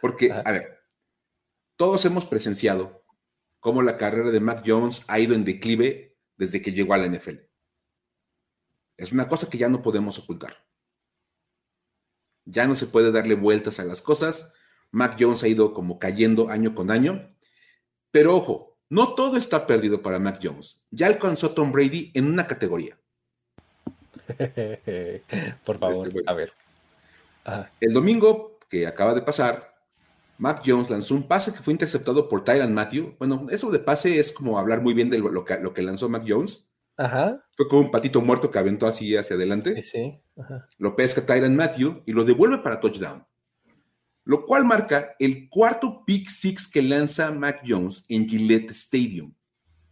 Porque, 0.00 0.32
a 0.32 0.50
ver, 0.50 0.78
todos 1.76 2.04
hemos 2.04 2.24
presenciado 2.24 3.04
cómo 3.60 3.82
la 3.82 3.96
carrera 3.96 4.30
de 4.30 4.40
Mac 4.40 4.62
Jones 4.66 5.04
ha 5.08 5.18
ido 5.18 5.34
en 5.34 5.44
declive 5.44 6.16
desde 6.36 6.62
que 6.62 6.72
llegó 6.72 6.94
a 6.94 6.98
la 6.98 7.06
NFL. 7.06 7.36
Es 8.96 9.12
una 9.12 9.28
cosa 9.28 9.48
que 9.48 9.58
ya 9.58 9.68
no 9.68 9.82
podemos 9.82 10.18
ocultar. 10.18 10.56
Ya 12.44 12.66
no 12.66 12.76
se 12.76 12.86
puede 12.86 13.12
darle 13.12 13.34
vueltas 13.34 13.78
a 13.78 13.84
las 13.84 14.00
cosas. 14.00 14.54
Mac 14.90 15.16
Jones 15.20 15.42
ha 15.42 15.48
ido 15.48 15.74
como 15.74 15.98
cayendo 15.98 16.48
año 16.48 16.74
con 16.74 16.90
año. 16.90 17.36
Pero 18.10 18.34
ojo, 18.34 18.67
no 18.90 19.14
todo 19.14 19.36
está 19.36 19.66
perdido 19.66 20.02
para 20.02 20.18
Mac 20.18 20.40
Jones. 20.42 20.82
Ya 20.90 21.06
alcanzó 21.06 21.50
Tom 21.50 21.72
Brady 21.72 22.10
en 22.14 22.26
una 22.26 22.46
categoría. 22.46 22.98
Por 25.64 25.78
favor, 25.78 26.08
este, 26.08 26.22
a 26.26 26.32
ver. 26.32 26.52
El 27.80 27.92
domingo 27.92 28.58
que 28.68 28.86
acaba 28.86 29.14
de 29.14 29.22
pasar, 29.22 29.74
Mac 30.38 30.62
Jones 30.64 30.90
lanzó 30.90 31.14
un 31.14 31.26
pase 31.26 31.52
que 31.52 31.60
fue 31.60 31.72
interceptado 31.72 32.28
por 32.28 32.44
Tyran 32.44 32.74
Matthew. 32.74 33.16
Bueno, 33.18 33.46
eso 33.50 33.70
de 33.70 33.78
pase 33.78 34.18
es 34.18 34.32
como 34.32 34.58
hablar 34.58 34.82
muy 34.82 34.94
bien 34.94 35.10
de 35.10 35.18
lo, 35.18 35.44
que, 35.44 35.82
lanzó 35.82 36.08
Mac 36.08 36.24
Jones. 36.26 36.68
Ajá. 36.96 37.42
Fue 37.56 37.68
como 37.68 37.82
un 37.82 37.90
patito 37.90 38.20
muerto 38.20 38.50
que 38.50 38.58
aventó 38.58 38.86
así 38.86 39.16
hacia 39.16 39.36
adelante. 39.36 39.80
Sí, 39.82 39.82
sí. 39.82 40.20
Lo 40.78 40.94
pesca 40.96 41.24
Tyran 41.24 41.56
Matthew 41.56 42.02
y 42.06 42.12
lo 42.12 42.24
devuelve 42.24 42.58
para 42.58 42.80
touchdown 42.80 43.24
lo 44.28 44.44
cual 44.44 44.66
marca 44.66 45.16
el 45.18 45.48
cuarto 45.48 46.04
pick 46.04 46.28
six 46.28 46.68
que 46.68 46.82
lanza 46.82 47.30
Mac 47.30 47.62
Jones 47.66 48.04
en 48.10 48.28
Gillette 48.28 48.72
Stadium. 48.72 49.34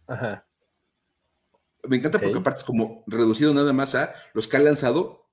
Ajá. 0.05 0.47
Me 1.81 1.97
encanta 1.97 2.19
porque 2.19 2.37
aparte 2.37 2.59
es 2.59 2.63
como 2.63 3.03
reducido 3.07 3.51
nada 3.51 3.73
más 3.73 3.95
a 3.95 4.13
los 4.35 4.47
que 4.47 4.57
ha 4.57 4.59
lanzado 4.59 5.27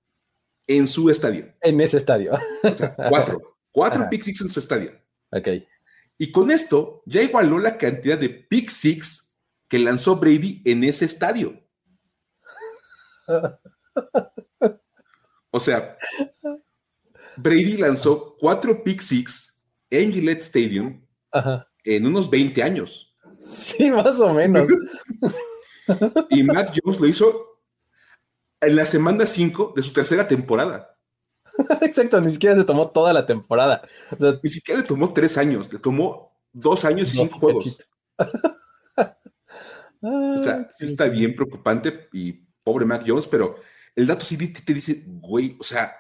en 0.67 0.89
su 0.89 1.11
estadio. 1.11 1.55
En 1.61 1.83
ese 1.83 1.99
estadio. 1.99 2.33
O 2.63 2.75
sea, 2.75 2.97
cuatro. 2.97 3.59
Cuatro 3.71 4.09
pick 4.09 4.23
six 4.23 4.41
en 4.41 4.49
su 4.49 4.59
estadio. 4.59 4.99
Ok. 5.33 5.49
Y 6.17 6.33
con 6.33 6.51
esto 6.51 7.03
ya 7.05 7.21
igualó 7.21 7.59
la 7.59 7.77
cantidad 7.77 8.17
de 8.17 8.31
pick 8.31 8.71
six 8.71 9.37
que 9.69 9.81
lanzó 9.81 10.17
Brady 10.17 10.63
en 10.65 10.83
ese 10.83 11.05
estadio. 11.05 11.63
O 15.57 15.61
sea, 15.61 15.97
Brady 17.37 17.77
lanzó 17.77 18.37
cuatro 18.39 18.83
pick 18.83 19.01
six 19.01 19.61
en 19.91 20.13
Gillette 20.13 20.43
Stadium 20.43 21.05
en 21.85 22.07
unos 22.07 22.31
20 22.31 22.63
años. 22.63 23.15
Sí, 23.39 23.91
más 23.91 24.21
o 24.21 24.33
menos. 24.33 24.69
y 26.31 26.43
Matt 26.43 26.77
Jones 26.83 27.01
lo 27.01 27.07
hizo 27.07 27.61
en 28.61 28.77
la 28.77 28.87
semana 28.87 29.27
5 29.27 29.75
de 29.77 29.83
su 29.83 29.93
tercera 29.93 30.27
temporada. 30.27 30.97
Exacto, 31.83 32.21
ni 32.21 32.31
siquiera 32.31 32.57
se 32.57 32.65
tomó 32.65 32.91
toda 32.91 33.13
la 33.13 33.27
temporada. 33.27 33.83
ni 34.43 34.51
siquiera 34.51 34.81
le 34.81 34.87
tomó 34.87 35.13
tres 35.13 35.37
años, 35.39 35.73
le 35.73 35.79
tomó 35.79 36.33
dos 36.53 36.85
años 36.85 37.13
y 37.13 37.17
cinco 37.17 37.39
juegos. 37.39 37.77
o 40.01 40.43
sea, 40.43 40.69
sí 40.77 40.87
está 40.87 41.07
bien 41.09 41.35
preocupante 41.35 42.09
y 42.13 42.33
pobre 42.63 42.87
Matt 42.87 43.05
Jones, 43.07 43.27
pero 43.27 43.57
el 43.95 44.07
dato 44.07 44.25
sí 44.25 44.37
te 44.37 44.75
dice, 44.75 45.05
güey, 45.07 45.57
o 45.61 45.65
sea, 45.65 45.95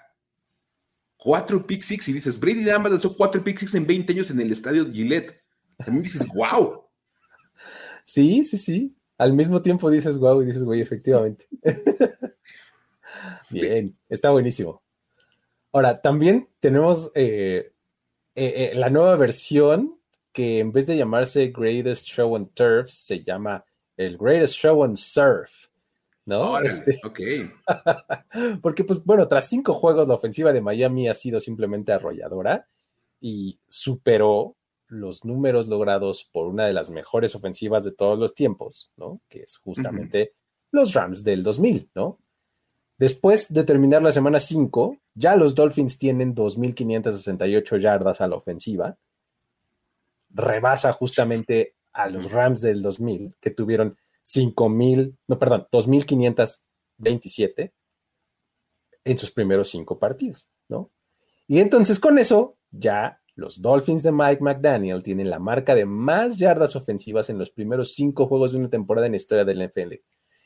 cuatro 1.24 1.66
pick 1.66 1.82
six 1.82 2.06
y 2.08 2.12
dices, 2.12 2.38
Brady 2.38 2.64
Dama 2.64 2.90
lanzó 2.90 3.16
cuatro 3.16 3.42
pick 3.42 3.58
six 3.58 3.74
en 3.74 3.86
20 3.86 4.12
años 4.12 4.30
en 4.30 4.40
el 4.40 4.52
estadio 4.52 4.84
Gillette. 4.92 5.40
También 5.78 6.02
dices, 6.02 6.28
wow. 6.34 6.84
Sí, 8.04 8.44
sí, 8.44 8.58
sí. 8.58 8.94
Al 9.16 9.32
mismo 9.32 9.62
tiempo 9.62 9.90
dices, 9.90 10.18
wow, 10.18 10.42
y 10.42 10.46
dices, 10.46 10.62
güey, 10.62 10.82
efectivamente. 10.82 11.46
Bien, 13.50 13.96
está 14.08 14.30
buenísimo. 14.30 14.82
Ahora, 15.72 16.02
también 16.02 16.50
tenemos 16.60 17.10
eh, 17.14 17.72
eh, 18.34 18.54
eh, 18.56 18.72
la 18.74 18.90
nueva 18.90 19.16
versión 19.16 19.98
que 20.30 20.58
en 20.58 20.72
vez 20.72 20.86
de 20.86 20.96
llamarse 20.98 21.52
Greatest 21.56 22.06
Show 22.06 22.34
on 22.34 22.50
Turf, 22.50 22.90
se 22.90 23.24
llama 23.24 23.64
el 23.96 24.18
Greatest 24.18 24.56
Show 24.56 24.82
on 24.82 24.96
Surf. 24.96 25.68
¿No? 26.26 26.58
este, 26.58 26.98
ok. 27.04 27.20
porque, 28.62 28.84
pues 28.84 29.04
bueno, 29.04 29.28
tras 29.28 29.48
cinco 29.48 29.74
juegos, 29.74 30.08
la 30.08 30.14
ofensiva 30.14 30.52
de 30.52 30.60
Miami 30.60 31.08
ha 31.08 31.14
sido 31.14 31.40
simplemente 31.40 31.92
arrolladora 31.92 32.66
y 33.20 33.58
superó 33.68 34.56
los 34.88 35.24
números 35.24 35.68
logrados 35.68 36.28
por 36.30 36.46
una 36.46 36.66
de 36.66 36.72
las 36.72 36.90
mejores 36.90 37.34
ofensivas 37.34 37.84
de 37.84 37.92
todos 37.92 38.18
los 38.18 38.34
tiempos, 38.34 38.92
¿no? 38.96 39.20
Que 39.28 39.42
es 39.42 39.56
justamente 39.56 40.34
los 40.70 40.92
Rams 40.94 41.24
del 41.24 41.42
2000, 41.42 41.90
¿no? 41.94 42.18
Después 42.98 43.52
de 43.52 43.64
terminar 43.64 44.02
la 44.02 44.12
semana 44.12 44.38
5, 44.38 44.98
ya 45.14 45.36
los 45.36 45.54
Dolphins 45.54 45.98
tienen 45.98 46.34
2.568 46.34 47.78
yardas 47.78 48.20
a 48.20 48.28
la 48.28 48.36
ofensiva. 48.36 48.96
Rebasa 50.30 50.92
justamente 50.92 51.74
a 51.92 52.08
los 52.08 52.30
Rams 52.30 52.60
del 52.60 52.82
2000, 52.82 53.36
que 53.40 53.50
tuvieron 53.50 53.96
5.000, 54.24 55.16
no, 55.28 55.38
perdón, 55.38 55.68
2.527 55.70 57.72
en 59.04 59.18
sus 59.18 59.30
primeros 59.30 59.68
cinco 59.68 59.98
partidos, 59.98 60.50
¿no? 60.68 60.90
Y 61.46 61.60
entonces 61.60 62.00
con 62.00 62.18
eso, 62.18 62.58
ya 62.70 63.20
los 63.34 63.60
Dolphins 63.60 64.02
de 64.02 64.12
Mike 64.12 64.42
McDaniel 64.42 65.02
tienen 65.02 65.28
la 65.28 65.38
marca 65.38 65.74
de 65.74 65.84
más 65.84 66.38
yardas 66.38 66.76
ofensivas 66.76 67.28
en 67.30 67.38
los 67.38 67.50
primeros 67.50 67.94
cinco 67.94 68.26
juegos 68.26 68.52
de 68.52 68.58
una 68.58 68.70
temporada 68.70 69.06
en 69.06 69.12
la 69.12 69.16
historia 69.16 69.44
del 69.44 69.68
NFL. 69.68 69.94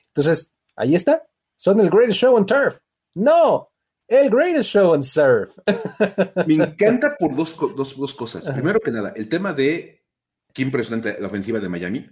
Entonces, 0.08 0.56
ahí 0.74 0.94
está. 0.94 1.28
Son 1.56 1.78
el 1.80 1.90
greatest 1.90 2.20
show 2.20 2.34
on 2.34 2.46
turf. 2.46 2.78
No, 3.14 3.70
el 4.06 4.30
greatest 4.30 4.70
show 4.70 4.92
on 4.92 5.02
surf. 5.02 5.56
Me 6.46 6.54
encanta 6.54 7.16
por 7.18 7.36
dos, 7.36 7.54
cosas. 8.14 8.48
Primero 8.48 8.80
que 8.80 8.90
nada, 8.90 9.12
el 9.14 9.28
tema 9.28 9.52
de 9.52 10.02
qué 10.54 10.62
impresionante 10.62 11.20
la 11.20 11.26
ofensiva 11.26 11.60
de 11.60 11.68
Miami. 11.68 12.08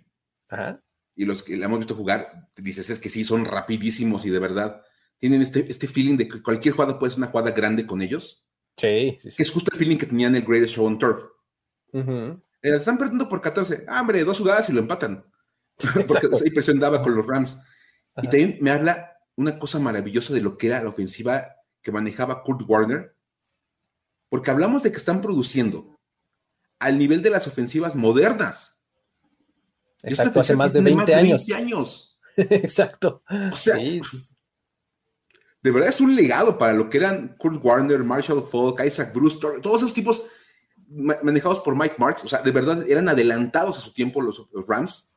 Y 1.17 1.25
los 1.25 1.43
que 1.43 1.57
la 1.57 1.67
hemos 1.67 1.79
visto 1.79 1.95
jugar, 1.95 2.51
dices, 2.57 2.91
es 2.91 2.99
que 2.99 3.09
sí, 3.09 3.25
son 3.25 3.47
rapidísimos 3.47 4.25
y 4.27 4.31
de 4.31 4.39
verdad 4.39 4.83
tienen 5.19 5.43
este, 5.43 5.67
este 5.71 5.89
feeling 5.89 6.17
de 6.17 6.29
que 6.29 6.43
cualquier 6.43 6.75
jugada 6.75 6.99
puede 6.99 7.11
ser 7.11 7.19
una 7.19 7.29
jugada 7.29 7.51
grande 7.53 7.87
con 7.87 8.03
ellos. 8.03 8.47
Sí, 8.77 9.17
Que 9.19 9.43
es 9.43 9.51
justo 9.51 9.71
el 9.73 9.79
feeling 9.79 9.97
que 9.97 10.07
tenían 10.07 10.37
el 10.37 10.45
Greatest 10.45 10.75
Show 10.75 10.87
on 10.87 10.99
Turf. 10.99 11.23
están 12.61 12.99
perdiendo 12.99 13.29
por 13.29 13.41
14. 13.41 13.85
Ah, 13.89 14.03
hombre, 14.03 14.23
dos 14.25 14.39
jugadas 14.39 14.69
y 14.69 14.73
lo 14.73 14.81
empatan. 14.81 15.25
Porque 16.07 16.27
esa 16.31 16.47
impresión 16.47 16.79
daba 16.79 17.03
con 17.03 17.15
los 17.15 17.27
Rams. 17.27 17.59
Y 18.19 18.29
también 18.29 18.59
me 18.61 18.71
habla 18.71 19.13
una 19.37 19.59
cosa 19.59 19.79
maravillosa 19.79 20.35
de 20.35 20.41
lo 20.41 20.57
que 20.57 20.69
era 20.69 20.83
la 20.83 20.91
ofensiva 20.91 21.49
que 21.83 21.93
manejaba 21.93 22.43
Kurt 22.43 22.69
Warner. 22.69 23.15
Porque 24.29 24.51
hablamos 24.51 24.83
de 24.83 24.91
que 24.91 24.97
están 24.99 25.21
produciendo 25.23 25.99
al 26.79 26.99
nivel 26.99 27.23
de 27.23 27.31
las 27.31 27.47
ofensivas 27.47 27.95
modernas. 27.95 28.76
Exacto, 30.03 30.41
hace 30.41 30.57
más 30.57 30.73
de 30.73 30.81
20 30.81 31.15
años. 31.15 31.47
20 31.47 31.55
años. 31.55 32.19
Exacto. 32.37 33.23
O 33.53 33.57
sea, 33.57 33.77
de 33.77 35.71
verdad 35.71 35.89
es 35.89 36.01
un 36.01 36.15
legado 36.15 36.59
para 36.59 36.73
lo 36.73 36.89
que 36.89 36.99
eran 36.99 37.35
Kurt 37.39 37.65
Warner, 37.65 38.05
Marshall 38.05 38.47
Falk, 38.51 38.81
Isaac 38.85 39.13
Bruce, 39.13 39.39
todos 39.41 39.83
esos 39.83 39.95
tipos 39.95 40.23
manejados 40.89 41.61
por 41.61 41.77
Mike 41.77 41.97
Marks, 41.99 42.25
o 42.25 42.29
sea, 42.29 42.41
de 42.43 42.53
verdad 42.53 42.89
eran 42.89 43.09
adelantados 43.09 43.79
a 43.79 43.81
su 43.81 43.93
tiempo 43.93 44.23
los, 44.23 44.47
Rams 44.67 45.13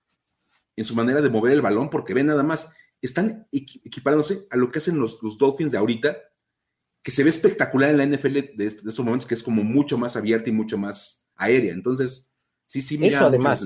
en 0.76 0.86
su 0.86 0.96
manera 0.96 1.22
de 1.22 1.30
mover 1.30 1.52
el 1.52 1.62
balón, 1.62 1.90
porque 1.90 2.14
ven 2.14 2.28
nada 2.28 2.42
más, 2.42 2.74
están 3.02 3.48
equiparándose 3.52 4.48
a 4.50 4.58
lo 4.58 4.72
que 4.72 4.80
hacen 4.80 4.98
los, 4.98 5.20
Dolphins 5.38 5.72
de 5.72 5.78
ahorita, 5.78 6.18
que 7.04 7.12
se 7.12 7.24
ve 7.24 7.30
espectacular 7.30 7.90
en 7.90 7.98
la 7.98 8.06
NFL 8.06 8.56
de, 8.56 8.66
estos 8.66 9.00
momentos, 9.00 9.28
que 9.28 9.36
es 9.36 9.44
como 9.44 9.64
mucho 9.64 9.98
más 9.98 10.16
abierta 10.16 10.50
y 10.50 10.54
mucho 10.54 10.78
más 10.78 11.28
aérea. 11.36 11.74
Entonces, 11.74 12.32
sí, 12.66 12.82
sí, 12.82 12.98
me 12.98 13.08
Eso 13.08 13.26
además, 13.26 13.66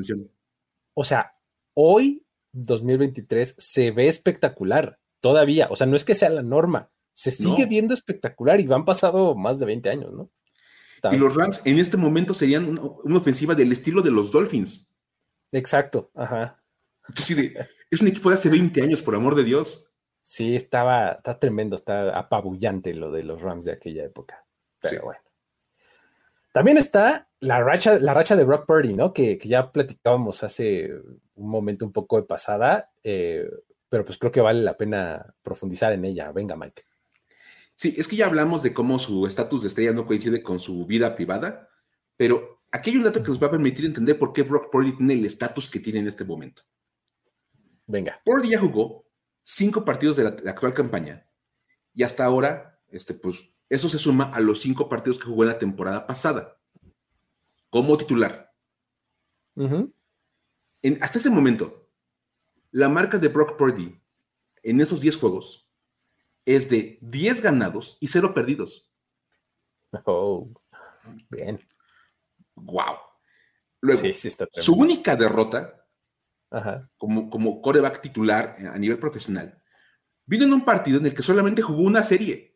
o 0.93 1.03
sea, 1.03 1.35
hoy, 1.73 2.25
2023, 2.53 3.55
se 3.57 3.91
ve 3.91 4.07
espectacular 4.07 4.99
todavía, 5.21 5.67
o 5.69 5.75
sea, 5.75 5.87
no 5.87 5.95
es 5.95 6.03
que 6.03 6.13
sea 6.13 6.29
la 6.29 6.43
norma, 6.43 6.91
se 7.13 7.31
sigue 7.31 7.65
viendo 7.65 7.93
espectacular 7.93 8.59
y 8.59 8.67
van 8.67 8.85
pasado 8.85 9.35
más 9.35 9.59
de 9.59 9.65
20 9.65 9.89
años, 9.89 10.11
¿no? 10.11 10.31
y 11.11 11.17
los 11.17 11.35
Rams 11.35 11.61
en 11.65 11.79
este 11.79 11.97
momento 11.97 12.33
serían 12.33 12.79
una, 13.03 13.17
ofensiva 13.17 13.55
del 13.55 13.73
estilo 13.73 14.01
de 14.01 14.11
los 14.11 14.31
Dolphins. 14.31 14.89
Exacto, 15.51 16.11
ajá. 16.15 16.63
es 17.17 18.01
un 18.01 18.07
equipo 18.07 18.29
de 18.29 18.35
hace 18.35 18.49
20 18.49 18.81
años, 18.81 19.01
por 19.01 19.15
amor 19.15 19.35
de 19.35 19.43
Dios. 19.43 19.91
Sí, 20.21 20.55
estaba, 20.55 21.11
está 21.11 21.37
tremendo, 21.39 21.75
está 21.75 22.17
apabullante 22.17 22.93
lo 22.93 23.11
de 23.11 23.23
los 23.23 23.41
Rams 23.41 23.65
de 23.65 23.73
aquella 23.73 24.05
época. 24.05 24.45
Pero 24.79 25.03
bueno. 25.03 25.21
También 26.53 26.77
está 26.77 27.29
la 27.43 27.61
racha, 27.61 27.99
la 27.99 28.13
racha 28.13 28.35
de 28.37 28.45
Brock 28.45 28.65
Purdy, 28.65 28.93
¿no? 28.93 29.11
Que, 29.11 29.37
ya 29.43 29.71
platicábamos 29.71 30.43
hace 30.43 30.93
un 31.35 31.49
momento 31.49 31.85
un 31.85 31.91
poco 31.91 32.15
de 32.15 32.23
pasada. 32.23 32.91
Eh, 33.03 33.49
pero 33.89 34.05
pues 34.05 34.17
creo 34.17 34.31
que 34.31 34.41
vale 34.41 34.61
la 34.63 34.77
pena 34.77 35.35
profundizar 35.43 35.91
en 35.93 36.05
ella. 36.05 36.31
Venga, 36.31 36.55
Mike. 36.55 36.83
Sí, 37.75 37.93
es 37.97 38.07
que 38.07 38.15
ya 38.15 38.27
hablamos 38.27 38.63
de 38.63 38.73
cómo 38.73 38.97
su 38.97 39.27
estatus 39.27 39.61
de 39.61 39.67
estrella 39.67 39.91
no 39.91 40.05
coincide 40.05 40.41
con 40.41 40.59
su 40.59 40.85
vida 40.85 41.15
privada, 41.15 41.69
pero 42.15 42.61
aquí 42.71 42.91
hay 42.91 42.97
un 42.97 43.03
dato 43.03 43.21
que 43.21 43.29
nos 43.29 43.43
va 43.43 43.47
a 43.47 43.51
permitir 43.51 43.85
entender 43.85 44.17
por 44.17 44.31
qué 44.31 44.43
Brock 44.43 44.71
Purdy 44.71 44.95
tiene 44.95 45.15
el 45.15 45.25
estatus 45.25 45.69
que 45.69 45.79
tiene 45.79 45.99
en 45.99 46.07
este 46.07 46.23
momento. 46.23 46.63
Venga. 47.85 48.21
Purdy 48.23 48.51
ya 48.51 48.59
jugó 48.59 49.05
cinco 49.43 49.83
partidos 49.83 50.15
de 50.15 50.23
la, 50.23 50.29
actual 50.29 50.73
campaña 50.73 51.27
y 51.93 52.03
hasta 52.03 52.23
ahora, 52.23 52.79
este, 52.87 53.13
pues, 53.13 53.41
eso 53.69 53.89
se 53.89 53.99
suma 53.99 54.31
a 54.33 54.39
los 54.39 54.61
cinco 54.61 54.87
partidos 54.87 55.19
que 55.19 55.25
jugó 55.25 55.43
en 55.43 55.49
la 55.49 55.59
temporada 55.59 56.07
pasada 56.07 56.57
como 57.73 57.97
titular. 57.97 58.53
en, 59.55 61.01
hasta 61.01 61.17
ese 61.17 61.31
momento, 61.31 61.89
la 62.69 62.87
marca 62.87 63.17
de 63.17 63.29
Brock 63.29 63.57
Purdy 63.57 63.99
en 64.61 64.79
esos 64.79 65.01
10 65.01 65.17
juegos 65.17 65.67
es 66.45 66.69
de 66.69 66.99
10 67.01 67.41
ganados 67.41 67.97
y 67.99 68.09
0 68.09 68.31
perdidos. 68.35 68.87
Oh, 70.05 70.53
bien. 71.29 71.67
Wow. 72.53 72.95
Luego, 73.81 74.03
su 74.51 74.75
única 74.75 75.15
derrota 75.15 75.87
Como, 76.97 77.31
como 77.31 77.59
coreback 77.59 78.01
titular 78.01 78.55
a 78.71 78.77
nivel 78.77 78.99
profesional 78.99 79.59
vino 80.27 80.45
en 80.45 80.53
un 80.53 80.63
partido 80.63 80.99
en 80.99 81.07
el 81.07 81.15
que 81.15 81.23
solamente 81.23 81.63
jugó 81.63 81.81
una 81.81 82.03
serie, 82.03 82.55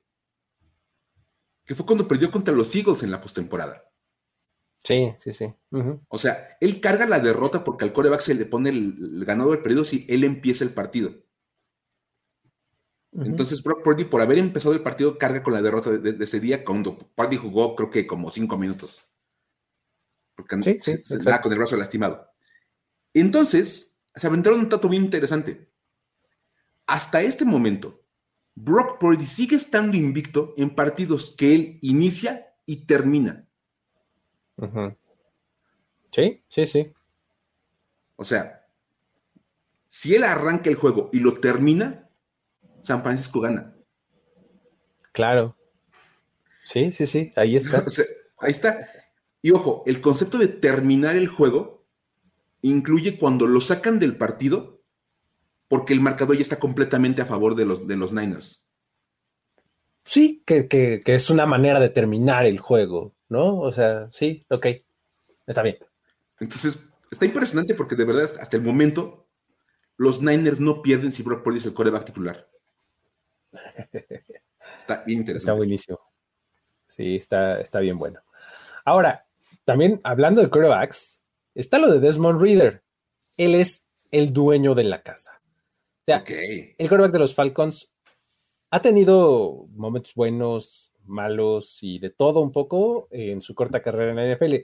que 1.66 1.74
fue 1.74 1.88
cuando 1.88 2.08
perdió 2.08 2.30
contra 2.30 2.54
los 2.54 2.76
Eagles 2.76 3.02
en 3.02 3.10
la 3.10 3.20
postemporada. 3.20 3.87
Sí, 4.88 5.14
sí, 5.18 5.34
sí. 5.34 5.54
O 6.08 6.18
sea, 6.18 6.58
él 6.62 6.80
carga 6.80 7.06
la 7.06 7.20
derrota 7.20 7.62
porque 7.62 7.84
al 7.84 7.92
coreback 7.92 8.22
se 8.22 8.36
le 8.36 8.46
pone 8.46 8.70
el, 8.70 9.26
ganado 9.26 9.52
del 9.52 9.62
periodo 9.62 9.84
si 9.84 10.06
él 10.08 10.24
empieza 10.24 10.64
el 10.64 10.70
partido. 10.70 11.14
Entonces, 13.12 13.62
Brock 13.62 13.84
Purdy, 13.84 14.06
por 14.06 14.22
haber 14.22 14.38
empezado 14.38 14.74
el 14.74 14.84
partido, 14.84 15.18
carga 15.18 15.44
con 15.44 15.52
la 15.52 15.62
derrota 15.62 15.92
de, 15.92 16.24
ese 16.24 16.40
día, 16.40 16.64
cuando 16.64 16.98
Purdy 16.98 17.36
jugó, 17.36 17.76
creo 17.76 17.92
que 17.92 18.08
como 18.08 18.32
cinco 18.32 18.58
minutos. 18.58 19.04
Porque 20.36 20.56
sí, 20.62 20.80
se, 20.80 21.04
con 21.42 21.52
el 21.52 21.58
brazo 21.58 21.76
lastimado. 21.76 22.32
Entonces, 23.14 24.00
se 24.16 24.28
aventaron 24.28 24.62
un 24.62 24.70
dato 24.70 24.88
bien 24.88 25.04
interesante. 25.04 25.70
Hasta 26.86 27.22
este 27.22 27.44
momento, 27.44 28.06
Brock 28.56 29.00
Purdy 29.00 29.28
sigue 29.28 29.58
estando 29.58 29.98
invicto 29.98 30.54
en 30.56 30.74
partidos 30.74 31.36
que 31.38 31.54
él 31.54 31.80
inicia 31.82 32.56
y 32.66 32.86
termina. 32.86 33.47
Sí, 36.12 36.44
sí, 36.48 36.66
sí. 36.66 36.94
O 38.16 38.26
sea, 38.26 38.66
si 39.88 40.16
él 40.16 40.24
arranca 40.24 40.70
el 40.70 40.76
juego 40.76 41.10
y 41.14 41.20
lo 41.20 41.36
termina, 41.36 42.10
San 42.82 43.04
Francisco 43.04 43.40
gana. 43.40 43.76
Claro. 45.12 45.56
Sí, 46.64 46.92
sí, 46.92 47.06
sí, 47.06 47.34
ahí 47.36 47.56
está. 47.58 47.86
ahí 48.40 48.52
está. 48.52 48.90
Y 49.42 49.52
ojo, 49.52 49.84
el 49.86 50.02
concepto 50.02 50.38
de 50.38 50.48
terminar 50.48 51.16
el 51.16 51.28
juego 51.28 51.86
incluye 52.62 53.18
cuando 53.18 53.48
lo 53.48 53.62
sacan 53.62 54.00
del 54.00 54.18
partido 54.18 54.82
porque 55.68 55.94
el 55.94 56.02
marcador 56.02 56.36
ya 56.36 56.42
está 56.42 56.60
completamente 56.60 57.22
a 57.22 57.26
favor 57.26 57.56
de 57.56 57.66
los, 57.66 57.88
de 57.88 57.98
los 57.98 58.14
Niners. 58.14 58.70
Sí, 60.04 60.42
que, 60.46 60.68
que 60.68 61.02
es 61.06 61.30
una 61.30 61.46
manera 61.46 61.80
de 61.80 61.90
terminar 61.90 62.46
el 62.46 62.60
juego. 62.60 63.17
¿No? 63.30 63.60
O 63.60 63.72
sea, 63.72 64.08
sí, 64.12 64.46
ok, 64.50 64.68
está 65.46 65.62
bien. 65.62 65.78
Entonces, 66.40 66.80
está 67.12 67.26
impresionante 67.26 67.74
porque 67.74 67.96
de 67.96 68.06
verdad 68.06 68.30
hasta 68.40 68.58
el 68.58 68.64
momento 68.64 69.28
los 69.98 70.22
Niners 70.22 70.60
no 70.60 70.82
pierden 70.82 71.12
si 71.12 71.24
Brock 71.24 71.44
Purdy 71.44 71.58
es 71.58 71.66
el 71.66 71.74
coreback 71.74 72.06
titular. 72.06 72.48
Está 74.78 75.04
bien 75.06 75.20
interesante. 75.20 75.52
Está 75.52 75.54
buenísimo. 75.54 76.00
Sí, 76.86 77.16
está, 77.16 77.60
está 77.60 77.80
bien 77.80 77.98
bueno. 77.98 78.22
Ahora, 78.86 79.28
también 79.66 80.00
hablando 80.04 80.42
de 80.42 80.50
corebacks, 80.50 81.24
está 81.56 81.80
lo 81.80 81.92
de 81.92 82.00
Desmond 82.00 82.42
Reader. 82.42 82.84
Él 83.38 83.56
es 83.56 83.90
el 84.12 84.32
dueño 84.32 84.76
de 84.76 84.86
la 84.86 85.02
casa. 85.04 85.42
O 86.02 86.04
sea, 86.06 86.24
el 86.28 86.90
coreback 86.90 87.12
de 87.12 87.20
los 87.20 87.36
Falcons 87.36 87.94
ha 88.70 88.82
tenido 88.82 89.68
momentos 89.72 90.14
buenos, 90.16 90.94
malos 91.08 91.80
y 91.82 92.00
de 92.00 92.10
todo 92.10 92.42
un 92.42 92.52
poco 92.52 93.08
en 93.12 93.42
su 93.42 93.56
corta 93.56 93.82
carrera 93.82 94.12
en 94.12 94.16
la 94.16 94.36
NFL, 94.36 94.56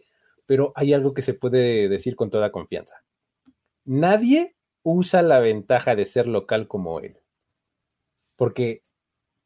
pero 0.45 0.73
hay 0.75 0.93
algo 0.93 1.13
que 1.13 1.21
se 1.21 1.33
puede 1.33 1.89
decir 1.89 2.15
con 2.15 2.29
toda 2.29 2.51
confianza. 2.51 3.03
Nadie 3.85 4.55
usa 4.81 5.21
la 5.21 5.39
ventaja 5.39 5.95
de 5.95 6.05
ser 6.05 6.27
local 6.27 6.67
como 6.67 6.99
él, 6.99 7.17
porque 8.35 8.81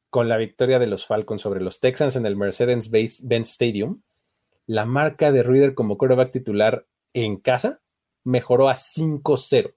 con 0.09 0.29
la 0.29 0.37
victoria 0.37 0.79
de 0.79 0.87
los 0.87 1.05
Falcons 1.05 1.41
sobre 1.41 1.61
los 1.61 1.79
Texans 1.79 2.15
en 2.15 2.25
el 2.25 2.35
Mercedes-Benz 2.35 3.49
Stadium, 3.49 4.01
la 4.65 4.85
marca 4.85 5.31
de 5.31 5.43
Reader 5.43 5.73
como 5.73 5.97
quarterback 5.97 6.31
titular 6.31 6.87
en 7.13 7.37
casa 7.37 7.81
mejoró 8.23 8.69
a 8.69 8.75
5-0, 8.75 9.75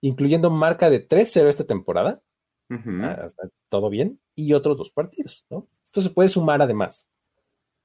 incluyendo 0.00 0.50
marca 0.50 0.90
de 0.90 1.06
3-0 1.06 1.48
esta 1.48 1.64
temporada 1.64 2.22
Ah, 2.70 3.26
todo 3.68 3.90
bien. 3.90 4.20
Y 4.34 4.52
otros 4.52 4.78
dos 4.78 4.90
partidos, 4.90 5.44
¿no? 5.50 5.68
Esto 5.86 6.02
se 6.02 6.10
puede 6.10 6.28
sumar 6.28 6.60
además 6.60 7.08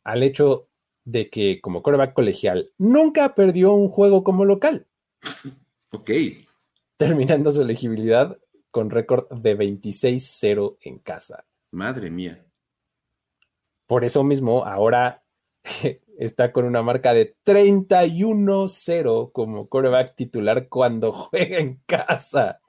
al 0.04 0.24
hecho 0.24 0.68
de 1.06 1.30
que 1.30 1.62
como 1.62 1.82
coreback 1.82 2.14
colegial 2.14 2.72
nunca 2.78 3.34
perdió 3.34 3.74
un 3.74 3.88
juego 3.88 4.24
como 4.24 4.44
local. 4.46 4.88
Ok. 5.92 6.12
Terminando 6.98 7.52
su 7.52 7.62
elegibilidad 7.62 8.38
con 8.70 8.90
récord 8.90 9.28
de 9.30 9.58
26-0 9.58 10.78
en 10.82 11.00
casa. 11.00 11.46
Madre 11.72 12.10
mía. 12.10 12.46
Por 13.86 14.04
eso 14.06 14.24
mismo, 14.24 14.66
ahora 14.66 15.24
está 16.18 16.52
con 16.52 16.66
una 16.66 16.82
marca 16.82 17.14
de 17.14 17.36
31-0 17.46 19.32
como 19.32 19.68
coreback 19.68 20.16
titular 20.16 20.70
cuando 20.70 21.12
juega 21.14 21.58
en 21.58 21.82
casa. 21.86 22.62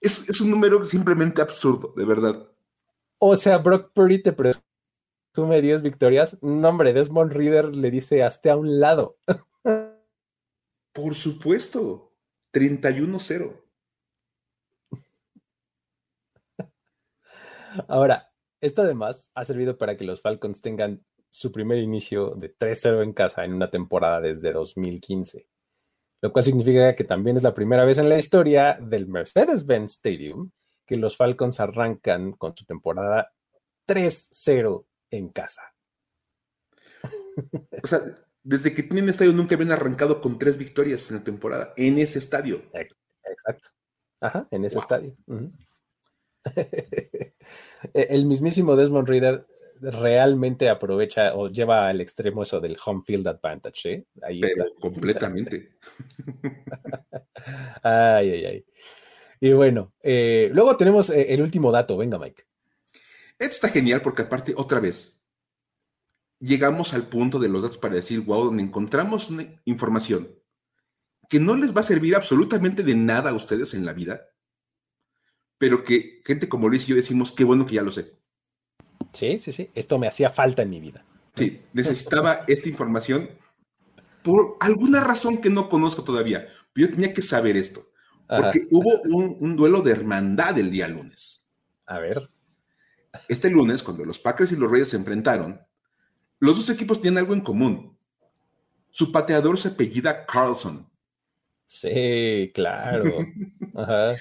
Es, 0.00 0.40
un 0.40 0.50
número 0.50 0.84
simplemente 0.84 1.40
absurdo, 1.40 1.94
de 1.96 2.04
verdad. 2.04 2.48
O 3.18 3.34
sea, 3.36 3.58
Brock 3.58 3.92
Purdy 3.94 4.22
te 4.22 4.32
presume 4.32 5.62
10 5.62 5.82
victorias. 5.82 6.42
No, 6.42 6.68
hombre, 6.68 6.92
Desmond 6.92 7.32
Reader 7.32 7.74
le 7.74 7.90
dice 7.90 8.22
hasta 8.22 8.52
a 8.52 8.56
un 8.56 8.78
lado. 8.78 9.18
Por 10.92 11.14
supuesto, 11.14 12.12
31-0. 12.52 13.62
Ahora, 17.88 18.32
esto 18.60 18.82
además 18.82 19.30
ha 19.34 19.44
servido 19.44 19.76
para 19.76 19.96
que 19.96 20.04
los 20.04 20.22
Falcons 20.22 20.62
tengan 20.62 21.04
su 21.30 21.52
primer 21.52 21.78
inicio 21.78 22.34
de 22.34 22.56
3-0 22.56 23.02
en 23.02 23.12
casa 23.12 23.44
en 23.44 23.52
una 23.52 23.70
temporada 23.70 24.20
desde 24.22 24.52
2015, 24.52 25.46
lo 26.22 26.32
cual 26.32 26.44
significa 26.44 26.94
que 26.94 27.04
también 27.04 27.36
es 27.36 27.42
la 27.42 27.52
primera 27.52 27.84
vez 27.84 27.98
en 27.98 28.08
la 28.08 28.16
historia 28.16 28.78
del 28.80 29.06
Mercedes-Benz 29.06 29.92
Stadium 29.92 30.50
que 30.86 30.96
los 30.96 31.16
Falcons 31.16 31.60
arrancan 31.60 32.32
con 32.32 32.56
su 32.56 32.64
temporada 32.64 33.32
3-0 33.86 34.86
en 35.10 35.28
casa. 35.28 35.74
O 37.82 37.86
sea, 37.86 38.00
desde 38.42 38.72
que 38.72 38.82
tienen 38.82 39.10
estadio 39.10 39.32
nunca 39.32 39.54
habían 39.54 39.72
arrancado 39.72 40.22
con 40.22 40.38
tres 40.38 40.56
victorias 40.56 41.10
en 41.10 41.18
la 41.18 41.24
temporada, 41.24 41.74
en 41.76 41.98
ese 41.98 42.18
estadio. 42.18 42.62
Exacto. 43.24 43.68
Ajá, 44.20 44.48
en 44.50 44.64
ese 44.64 44.78
estadio. 44.78 45.14
El 47.92 48.24
mismísimo 48.24 48.74
Desmond 48.74 49.08
Reader 49.08 49.46
realmente 49.80 50.68
aprovecha 50.68 51.34
o 51.34 51.48
lleva 51.48 51.88
al 51.88 52.00
extremo 52.00 52.42
eso 52.42 52.60
del 52.60 52.76
home 52.84 53.02
field 53.04 53.28
advantage, 53.28 53.92
¿eh? 53.92 54.06
Ahí 54.22 54.40
está. 54.42 54.64
Completamente. 54.80 55.76
ay, 57.82 58.30
ay, 58.30 58.44
ay. 58.44 58.64
Y 59.40 59.52
bueno, 59.52 59.92
eh, 60.02 60.50
luego 60.52 60.76
tenemos 60.76 61.10
eh, 61.10 61.34
el 61.34 61.42
último 61.42 61.70
dato. 61.70 61.96
Venga, 61.96 62.18
Mike. 62.18 62.44
Esto 63.38 63.54
está 63.54 63.68
genial 63.68 64.02
porque 64.02 64.22
aparte, 64.22 64.54
otra 64.56 64.80
vez, 64.80 65.22
llegamos 66.38 66.94
al 66.94 67.08
punto 67.08 67.38
de 67.38 67.48
los 67.48 67.62
datos 67.62 67.78
para 67.78 67.94
decir, 67.94 68.20
wow, 68.20 68.46
donde 68.46 68.62
encontramos 68.62 69.30
una 69.30 69.46
información 69.64 70.28
que 71.28 71.40
no 71.40 71.56
les 71.56 71.76
va 71.76 71.80
a 71.80 71.84
servir 71.84 72.14
absolutamente 72.14 72.82
de 72.82 72.94
nada 72.94 73.30
a 73.30 73.34
ustedes 73.34 73.74
en 73.74 73.84
la 73.84 73.92
vida, 73.92 74.28
pero 75.58 75.84
que 75.84 76.22
gente 76.24 76.48
como 76.48 76.68
Luis 76.68 76.84
y 76.84 76.90
yo 76.90 76.96
decimos, 76.96 77.32
qué 77.32 77.44
bueno 77.44 77.66
que 77.66 77.74
ya 77.74 77.82
lo 77.82 77.90
sé. 77.90 78.12
Sí, 79.12 79.38
sí, 79.38 79.52
sí. 79.52 79.70
Esto 79.74 79.98
me 79.98 80.06
hacía 80.06 80.30
falta 80.30 80.62
en 80.62 80.70
mi 80.70 80.80
vida. 80.80 81.04
Sí, 81.34 81.62
necesitaba 81.72 82.44
esta 82.46 82.68
información 82.68 83.28
por 84.22 84.56
alguna 84.60 85.02
razón 85.02 85.38
que 85.38 85.50
no 85.50 85.68
conozco 85.68 86.02
todavía. 86.02 86.48
Pero 86.72 86.88
yo 86.88 86.94
tenía 86.94 87.14
que 87.14 87.22
saber 87.22 87.56
esto. 87.56 87.90
Porque 88.28 88.66
hubo 88.70 89.00
un, 89.02 89.56
duelo 89.56 89.82
de 89.82 89.92
hermandad 89.92 90.58
el 90.58 90.70
día 90.70 90.88
lunes. 90.88 91.44
A 91.86 91.98
ver. 91.98 92.28
Este 93.28 93.48
lunes, 93.50 93.82
cuando 93.82 94.04
los 94.04 94.18
Packers 94.18 94.52
y 94.52 94.56
los 94.56 94.70
Reyes 94.70 94.88
se 94.88 94.96
enfrentaron, 94.96 95.60
los 96.38 96.56
dos 96.56 96.70
equipos 96.70 97.00
tienen 97.00 97.18
algo 97.18 97.34
en 97.34 97.40
común. 97.40 97.96
Su 98.90 99.12
pateador 99.12 99.58
se 99.58 99.68
apellida 99.68 100.26
Carlson. 100.26 100.88
Sí, 101.66 102.50
claro. 102.54 103.04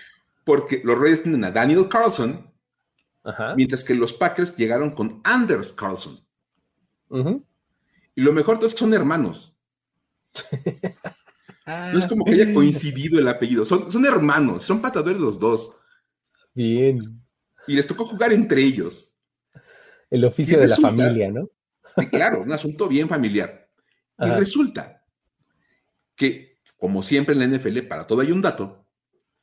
Porque 0.46 0.82
los 0.84 0.98
Reyes 0.98 1.24
tienen 1.24 1.44
a 1.44 1.52
Daniel 1.52 1.88
Carlson 1.90 2.54
Mientras 3.56 3.84
que 3.84 3.96
los 3.96 4.14
Packers 4.14 4.56
llegaron 4.56 4.92
con 4.92 5.22
Anders 5.24 5.74
Carlson. 5.74 6.24
Y 7.10 8.22
lo 8.22 8.34
mejor 8.34 8.64
es 8.64 8.74
que 8.74 8.80
son 8.80 8.94
hermanos. 8.94 9.56
no 11.66 12.00
es 12.00 12.06
como 12.06 12.26
que 12.26 12.34
haya 12.34 12.54
coincidido 12.54 13.20
el 13.20 13.28
apellido. 13.28 13.66
Son, 13.66 13.92
son 13.92 14.06
hermanos, 14.06 14.64
son 14.64 14.82
patadores 14.82 15.20
los 15.20 15.40
dos. 15.40 15.72
Bien. 16.54 17.00
Y 17.68 17.76
les 17.76 17.88
tocó 17.88 18.06
jugar 18.06 18.32
entre 18.34 18.64
ellos. 18.64 19.16
El 20.10 20.26
oficio 20.26 20.60
de 20.60 20.68
la 20.68 20.76
familia, 20.76 21.32
¿no? 21.32 21.50
claro, 22.12 22.42
un 22.42 22.52
asunto 22.52 22.88
bien 22.88 23.10
familiar. 23.10 23.70
Y 24.20 24.30
resulta 24.30 25.04
que, 26.16 26.60
como 26.78 27.04
siempre 27.04 27.34
en 27.34 27.40
la 27.40 27.58
NFL, 27.58 27.80
para 27.88 28.08
todo 28.08 28.22
hay 28.22 28.32
un 28.32 28.42
dato. 28.42 28.88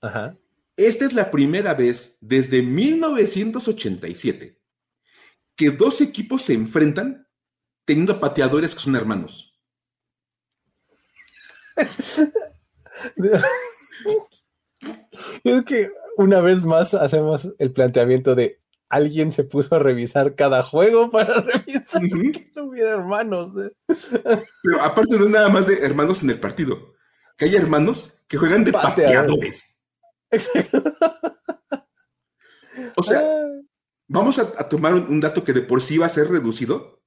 Ajá. 0.01 0.37
Esta 0.77 1.05
es 1.05 1.13
la 1.13 1.31
primera 1.31 1.75
vez 1.75 2.17
desde 2.21 2.63
1987 2.63 4.59
que 5.55 5.71
dos 5.71 6.01
equipos 6.01 6.43
se 6.43 6.55
enfrentan 6.55 7.29
teniendo 7.85 8.19
pateadores 8.19 8.75
que 8.75 8.81
son 8.81 8.97
hermanos. 8.97 9.52
es 15.45 15.65
que 15.65 15.91
una 16.17 16.41
vez 16.41 16.65
más 16.65 16.95
hacemos 16.95 17.55
el 17.59 17.73
planteamiento 17.73 18.35
de 18.35 18.63
alguien 18.93 19.31
se 19.31 19.45
puso 19.45 19.75
a 19.75 19.79
revisar 19.79 20.35
cada 20.35 20.63
juego 20.63 21.11
para 21.11 21.41
revisar 21.41 22.03
que 22.03 22.53
no 22.55 22.65
hubiera 22.65 22.91
hermanos. 22.91 23.53
¿eh? 23.57 23.73
Pero 24.63 24.83
aparte 24.83 25.19
no 25.19 25.25
es 25.25 25.31
nada 25.31 25.49
más 25.49 25.67
de 25.67 25.79
hermanos 25.79 26.23
en 26.23 26.31
el 26.31 26.39
partido, 26.39 26.93
que 27.39 27.47
hay 27.47 27.57
hermanos 27.57 28.23
que 28.29 28.37
juegan 28.37 28.65
de 28.65 28.73
pateadores. 28.73 29.79
o 32.97 33.03
sea, 33.03 33.21
ah. 33.21 33.63
vamos 34.09 34.39
a, 34.39 34.69
tomar 34.69 34.95
un, 34.95 35.21
dato 35.21 35.43
que 35.43 35.55
de 35.55 35.63
por 35.63 35.83
sí 35.83 35.97
va 35.97 36.07
a 36.07 36.11
ser 36.11 36.31
reducido 36.31 37.03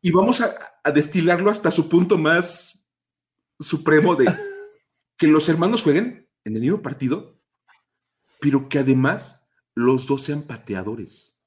y 0.00 0.12
vamos 0.12 0.40
a, 0.40 0.54
destilarlo 0.92 1.50
hasta 1.50 1.72
su 1.72 1.88
punto 1.88 2.16
más 2.16 2.77
supremo 3.60 4.14
de 4.14 4.26
que 5.16 5.26
los 5.26 5.48
hermanos 5.48 5.82
jueguen 5.82 6.28
en 6.44 6.54
el 6.54 6.60
mismo 6.60 6.82
partido, 6.82 7.40
pero 8.40 8.68
que 8.68 8.78
además 8.78 9.46
los 9.74 10.06
dos 10.06 10.22
sean 10.24 10.42
pateadores. 10.42 11.38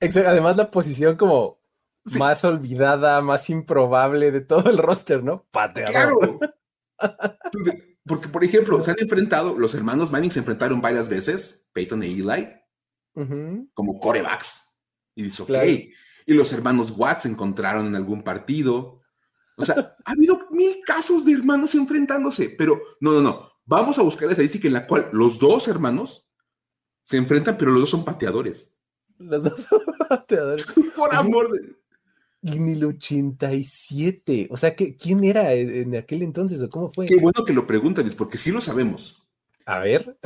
Además, 0.00 0.56
la 0.56 0.70
posición 0.70 1.16
como 1.16 1.62
más 2.18 2.44
olvidada, 2.44 3.20
más 3.20 3.48
improbable 3.50 4.32
de 4.32 4.40
todo 4.40 4.70
el 4.70 4.78
roster, 4.78 5.22
¿no? 5.22 5.46
Pateador. 5.50 5.92
Claro. 5.92 6.40
Porque, 8.04 8.26
por 8.28 8.42
ejemplo, 8.42 8.82
se 8.82 8.90
han 8.90 8.96
enfrentado, 8.98 9.56
los 9.56 9.74
hermanos 9.74 10.10
Manning 10.10 10.32
se 10.32 10.40
enfrentaron 10.40 10.80
varias 10.80 11.08
veces, 11.08 11.68
Peyton 11.72 12.02
e 12.02 12.06
Eli, 12.08 12.48
como 13.74 14.00
corebacks. 14.00 14.76
Y 15.14 15.24
dice, 15.24 15.42
ok. 15.42 15.52
Y 16.26 16.34
los 16.34 16.52
hermanos 16.52 16.92
Watts 16.96 17.24
se 17.24 17.28
encontraron 17.28 17.86
en 17.86 17.94
algún 17.94 18.22
partido. 18.24 19.01
O 19.56 19.64
sea, 19.64 19.96
ha 20.04 20.10
habido 20.10 20.48
mil 20.50 20.76
casos 20.84 21.24
de 21.24 21.32
hermanos 21.32 21.74
enfrentándose, 21.74 22.48
pero 22.50 22.80
no, 23.00 23.12
no, 23.12 23.20
no. 23.20 23.52
Vamos 23.64 23.98
a 23.98 24.02
buscar 24.02 24.26
la 24.26 24.32
estadística 24.32 24.66
en 24.66 24.74
la 24.74 24.86
cual 24.86 25.08
los 25.12 25.38
dos 25.38 25.68
hermanos 25.68 26.28
se 27.02 27.16
enfrentan, 27.16 27.56
pero 27.56 27.70
los 27.70 27.82
dos 27.82 27.90
son 27.90 28.04
pateadores. 28.04 28.74
Los 29.18 29.44
dos 29.44 29.60
son 29.62 29.80
pateadores. 30.08 30.66
por 30.96 31.14
amor 31.14 31.50
de 31.50 31.82
en 32.42 32.68
el 32.68 32.84
87. 32.84 34.48
O 34.50 34.56
sea, 34.56 34.74
¿quién 34.74 35.24
era 35.24 35.52
en 35.52 35.94
aquel 35.96 36.22
entonces 36.22 36.60
o 36.60 36.68
cómo 36.68 36.88
fue? 36.90 37.06
Qué 37.06 37.16
bueno 37.16 37.44
que 37.44 37.52
lo 37.52 37.66
preguntan, 37.66 38.10
porque 38.16 38.38
sí 38.38 38.50
lo 38.50 38.60
sabemos. 38.60 39.22
A 39.64 39.78
ver. 39.78 40.18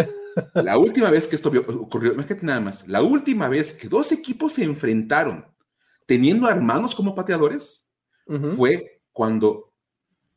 La 0.55 0.79
última 0.79 1.11
vez 1.11 1.27
que 1.27 1.37
esto 1.37 1.51
ocurrió, 1.51 2.13
imagínate 2.13 2.47
nada 2.47 2.61
más, 2.61 2.87
la 2.89 3.03
última 3.03 3.49
vez 3.49 3.73
que 3.73 3.89
dos 3.89 4.13
equipos 4.13 4.55
se 4.55 4.65
enfrentaron 4.65 5.47
teniendo 6.07 6.49
hermanos 6.49 6.95
como 6.95 7.15
pateadores 7.15 7.89
fue 8.57 8.96
cuando 9.17 9.73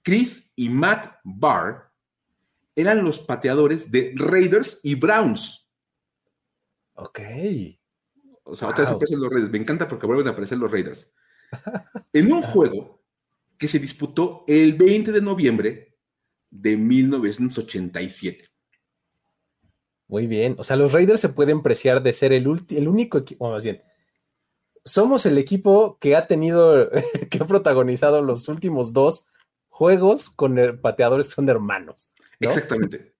Chris 0.02 0.54
y 0.56 0.70
Matt 0.70 1.20
Barr 1.26 1.92
eran 2.74 3.04
los 3.04 3.20
pateadores 3.20 3.92
de 3.92 4.14
Raiders 4.16 4.80
y 4.84 4.96
Browns. 4.96 5.70
Ok. 6.94 7.20
O 8.44 8.56
sea, 8.56 8.70
otra 8.70 8.86
vez 8.86 8.92
aparecen 8.94 9.20
los 9.20 9.30
Raiders. 9.30 9.52
Me 9.52 9.58
encanta 9.58 9.86
porque 9.86 10.08
vuelven 10.08 10.30
a 10.30 10.32
aparecer 10.32 10.58
los 10.58 10.72
Raiders 10.72 11.12
en 12.14 12.32
un 12.32 12.42
juego 12.42 13.04
que 13.58 13.68
se 13.68 13.80
disputó 13.80 14.46
el 14.48 14.76
20 14.76 15.12
de 15.12 15.22
noviembre 15.22 15.98
de 16.50 16.78
1987. 16.78 18.48
Muy 20.08 20.26
bien. 20.26 20.56
O 20.58 20.64
sea, 20.64 20.78
los 20.78 20.94
Raiders 20.94 21.20
se 21.20 21.28
pueden 21.28 21.62
preciar 21.64 22.02
de 22.02 22.14
ser 22.14 22.32
el, 22.32 22.48
el 22.70 22.88
único 22.88 23.18
equipo, 23.18 23.52
más 23.52 23.62
bien, 23.62 23.84
somos 24.86 25.26
el 25.26 25.38
equipo 25.38 25.98
que 26.00 26.16
ha 26.16 26.28
tenido, 26.28 26.90
que 27.30 27.38
ha 27.40 27.48
protagonizado 27.48 28.22
los 28.22 28.48
últimos 28.48 28.94
dos 28.94 29.28
juegos 29.70 30.30
con 30.30 30.58
pateadores 30.82 31.28
que 31.28 31.34
son 31.34 31.50
hermanos. 31.50 32.12
Exactamente. 32.40 33.16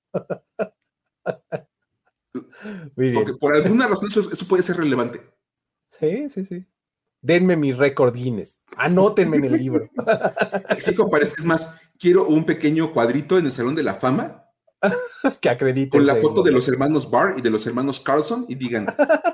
Porque 2.96 3.34
por 3.40 3.56
alguna 3.56 3.88
razón 3.88 4.10
eso, 4.10 4.48
puede 4.48 4.64
ser 4.64 4.78
relevante. 4.78 5.22
Sí, 5.90 6.30
sí, 6.30 6.46
sí. 6.46 6.66
Denme 7.22 7.56
mi 7.56 7.74
récord 7.74 8.14
Guinness. 8.14 8.64
Anótenme 8.78 9.38
en 9.38 9.46
el 9.46 9.54
libro. 9.54 9.90
Sí, 10.80 10.96
parece 11.12 11.36
es 11.38 11.46
más, 11.46 11.76
quiero 11.98 12.28
un 12.28 12.46
pequeño 12.46 12.94
cuadrito 12.94 13.38
en 13.38 13.46
el 13.46 13.52
Salón 13.52 13.76
de 13.76 13.84
la 13.84 13.96
Fama. 13.96 14.49
que 15.42 15.50
acredite. 15.50 15.98
Con 15.98 16.08
la 16.08 16.16
foto 16.16 16.44
de 16.44 16.52
los 16.52 16.68
hermanos 16.68 17.10
Barr 17.10 17.36
y 17.38 17.42
de 17.42 17.50
los 17.50 17.66
hermanos 17.68 18.00
Carlson 18.00 18.46
y 18.48 18.56
digan, 18.56 18.86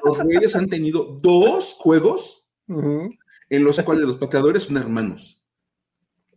los 0.03 0.17
Reyes 0.19 0.55
han 0.55 0.67
tenido 0.67 1.19
dos 1.21 1.75
juegos 1.77 2.45
en 2.67 3.63
los 3.63 3.81
cuales 3.81 4.05
los 4.05 4.17
pateadores 4.17 4.63
son 4.63 4.77
hermanos. 4.77 5.39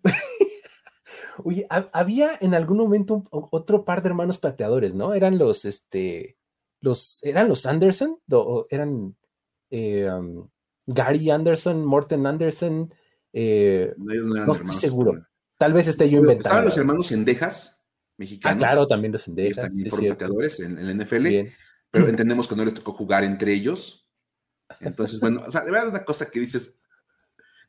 Oye, 1.45 1.67
había 1.93 2.33
en 2.41 2.55
algún 2.55 2.79
momento 2.79 3.23
otro 3.31 3.85
par 3.85 4.03
de 4.03 4.09
hermanos 4.09 4.39
pateadores, 4.39 4.95
¿no? 4.95 5.15
Eran 5.15 5.39
los, 5.39 5.65
este, 5.65 6.37
los, 6.81 7.23
eran 7.23 7.49
los 7.49 7.65
Anderson, 7.67 8.19
o 8.31 8.67
eran 8.71 9.17
eh, 9.71 10.11
um, 10.11 10.49
Gary 10.87 11.31
Anderson, 11.31 11.85
Morten 11.85 12.27
Anderson, 12.27 12.93
eh, 13.33 13.95
no, 13.97 14.53
estoy 14.53 14.75
seguro. 14.75 15.27
Tal 15.57 15.73
vez 15.73 15.89
esté 15.89 16.09
yo 16.09 16.19
inventando. 16.19 16.49
Estaban 16.49 16.65
los 16.65 16.79
hermanos 16.79 17.13
Endejas, 17.13 17.78
mexicanos. 18.19 18.63
Ah, 18.63 18.67
claro, 18.67 18.87
también 18.87 19.13
los 19.13 19.27
Endejas. 19.27 19.65
También 19.65 19.91
sí, 19.91 20.09
pateadores 20.09 20.61
en, 20.61 20.79
el 20.79 20.99
NFL, 20.99 21.51
pero 21.91 22.09
entendemos 22.09 22.47
que 22.47 22.57
no 22.57 22.65
les 22.65 22.75
tocó 22.75 22.93
jugar 22.93 23.25
entre 23.25 23.55
ellos. 23.55 24.07
Entonces, 24.81 25.21
bueno, 25.21 25.43
o 25.47 25.51
sea, 25.51 25.65
de 25.65 25.71
verdad 25.71 25.89
una 25.89 26.05
cosa 26.05 26.31
que 26.31 26.41
dices, 26.41 26.79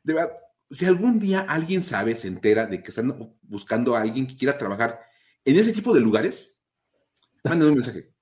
de 0.02 0.14
verdad, 0.14 0.32
si 0.70 0.84
algún 0.84 1.18
día 1.18 1.40
alguien 1.40 1.82
sabe, 1.82 2.14
se 2.14 2.28
entera 2.28 2.66
de 2.66 2.82
que 2.82 2.90
están 2.90 3.34
buscando 3.42 3.96
a 3.96 4.02
alguien 4.02 4.26
que 4.26 4.36
quiera 4.36 4.58
trabajar 4.58 5.00
en 5.44 5.56
ese 5.56 5.72
tipo 5.72 5.94
de 5.94 6.00
lugares, 6.00 6.60
manden 7.44 7.68
un 7.68 7.74
mensaje. 7.74 8.12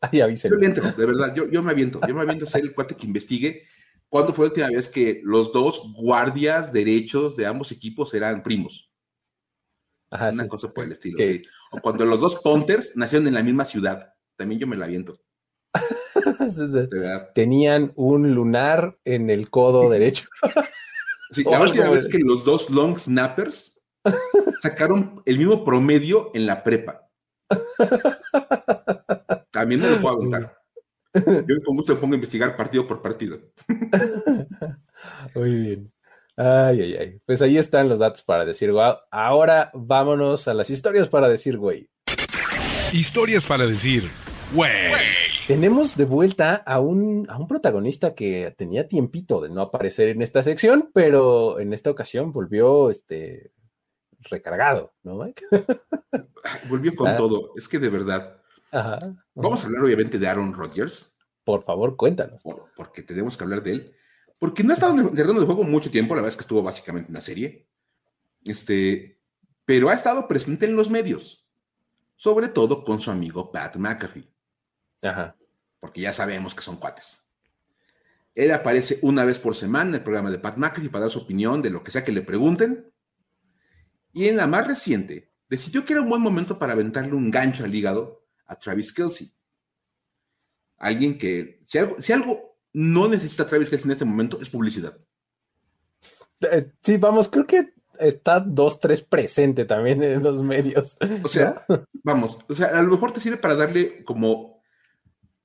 Ay, 0.00 0.18
yo 0.18 0.56
le 0.56 0.66
entro, 0.66 0.92
de 0.92 1.06
verdad, 1.06 1.34
yo, 1.34 1.62
me 1.62 1.70
aviento, 1.70 1.98
yo 2.06 2.14
me 2.14 2.20
aviento 2.22 2.44
a 2.44 2.48
ser 2.48 2.62
el 2.62 2.74
cuate 2.74 2.94
que 2.94 3.06
investigue 3.06 3.66
cuándo 4.10 4.34
fue 4.34 4.44
la 4.44 4.50
última 4.50 4.68
vez 4.68 4.88
que 4.88 5.20
los 5.24 5.52
dos 5.52 5.92
guardias 5.94 6.72
derechos 6.72 7.36
de 7.36 7.46
ambos 7.46 7.72
equipos 7.72 8.12
eran 8.14 8.42
primos. 8.42 8.93
Ajá, 10.14 10.30
Una 10.32 10.48
cosa 10.48 10.72
por 10.72 10.84
el 10.84 10.92
estilo, 10.92 11.18
sí. 11.18 11.42
O 11.72 11.80
cuando 11.80 12.06
los 12.06 12.20
dos 12.20 12.36
Ponters 12.36 12.96
nacieron 12.96 13.26
en 13.26 13.34
la 13.34 13.42
misma 13.42 13.64
ciudad, 13.64 14.14
también 14.36 14.60
yo 14.60 14.66
me 14.68 14.76
la 14.76 14.84
aviento. 14.84 15.18
Tenían 17.34 17.92
un 17.96 18.32
lunar 18.32 18.96
en 19.04 19.28
el 19.28 19.50
codo 19.50 19.90
derecho. 19.90 20.28
la 21.46 21.60
última 21.60 21.88
vez 21.90 22.06
que 22.06 22.20
los 22.20 22.44
dos 22.44 22.70
long 22.70 22.96
snappers 22.96 23.82
sacaron 24.60 25.20
el 25.24 25.36
mismo 25.36 25.64
promedio 25.64 26.30
en 26.32 26.46
la 26.46 26.62
prepa. 26.62 27.10
También 29.50 29.80
me 29.80 29.90
lo 29.90 30.00
puedo 30.00 30.16
aventar. 30.16 30.56
Yo 31.48 31.62
con 31.64 31.76
gusto 31.76 31.94
me 31.94 32.00
pongo 32.00 32.14
a 32.14 32.16
investigar 32.16 32.56
partido 32.56 32.86
por 32.86 33.02
partido. 33.02 33.40
Muy 35.34 35.54
bien. 35.56 35.93
Ay, 36.36 36.80
ay, 36.80 36.96
ay. 36.96 37.20
Pues 37.24 37.42
ahí 37.42 37.58
están 37.58 37.88
los 37.88 38.00
datos 38.00 38.22
para 38.22 38.44
decir, 38.44 38.72
wow. 38.72 38.96
Ahora 39.10 39.70
vámonos 39.72 40.48
a 40.48 40.54
las 40.54 40.68
historias 40.70 41.08
para 41.08 41.28
decir, 41.28 41.56
güey. 41.56 41.88
Historias 42.92 43.46
para 43.46 43.66
decir, 43.66 44.10
güey. 44.52 44.72
Tenemos 45.46 45.96
de 45.96 46.06
vuelta 46.06 46.54
a 46.54 46.80
un, 46.80 47.26
a 47.28 47.38
un 47.38 47.46
protagonista 47.46 48.14
que 48.14 48.54
tenía 48.56 48.88
tiempito 48.88 49.40
de 49.40 49.50
no 49.50 49.60
aparecer 49.60 50.08
en 50.08 50.22
esta 50.22 50.42
sección, 50.42 50.90
pero 50.94 51.60
en 51.60 51.72
esta 51.72 51.90
ocasión 51.90 52.32
volvió 52.32 52.90
este, 52.90 53.52
recargado, 54.22 54.94
¿no, 55.02 55.16
Mike? 55.16 55.42
volvió 56.68 56.94
con 56.94 57.08
ah. 57.08 57.16
todo. 57.16 57.52
Es 57.56 57.68
que 57.68 57.78
de 57.78 57.90
verdad. 57.90 58.40
Vamos 59.34 59.62
a 59.62 59.66
hablar 59.66 59.84
obviamente 59.84 60.18
de 60.18 60.26
Aaron 60.26 60.52
Rodgers. 60.52 61.16
Por 61.44 61.62
favor, 61.62 61.96
cuéntanos. 61.96 62.42
porque 62.74 63.02
tenemos 63.02 63.36
que 63.36 63.44
hablar 63.44 63.62
de 63.62 63.70
él. 63.72 63.96
Porque 64.38 64.62
no 64.62 64.70
ha 64.70 64.74
estado 64.74 64.92
en 64.98 65.06
el 65.06 65.14
terreno 65.14 65.40
de 65.40 65.46
juego 65.46 65.64
mucho 65.64 65.90
tiempo, 65.90 66.14
la 66.14 66.22
verdad 66.22 66.32
es 66.32 66.36
que 66.36 66.42
estuvo 66.42 66.62
básicamente 66.62 67.08
en 67.08 67.14
la 67.14 67.20
serie. 67.20 67.68
Este, 68.44 69.20
pero 69.64 69.88
ha 69.88 69.94
estado 69.94 70.28
presente 70.28 70.66
en 70.66 70.76
los 70.76 70.90
medios, 70.90 71.46
sobre 72.16 72.48
todo 72.48 72.84
con 72.84 73.00
su 73.00 73.10
amigo 73.10 73.50
Pat 73.50 73.76
McAfee. 73.76 74.28
Ajá. 75.02 75.36
Porque 75.80 76.00
ya 76.00 76.12
sabemos 76.12 76.54
que 76.54 76.62
son 76.62 76.76
cuates. 76.76 77.22
Él 78.34 78.50
aparece 78.50 78.98
una 79.02 79.24
vez 79.24 79.38
por 79.38 79.54
semana 79.54 79.90
en 79.90 79.94
el 79.94 80.02
programa 80.02 80.30
de 80.30 80.38
Pat 80.38 80.56
McAfee 80.56 80.88
para 80.88 81.02
dar 81.02 81.10
su 81.10 81.20
opinión 81.20 81.62
de 81.62 81.70
lo 81.70 81.84
que 81.84 81.92
sea 81.92 82.04
que 82.04 82.12
le 82.12 82.22
pregunten. 82.22 82.92
Y 84.12 84.28
en 84.28 84.36
la 84.36 84.46
más 84.46 84.66
reciente, 84.66 85.32
decidió 85.48 85.84
que 85.84 85.92
era 85.92 86.02
un 86.02 86.08
buen 86.08 86.20
momento 86.20 86.58
para 86.58 86.72
aventarle 86.72 87.14
un 87.14 87.30
gancho 87.30 87.64
al 87.64 87.74
hígado 87.74 88.24
a 88.46 88.58
Travis 88.58 88.92
Kelsey. 88.92 89.32
Alguien 90.78 91.16
que, 91.16 91.60
si 91.64 91.78
algo, 91.78 92.00
si 92.00 92.12
algo 92.12 92.53
no 92.74 93.08
necesita 93.08 93.46
Travis 93.46 93.70
Kelsey 93.70 93.86
en 93.86 93.92
este 93.92 94.04
momento, 94.04 94.38
es 94.42 94.50
publicidad. 94.50 94.98
Eh, 96.52 96.70
sí, 96.82 96.98
vamos, 96.98 97.30
creo 97.30 97.46
que 97.46 97.72
está 97.98 98.40
dos, 98.40 98.80
tres 98.80 99.00
presente 99.00 99.64
también 99.64 100.02
en 100.02 100.22
los 100.22 100.42
medios. 100.42 100.98
O 101.22 101.28
sea, 101.28 101.64
vamos, 102.02 102.38
o 102.48 102.54
sea, 102.54 102.66
a 102.78 102.82
lo 102.82 102.90
mejor 102.90 103.12
te 103.12 103.20
sirve 103.20 103.38
para 103.38 103.54
darle 103.54 104.04
como 104.04 104.54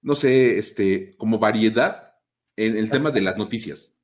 no 0.02 0.16
sé, 0.16 0.58
este, 0.58 1.16
como 1.18 1.40
variedad 1.40 2.16
en 2.56 2.78
el 2.78 2.90
tema 2.90 3.12
de 3.12 3.22
las 3.22 3.38
noticias. 3.38 3.98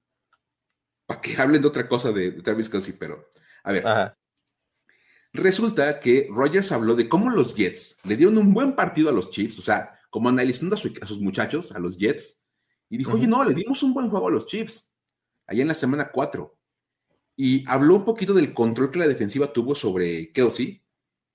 Para 1.05 1.21
que 1.21 1.37
hablen 1.37 1.61
de 1.61 1.67
otra 1.67 1.87
cosa 1.87 2.11
de, 2.11 2.31
Travis 2.31 2.69
Kelsey, 2.69 2.95
pero 2.97 3.29
a 3.63 3.71
ver. 3.71 4.15
Resulta 5.33 5.99
que 5.99 6.29
Rogers 6.31 6.71
habló 6.71 6.95
de 6.95 7.09
cómo 7.09 7.29
los 7.29 7.55
Jets 7.55 7.97
le 8.05 8.15
dieron 8.15 8.37
un 8.37 8.53
buen 8.53 8.75
partido 8.75 9.09
a 9.09 9.11
los 9.11 9.31
Chiefs, 9.31 9.59
o 9.59 9.61
sea, 9.61 9.99
como 10.09 10.29
analizando 10.29 10.75
a, 10.75 10.79
sus 10.79 11.19
muchachos, 11.19 11.73
a 11.73 11.79
los 11.79 11.97
Jets, 11.97 12.41
y 12.89 12.97
dijo, 12.97 13.13
oye, 13.13 13.27
no, 13.27 13.43
le 13.43 13.53
dimos 13.53 13.81
un 13.83 13.93
buen 13.93 14.09
juego 14.09 14.27
a 14.27 14.31
los 14.31 14.47
Chiefs, 14.47 14.93
allá 15.47 15.61
en 15.61 15.67
la 15.67 15.73
semana 15.73 16.11
4. 16.11 16.57
Y 17.37 17.67
habló 17.67 17.95
un 17.95 18.05
poquito 18.05 18.33
del 18.33 18.53
control 18.53 18.91
que 18.91 18.99
la 18.99 19.07
defensiva 19.07 19.51
tuvo 19.51 19.75
sobre 19.75 20.31
Kelsey, 20.31 20.81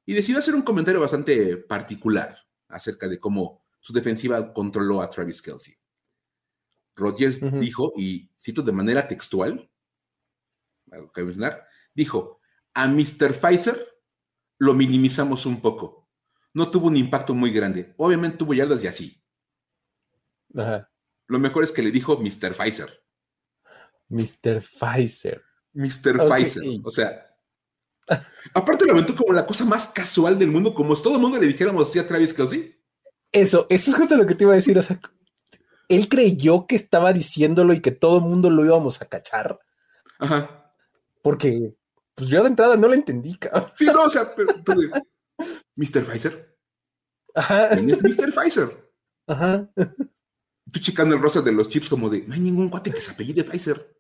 y 0.07 0.15
decidió 0.15 0.39
hacer 0.39 0.55
un 0.55 0.63
comentario 0.63 1.01
bastante 1.01 1.57
particular 1.57 2.37
acerca 2.69 3.09
de 3.09 3.21
cómo 3.21 3.63
su 3.81 3.93
defensiva 3.93 4.53
controló 4.53 5.03
a 5.03 5.11
Travis 5.11 5.43
Kelsey. 5.43 5.75
Rodgers 6.97 7.41
dijo, 7.61 7.93
y 7.97 8.31
cito 8.39 8.63
de 8.63 8.73
manera 8.73 9.07
textual, 9.07 9.71
que 11.15 11.23
mencionar, 11.23 11.67
dijo, 11.95 12.41
a 12.75 12.87
Mr. 12.89 13.39
Pfizer 13.41 13.87
lo 14.59 14.75
minimizamos 14.75 15.47
un 15.47 15.61
poco. 15.61 16.09
No 16.53 16.71
tuvo 16.71 16.89
un 16.89 16.97
impacto 16.97 17.35
muy 17.35 17.51
grande. 17.51 17.95
Obviamente 17.97 18.37
tuvo 18.37 18.55
yardas 18.55 18.83
y 18.83 18.87
así. 18.87 19.23
Lo 21.31 21.39
mejor 21.39 21.63
es 21.63 21.71
que 21.71 21.81
le 21.81 21.93
dijo 21.93 22.19
Mr. 22.19 22.57
Pfizer. 22.57 23.05
Mr. 24.09 24.61
Pfizer. 24.61 25.41
Mr. 25.73 26.29
Pfizer. 26.29 26.65
O 26.83 26.91
sea, 26.91 27.37
aparte 28.53 28.85
lo 28.85 28.93
aventó 28.93 29.15
como 29.15 29.33
la 29.33 29.47
cosa 29.47 29.65
más 29.65 29.87
casual 29.87 30.37
del 30.41 30.51
mundo, 30.51 30.75
como 30.75 30.97
si 30.97 31.05
todo 31.05 31.15
el 31.15 31.21
mundo 31.21 31.39
le 31.39 31.47
dijéramos 31.47 31.89
así 31.89 32.01
a 32.01 32.07
Travis 32.09 32.35
Kelsey. 32.35 32.77
Eso, 33.31 33.69
eso 33.71 33.91
es 33.93 33.97
justo 33.97 34.17
lo 34.17 34.27
que 34.27 34.35
te 34.35 34.43
iba 34.43 34.55
a 34.55 34.57
decir. 34.57 34.77
O 34.77 34.83
sea, 34.83 34.99
él 35.89 36.09
creyó 36.09 36.67
que 36.67 36.75
estaba 36.75 37.13
diciéndolo 37.13 37.75
y 37.75 37.81
que 37.81 37.93
todo 37.93 38.17
el 38.17 38.25
mundo 38.25 38.51
lo 38.51 38.65
íbamos 38.65 39.01
a 39.01 39.07
cachar. 39.07 39.61
Ajá. 40.19 40.75
Porque, 41.23 41.77
pues 42.17 42.29
yo 42.29 42.43
de 42.43 42.49
entrada 42.49 42.77
no 42.77 42.89
lo 42.89 42.95
entendí, 42.95 43.39
cabrón. 43.39 43.71
Sí, 43.77 43.85
no, 43.85 44.03
o 44.03 44.11
sea, 44.11 44.35
pero 44.35 44.53
Mr. 45.77 46.05
Pfizer. 46.05 46.59
Ajá. 47.37 47.69
¿Quién 47.69 47.91
es 47.91 48.03
Mr. 48.03 48.35
Pfizer? 48.35 48.91
Ajá. 49.29 49.71
Tú 50.73 50.81
checando 50.81 51.15
el 51.15 51.21
rostro 51.21 51.43
de 51.43 51.53
los 51.53 51.69
chips 51.69 51.89
como 51.89 52.09
de, 52.09 52.23
no 52.23 52.35
hay 52.35 52.41
ningún 52.41 52.69
cuate 52.69 52.91
que 52.91 53.01
se 53.01 53.11
apellide 53.13 53.45
Pfizer. 53.45 53.97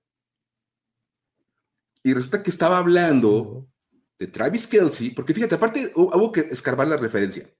Y 2.02 2.14
resulta 2.14 2.42
que 2.42 2.50
estaba 2.50 2.78
hablando 2.78 3.68
de 4.18 4.26
Travis 4.26 4.66
Kelsey, 4.66 5.10
porque 5.10 5.34
fíjate, 5.34 5.54
aparte 5.54 5.92
hubo 5.94 6.32
que 6.32 6.40
escarbar 6.40 6.86
la 6.86 6.96
referencia. 6.96 7.50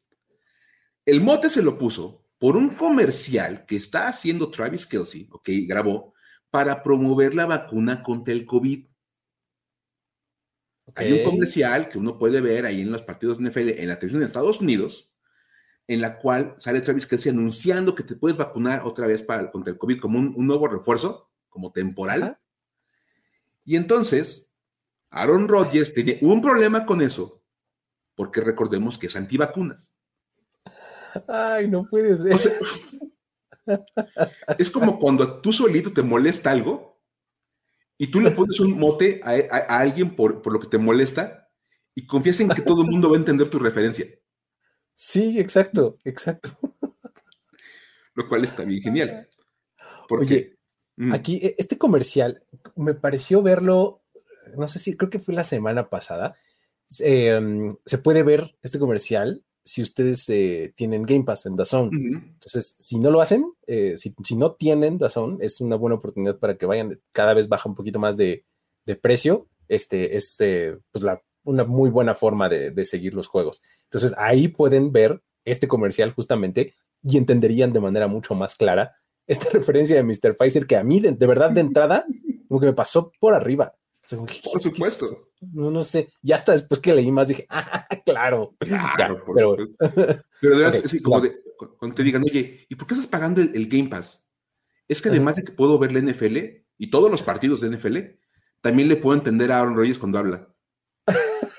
El 1.04 1.22
mote 1.22 1.48
se 1.48 1.62
lo 1.62 1.78
puso 1.78 2.26
por 2.38 2.56
un 2.56 2.70
comercial 2.70 3.66
que 3.66 3.76
está 3.76 4.08
haciendo 4.08 4.50
Travis 4.50 4.86
Kelsey, 4.86 5.28
ok, 5.30 5.48
grabó, 5.66 6.14
para 6.50 6.82
promover 6.82 7.34
la 7.34 7.46
vacuna 7.46 8.02
contra 8.02 8.32
el 8.32 8.46
COVID. 8.46 8.86
Hay 10.96 11.12
un 11.12 11.24
comercial 11.24 11.88
que 11.88 11.98
uno 11.98 12.18
puede 12.18 12.40
ver 12.40 12.66
ahí 12.66 12.80
en 12.80 12.90
los 12.90 13.02
partidos 13.02 13.40
NFL 13.40 13.70
en 13.70 13.88
la 13.88 13.96
televisión 13.96 14.20
de 14.20 14.26
Estados 14.26 14.60
Unidos, 14.60 15.09
en 15.86 16.00
la 16.00 16.18
cual 16.18 16.54
sale 16.58 16.80
Travis 16.80 17.06
Kelsey 17.06 17.32
anunciando 17.32 17.94
que 17.94 18.02
te 18.02 18.16
puedes 18.16 18.36
vacunar 18.36 18.82
otra 18.84 19.06
vez 19.06 19.22
para, 19.22 19.50
contra 19.50 19.72
el 19.72 19.78
COVID 19.78 20.00
como 20.00 20.18
un, 20.18 20.46
nuevo 20.46 20.68
refuerzo, 20.68 21.30
como 21.48 21.72
temporal. 21.72 22.38
Y 23.64 23.76
entonces, 23.76 24.52
Aaron 25.10 25.48
Rodgers 25.48 25.92
tiene 25.92 26.18
un 26.22 26.40
problema 26.40 26.86
con 26.86 27.00
eso, 27.00 27.42
porque 28.14 28.40
recordemos 28.40 28.98
que 28.98 29.08
es 29.08 29.16
antivacunas. 29.16 29.96
Ay, 31.26 31.68
no 31.68 31.84
puede 31.84 32.16
ser. 32.18 32.60
es 34.58 34.70
como 34.70 34.98
cuando 34.98 35.40
tú 35.40 35.52
solito 35.52 35.92
te 35.92 36.02
molesta 36.02 36.50
algo 36.50 36.90
y 37.98 38.06
tú 38.06 38.20
le 38.20 38.30
pones 38.30 38.58
un 38.60 38.78
mote 38.78 39.20
a, 39.22 39.78
alguien 39.78 40.10
por, 40.16 40.46
lo 40.50 40.58
que 40.58 40.68
te 40.68 40.78
molesta 40.78 41.50
y 41.94 42.06
confías 42.06 42.40
en 42.40 42.48
que 42.48 42.62
todo 42.62 42.82
el 42.82 42.90
mundo 42.90 43.10
va 43.10 43.16
a 43.16 43.18
entender 43.18 43.50
tu 43.50 43.58
referencia. 43.58 44.06
Sí, 45.02 45.40
exacto, 45.40 45.96
exacto. 46.04 46.50
lo 48.14 48.28
cual 48.28 48.44
está 48.44 48.64
bien 48.64 48.82
genial. 48.82 49.26
Porque 50.06 50.58
mm. 50.96 51.14
aquí 51.14 51.36
e, 51.42 51.54
este 51.56 51.78
comercial 51.78 52.44
me 52.76 52.92
pareció 52.92 53.40
verlo, 53.40 54.02
no 54.58 54.68
sé 54.68 54.78
si 54.78 54.98
creo 54.98 55.08
que 55.08 55.18
fue 55.18 55.32
la 55.32 55.44
semana 55.44 55.88
pasada. 55.88 56.36
Em, 56.98 57.74
se 57.86 57.96
puede 57.96 58.22
ver 58.22 58.58
este 58.62 58.78
comercial 58.78 59.42
si 59.64 59.80
ustedes 59.80 60.28
eh, 60.28 60.74
tienen 60.76 61.04
Game 61.04 61.24
Pass 61.24 61.46
en 61.46 61.56
Dazón. 61.56 61.90
Entonces, 61.94 62.76
si 62.78 62.98
no 62.98 63.10
lo 63.10 63.22
hacen, 63.22 63.50
eh, 63.66 63.94
si, 63.96 64.36
no 64.36 64.52
tienen 64.52 64.98
Dazón, 64.98 65.38
es 65.40 65.62
una 65.62 65.76
buena 65.76 65.96
oportunidad 65.96 66.38
para 66.38 66.58
que 66.58 66.66
vayan. 66.66 67.00
Cada 67.12 67.32
vez 67.32 67.48
baja 67.48 67.70
un 67.70 67.74
poquito 67.74 67.98
más 67.98 68.18
de, 68.18 68.44
precio. 69.00 69.48
Este 69.66 70.16
es 70.16 70.38
eh, 70.40 70.76
pues 70.92 71.04
la, 71.04 71.22
una 71.44 71.64
muy 71.64 71.90
buena 71.90 72.14
forma 72.14 72.48
de, 72.48 72.70
de, 72.70 72.84
seguir 72.84 73.14
los 73.14 73.26
juegos. 73.26 73.62
Entonces, 73.84 74.14
ahí 74.18 74.48
pueden 74.48 74.92
ver 74.92 75.22
este 75.44 75.68
comercial 75.68 76.12
justamente 76.12 76.74
y 77.02 77.16
entenderían 77.16 77.72
de 77.72 77.80
manera 77.80 78.08
mucho 78.08 78.34
más 78.34 78.54
clara 78.54 78.96
esta 79.30 79.48
referencia 79.52 79.96
de 79.96 80.02
Mr. 80.02 80.36
Pfizer 80.36 80.66
que 80.66 80.76
a 80.76 80.84
mí, 80.84 81.00
de, 81.00 81.26
verdad, 81.26 81.50
de 81.50 81.60
entrada, 81.60 82.04
como 82.48 82.60
que 82.60 82.66
me 82.66 82.72
pasó 82.72 83.12
por 83.20 83.32
arriba. 83.32 83.74
por 84.10 84.60
supuesto. 84.60 85.28
no, 85.40 85.70
no 85.70 85.84
sé. 85.84 86.12
Ya 86.20 86.36
hasta 86.36 86.52
después 86.52 86.80
que 86.80 86.92
leí 86.92 87.10
más 87.12 87.28
dije, 87.28 87.46
ah, 87.48 87.86
claro. 88.04 88.56
Claro, 88.58 89.24
por 89.24 89.36
pero, 89.36 89.56
supuesto. 89.56 90.24
Pero 90.40 90.58
de 90.58 90.64
verdad, 90.64 90.82
como 91.02 91.20
de, 91.20 91.36
cuando 91.78 91.94
te 91.94 92.02
digan, 92.02 92.24
oye, 92.24 92.66
¿y 92.68 92.74
por 92.74 92.88
qué 92.88 92.94
estás 92.94 93.08
pagando 93.08 93.40
el, 93.40 93.68
Game 93.68 93.88
Pass? 93.88 94.28
Es 94.88 95.00
que 95.00 95.10
además 95.10 95.36
de 95.36 95.44
que 95.44 95.52
puedo 95.52 95.78
ver 95.78 95.92
la 95.92 96.00
NFL 96.00 96.36
y 96.76 96.90
todos 96.90 97.08
los 97.08 97.22
partidos 97.22 97.60
de 97.60 97.70
NFL, 97.70 97.98
también 98.60 98.88
le 98.88 98.96
puedo 98.96 99.16
entender 99.16 99.52
a 99.52 99.60
Aaron 99.60 99.76
Rodgers 99.76 99.98
cuando 99.98 100.18
habla. 100.18 100.52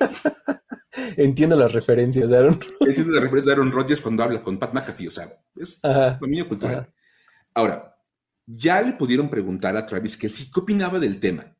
Entiendo 1.17 1.55
las 1.55 1.73
referencias 1.73 2.29
de 2.29 2.37
Aaron 2.37 2.59
Entiendo 2.79 3.11
las 3.11 3.23
referencias 3.23 3.45
de 3.45 3.51
Aaron 3.53 3.71
Rodgers 3.71 4.01
cuando 4.01 4.23
habla 4.23 4.41
con 4.41 4.57
Pat 4.57 4.73
McAfee, 4.73 5.07
o 5.07 5.11
sea, 5.11 5.33
es 5.55 5.79
dominio 6.19 6.47
cultural. 6.47 6.91
Ahora, 7.53 7.95
ya 8.45 8.81
le 8.81 8.93
pudieron 8.93 9.29
preguntar 9.29 9.75
a 9.77 9.85
Travis 9.85 10.17
Kelsey 10.17 10.49
qué 10.53 10.59
opinaba 10.59 10.99
del 10.99 11.19
tema, 11.19 11.55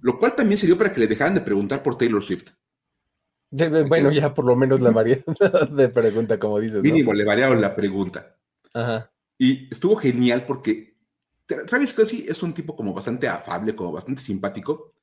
lo 0.00 0.18
cual 0.18 0.34
también 0.34 0.58
sirvió 0.58 0.78
para 0.78 0.92
que 0.92 1.00
le 1.00 1.06
dejaran 1.06 1.34
de 1.34 1.40
preguntar 1.40 1.82
por 1.82 1.96
Taylor 1.96 2.22
Swift. 2.22 2.50
bueno, 3.50 4.10
ya 4.10 4.32
por 4.32 4.44
lo 4.44 4.56
menos 4.56 4.80
la 4.80 4.90
variedad 4.90 5.68
de 5.70 5.88
pregunta, 5.88 6.38
como 6.38 6.58
dices. 6.60 6.82
Mínimo, 6.82 7.12
le 7.12 7.24
variaron 7.24 7.60
la 7.60 7.74
pregunta. 7.74 8.36
Y 9.38 9.72
estuvo 9.72 9.96
genial 9.96 10.44
porque 10.46 10.96
Travis 11.46 11.92
Kelsey 11.92 12.26
es 12.28 12.42
un 12.42 12.54
tipo 12.54 12.74
como 12.74 12.94
bastante 12.94 13.28
afable, 13.28 13.74
como 13.74 13.92
bastante 13.92 14.22
simpático. 14.22 14.93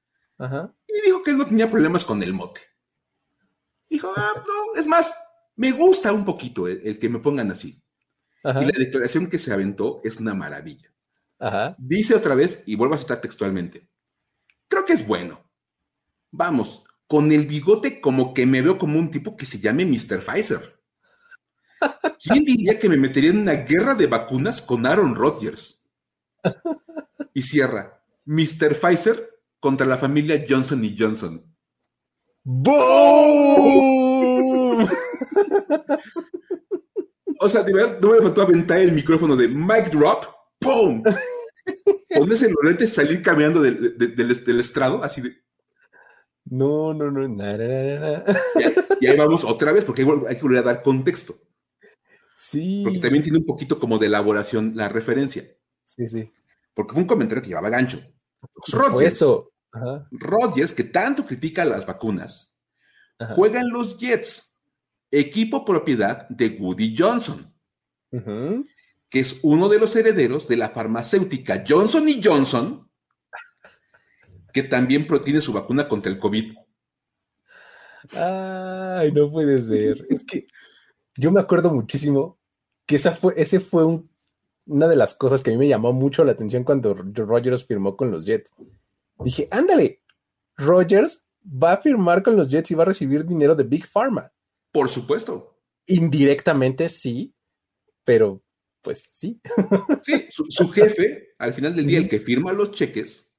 Y 0.87 1.01
dijo 1.05 1.23
que 1.23 1.33
no 1.33 1.45
tenía 1.45 1.69
problemas 1.69 2.03
con 2.03 2.21
el 2.23 2.33
mote. 2.33 2.61
Dijo, 3.89 4.11
ah, 4.15 4.33
no, 4.35 4.79
es 4.79 4.87
más, 4.87 5.13
me 5.55 5.71
gusta 5.71 6.11
un 6.13 6.25
poquito 6.25 6.67
el 6.67 6.97
que 6.97 7.09
me 7.09 7.19
pongan 7.19 7.51
así. 7.51 7.83
Y 8.43 8.65
la 8.65 8.77
declaración 8.77 9.27
que 9.27 9.37
se 9.37 9.53
aventó 9.53 10.01
es 10.03 10.17
una 10.17 10.33
maravilla. 10.33 10.91
Dice 11.77 12.15
otra 12.15 12.35
vez, 12.35 12.63
y 12.65 12.75
vuelvo 12.75 12.95
a 12.95 12.97
citar 12.97 13.21
textualmente, 13.21 13.87
creo 14.67 14.85
que 14.85 14.93
es 14.93 15.05
bueno. 15.05 15.43
Vamos, 16.31 16.83
con 17.07 17.31
el 17.31 17.45
bigote 17.45 17.99
como 17.99 18.33
que 18.33 18.45
me 18.45 18.61
veo 18.61 18.77
como 18.77 18.97
un 18.97 19.11
tipo 19.11 19.35
que 19.35 19.45
se 19.45 19.59
llame 19.59 19.85
Mr. 19.85 20.23
Pfizer. 20.23 20.81
¿Quién 22.23 22.45
diría 22.45 22.79
que 22.79 22.87
me 22.87 22.97
metería 22.97 23.31
en 23.31 23.39
una 23.39 23.53
guerra 23.53 23.95
de 23.95 24.07
vacunas 24.07 24.61
con 24.61 24.85
Aaron 24.85 25.15
Rodgers? 25.15 25.89
Y 27.33 27.43
cierra, 27.43 28.03
Mr. 28.25 28.79
Pfizer 28.79 29.30
contra 29.61 29.87
la 29.87 29.97
familia 29.97 30.43
Johnson 30.47 30.83
y 30.83 30.97
Johnson. 30.97 31.41
¡Boom! 32.43 34.01
O 37.39 37.49
sea, 37.49 37.63
de 37.63 37.73
verdad, 37.73 37.99
no 37.99 38.11
me 38.11 38.21
faltó 38.21 38.41
aventar 38.43 38.77
el 38.79 38.91
micrófono 38.91 39.35
de 39.35 39.47
mic 39.47 39.91
drop, 39.91 40.25
¡pum! 40.59 41.01
Pones 42.15 42.41
el 42.43 42.53
lentes 42.63 42.93
salir 42.93 43.21
caminando 43.21 43.61
del, 43.61 43.97
del, 43.97 44.59
estrado, 44.59 45.03
así 45.03 45.21
de. 45.21 45.37
No, 46.45 46.93
no, 46.93 47.09
no, 47.09 47.27
nada, 47.27 48.23
Y, 48.99 49.07
ahí 49.07 49.17
vamos 49.17 49.43
otra 49.43 49.71
vez, 49.71 49.85
porque 49.85 50.01
hay, 50.01 50.35
que 50.35 50.41
volver 50.41 50.59
a 50.59 50.63
dar 50.63 50.83
contexto. 50.83 51.39
Sí. 52.35 52.81
Porque 52.83 52.99
también 52.99 53.23
tiene 53.23 53.37
un 53.39 53.45
poquito 53.45 53.79
como 53.79 53.97
de 53.97 54.07
elaboración 54.07 54.73
la 54.75 54.89
referencia. 54.89 55.43
Sí, 55.83 56.05
sí. 56.05 56.31
Porque 56.73 56.93
fue 56.93 57.01
un 57.01 57.07
comentario 57.07 57.41
que 57.41 57.49
llevaba 57.49 57.69
gancho. 57.69 58.01
Rodgers, 59.71 60.07
Rodgers, 60.11 60.73
que 60.73 60.83
tanto 60.83 61.25
critica 61.25 61.65
las 61.65 61.85
vacunas, 61.85 62.59
juega 63.35 63.61
en 63.61 63.69
los 63.69 63.97
Jets 63.97 64.57
equipo 65.11 65.65
propiedad 65.65 66.27
de 66.29 66.57
Woody 66.59 66.95
Johnson, 66.97 67.53
que 69.09 69.19
es 69.19 69.39
uno 69.43 69.69
de 69.69 69.79
los 69.79 69.95
herederos 69.95 70.47
de 70.47 70.57
la 70.57 70.69
farmacéutica 70.69 71.63
Johnson 71.67 72.07
y 72.07 72.21
Johnson, 72.23 72.89
que 74.53 74.63
también 74.63 75.07
tiene 75.23 75.41
su 75.41 75.53
vacuna 75.53 75.87
contra 75.87 76.11
el 76.11 76.19
COVID. 76.19 76.55
Ay, 78.13 79.11
no 79.11 79.31
puede 79.31 79.61
ser. 79.61 80.05
Es 80.09 80.25
que 80.25 80.47
yo 81.15 81.31
me 81.31 81.39
acuerdo 81.39 81.71
muchísimo 81.71 82.39
que 82.85 82.95
esa 82.95 83.11
fue, 83.11 83.33
ese 83.37 83.59
fue 83.59 83.85
una 84.65 84.87
de 84.87 84.95
las 84.95 85.13
cosas 85.13 85.41
que 85.41 85.51
a 85.51 85.53
mí 85.53 85.59
me 85.59 85.67
llamó 85.67 85.93
mucho 85.93 86.23
la 86.23 86.31
atención 86.31 86.63
cuando 86.63 86.93
Rogers 86.93 87.65
firmó 87.65 87.95
con 87.95 88.11
los 88.11 88.25
Jets. 88.25 88.53
Dije, 89.23 89.47
ándale, 89.51 90.01
Rogers 90.57 91.27
va 91.45 91.73
a 91.73 91.81
firmar 91.81 92.23
con 92.23 92.35
los 92.35 92.49
Jets 92.49 92.71
y 92.71 92.75
va 92.75 92.83
a 92.83 92.87
recibir 92.87 93.25
dinero 93.25 93.55
de 93.55 93.63
Big 93.63 93.85
Pharma. 93.85 94.31
Por 94.71 94.89
supuesto. 94.89 95.57
Indirectamente 95.87 96.87
sí, 96.89 97.33
pero 98.03 98.43
pues 98.81 99.09
sí. 99.11 99.41
Sí, 100.03 100.27
su, 100.29 100.69
jefe, 100.69 101.33
al 101.37 101.53
final 101.53 101.75
del 101.75 101.87
día, 101.87 101.99
el 101.99 102.09
que 102.09 102.19
firma 102.19 102.53
los 102.53 102.71
cheques, 102.71 103.31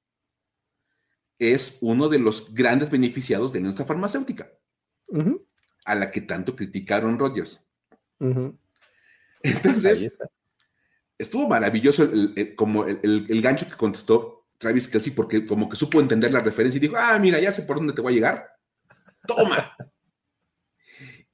es 1.38 1.78
uno 1.80 2.08
de 2.08 2.18
los 2.18 2.54
grandes 2.54 2.90
beneficiados 2.90 3.52
de 3.52 3.60
nuestra 3.60 3.84
farmacéutica, 3.84 4.52
a 5.84 5.94
la 5.94 6.10
que 6.10 6.20
tanto 6.20 6.54
criticaron 6.54 7.18
Rogers. 7.18 7.64
Entonces, 9.42 10.18
estuvo 11.18 11.48
maravilloso 11.48 12.08
como 12.54 12.84
el, 12.84 13.42
gancho 13.42 13.68
que 13.68 13.76
contestó 13.76 14.41
Travis 14.62 14.86
Kelsey, 14.86 15.12
porque 15.12 15.44
como 15.44 15.68
que 15.68 15.76
supo 15.76 16.00
entender 16.00 16.32
la 16.32 16.40
referencia 16.40 16.78
y 16.78 16.80
dijo, 16.80 16.94
ah, 16.96 17.18
mira, 17.18 17.40
ya 17.40 17.50
sé 17.50 17.62
por 17.62 17.76
dónde 17.76 17.92
te 17.92 18.00
voy 18.00 18.12
a 18.12 18.16
llegar. 18.16 18.48
Toma. 19.26 19.76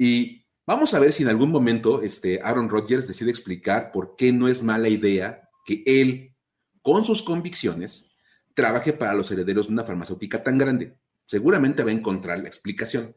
Y 0.01 0.47
vamos 0.65 0.95
a 0.95 1.01
ver 1.01 1.13
si 1.13 1.25
en 1.25 1.29
algún 1.29 1.51
momento 1.51 2.03
este 2.03 2.41
Aaron 2.41 2.69
Rodgers 2.69 3.09
decide 3.09 3.31
explicar 3.31 3.91
por 3.91 4.15
qué 4.15 4.33
no 4.33 4.47
es 4.47 4.63
mala 4.63 4.89
idea 4.89 5.51
que 5.67 5.83
él, 5.85 6.37
con 6.83 7.05
sus 7.05 7.21
convicciones, 7.21 8.09
trabaje 8.55 8.93
para 8.93 9.15
los 9.15 9.29
herederos 9.33 9.67
de 9.67 9.73
una 9.73 9.83
farmacéutica 9.83 10.41
tan 10.41 10.57
grande. 10.57 10.97
Seguramente 11.27 11.83
va 11.83 11.91
a 11.91 11.95
encontrar 11.95 12.39
la 12.39 12.47
explicación. 12.47 13.13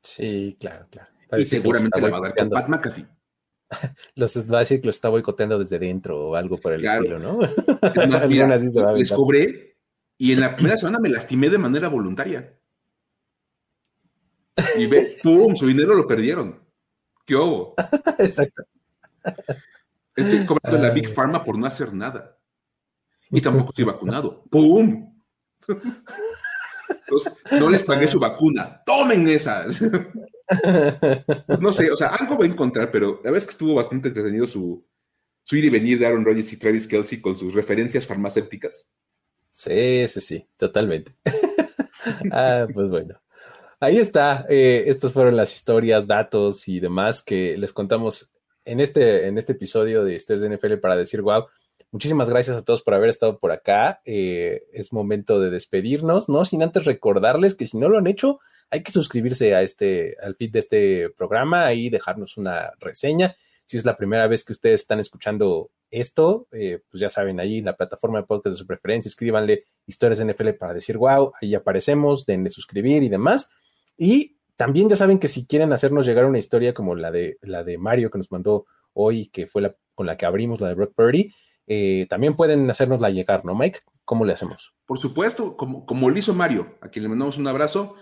Sí, 0.00 0.56
claro, 0.60 0.86
claro. 0.88 1.10
y 1.36 1.44
seguramente 1.44 2.00
la 2.00 2.10
va 2.10 2.18
a 2.18 2.20
dar 2.20 2.36
con 2.36 2.50
Pat 2.50 2.68
McAfee. 2.68 3.08
Los 4.14 4.36
va 4.52 4.58
a 4.58 4.60
decir 4.60 4.80
que 4.80 4.86
lo 4.86 4.90
está 4.90 5.08
boicoteando 5.08 5.58
desde 5.58 5.78
dentro 5.78 6.28
o 6.28 6.34
algo 6.36 6.58
por 6.58 6.72
el 6.72 6.84
estilo, 6.84 7.18
¿no? 7.18 7.40
les 8.96 9.10
cobré 9.12 9.76
y 10.18 10.32
en 10.32 10.40
la 10.40 10.54
primera 10.54 10.76
semana 10.76 10.98
me 11.00 11.08
lastimé 11.08 11.50
de 11.50 11.58
manera 11.58 11.88
voluntaria. 11.88 12.56
Y 14.78 14.86
ve, 14.86 15.16
¡pum! 15.22 15.56
Su 15.56 15.66
dinero 15.66 15.94
lo 15.94 16.06
perdieron. 16.06 16.62
¿Qué 17.24 17.34
hubo? 17.34 17.74
Exacto. 18.18 18.62
Estoy 20.14 20.44
cobrando 20.44 20.78
la 20.78 20.90
Big 20.90 21.12
Pharma 21.12 21.42
por 21.42 21.58
no 21.58 21.66
hacer 21.66 21.94
nada. 21.94 22.38
Y 23.30 23.40
tampoco 23.40 23.70
estoy 23.70 23.84
vacunado. 23.84 24.44
¡Pum! 24.50 25.12
No 27.52 27.70
les 27.70 27.82
pagué 27.82 28.06
su 28.06 28.18
vacuna. 28.18 28.82
¡Tomen 28.84 29.28
esas! 29.28 29.80
No 31.60 31.72
sé, 31.72 31.90
o 31.90 31.96
sea, 31.96 32.08
algo 32.08 32.36
voy 32.36 32.48
a 32.48 32.52
encontrar, 32.52 32.90
pero 32.90 33.16
la 33.24 33.30
verdad 33.30 33.38
es 33.38 33.46
que 33.46 33.52
estuvo 33.52 33.74
bastante 33.74 34.08
entretenido 34.08 34.46
su, 34.46 34.84
su 35.44 35.56
ir 35.56 35.64
y 35.64 35.70
venir 35.70 35.98
de 35.98 36.06
Aaron 36.06 36.24
Rodgers 36.24 36.52
y 36.52 36.58
Travis 36.58 36.86
Kelsey 36.86 37.20
con 37.20 37.36
sus 37.36 37.54
referencias 37.54 38.06
farmacéuticas. 38.06 38.90
Sí, 39.50 40.06
sí, 40.08 40.20
sí, 40.20 40.48
totalmente. 40.56 41.14
ah, 42.32 42.66
pues 42.72 42.88
bueno. 42.88 43.20
Ahí 43.80 43.98
está. 43.98 44.46
Eh, 44.48 44.84
estas 44.86 45.12
fueron 45.12 45.36
las 45.36 45.52
historias, 45.54 46.06
datos 46.06 46.68
y 46.68 46.80
demás 46.80 47.22
que 47.22 47.56
les 47.58 47.72
contamos 47.72 48.32
en 48.64 48.80
este, 48.80 49.26
en 49.26 49.38
este 49.38 49.52
episodio 49.52 50.04
de 50.04 50.16
de 50.16 50.56
NFL 50.56 50.74
para 50.74 50.96
decir 50.96 51.20
wow. 51.20 51.46
Muchísimas 51.92 52.30
gracias 52.30 52.56
a 52.56 52.64
todos 52.64 52.80
por 52.80 52.94
haber 52.94 53.10
estado 53.10 53.38
por 53.38 53.52
acá. 53.52 54.00
Eh, 54.06 54.64
es 54.72 54.94
momento 54.94 55.40
de 55.40 55.50
despedirnos, 55.50 56.30
¿no? 56.30 56.46
Sin 56.46 56.62
antes 56.62 56.86
recordarles 56.86 57.54
que 57.54 57.66
si 57.66 57.76
no 57.76 57.90
lo 57.90 57.98
han 57.98 58.06
hecho, 58.06 58.40
hay 58.70 58.82
que 58.82 58.90
suscribirse 58.90 59.54
a 59.54 59.60
este, 59.60 60.16
al 60.22 60.34
feed 60.34 60.52
de 60.52 60.58
este 60.58 61.10
programa 61.10 61.70
y 61.74 61.90
dejarnos 61.90 62.38
una 62.38 62.72
reseña. 62.80 63.34
Si 63.66 63.76
es 63.76 63.84
la 63.84 63.98
primera 63.98 64.26
vez 64.26 64.42
que 64.42 64.52
ustedes 64.52 64.80
están 64.80 65.00
escuchando 65.00 65.70
esto, 65.90 66.48
eh, 66.52 66.80
pues 66.90 66.98
ya 67.02 67.10
saben, 67.10 67.38
ahí 67.38 67.58
en 67.58 67.66
la 67.66 67.76
plataforma 67.76 68.20
de 68.20 68.26
podcast 68.26 68.54
de 68.54 68.58
su 68.58 68.66
preferencia, 68.66 69.10
escríbanle 69.10 69.66
historias 69.86 70.18
de 70.18 70.32
NFL 70.32 70.48
para 70.58 70.72
decir 70.72 70.96
wow, 70.96 71.34
ahí 71.42 71.54
aparecemos, 71.54 72.24
denle 72.24 72.48
suscribir 72.48 73.02
y 73.02 73.10
demás. 73.10 73.50
Y 73.98 74.38
también 74.56 74.88
ya 74.88 74.96
saben 74.96 75.18
que 75.18 75.28
si 75.28 75.46
quieren 75.46 75.74
hacernos 75.74 76.06
llegar 76.06 76.24
una 76.24 76.38
historia 76.38 76.72
como 76.72 76.94
la 76.94 77.10
de, 77.10 77.36
la 77.42 77.64
de 77.64 77.76
Mario 77.76 78.10
que 78.10 78.16
nos 78.16 78.32
mandó 78.32 78.64
hoy, 78.94 79.26
que 79.26 79.46
fue 79.46 79.60
la 79.60 79.76
con 79.94 80.06
la 80.06 80.16
que 80.16 80.24
abrimos 80.24 80.60
la 80.60 80.68
de 80.68 80.74
Brock 80.74 80.94
Purdy, 80.94 81.32
eh, 81.66 82.06
también 82.08 82.34
pueden 82.34 82.68
hacernosla 82.70 83.10
llegar, 83.10 83.44
¿no, 83.44 83.54
Mike? 83.54 83.80
¿Cómo 84.04 84.24
le 84.24 84.32
hacemos? 84.32 84.74
Por 84.86 84.98
supuesto, 84.98 85.56
como, 85.56 85.86
como 85.86 86.10
lo 86.10 86.18
hizo 86.18 86.34
Mario, 86.34 86.78
a 86.80 86.88
quien 86.88 87.04
le 87.04 87.08
mandamos 87.08 87.38
un 87.38 87.46
abrazo, 87.46 87.94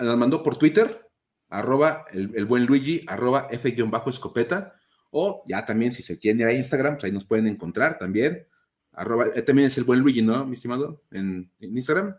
nos 0.00 0.16
mandó 0.16 0.42
por 0.42 0.56
Twitter, 0.56 1.10
arroba 1.48 2.04
el, 2.12 2.44
buen 2.44 2.66
Luigi, 2.66 3.04
arroba 3.08 3.48
F-escopeta, 3.50 4.74
o 5.10 5.42
ya 5.46 5.64
también 5.64 5.92
si 5.92 6.02
se 6.02 6.18
quieren 6.18 6.40
ir 6.40 6.46
a 6.46 6.52
Instagram, 6.52 6.94
pues 6.94 7.04
ahí 7.04 7.12
nos 7.12 7.24
pueden 7.24 7.48
encontrar 7.48 7.98
también, 7.98 8.46
arroba, 8.92 9.26
eh, 9.34 9.42
también 9.42 9.66
es 9.66 9.78
el 9.78 9.84
buen 9.84 10.00
Luigi, 10.00 10.22
¿no, 10.22 10.44
mi 10.46 10.54
estimado? 10.54 11.02
En, 11.10 11.50
Instagram. 11.60 12.16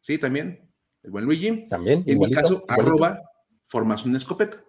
Sí, 0.00 0.18
también, 0.18 0.68
el 1.02 1.10
buen 1.10 1.24
Luigi. 1.24 1.68
También. 1.68 2.02
en 2.06 2.18
mi 2.18 2.30
caso, 2.30 2.64
arroba 2.68 3.20
formación 3.66 4.14
escopeta. 4.16 4.62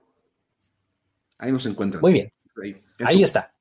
Ahí 1.39 1.51
nos 1.51 1.65
encuentran. 1.65 2.01
Muy 2.01 2.13
bien. 2.13 2.31
Ahí 2.99 3.23
está. 3.23 3.51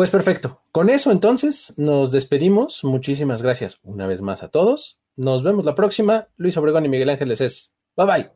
Pues 0.00 0.08
perfecto. 0.08 0.62
Con 0.72 0.88
eso 0.88 1.12
entonces 1.12 1.74
nos 1.76 2.10
despedimos. 2.10 2.84
Muchísimas 2.84 3.42
gracias 3.42 3.80
una 3.82 4.06
vez 4.06 4.22
más 4.22 4.42
a 4.42 4.48
todos. 4.48 4.98
Nos 5.14 5.42
vemos 5.42 5.66
la 5.66 5.74
próxima. 5.74 6.28
Luis 6.38 6.56
Obregón 6.56 6.86
y 6.86 6.88
Miguel 6.88 7.10
Ángeles 7.10 7.42
es. 7.42 7.76
Bye 7.98 8.06
bye. 8.06 8.30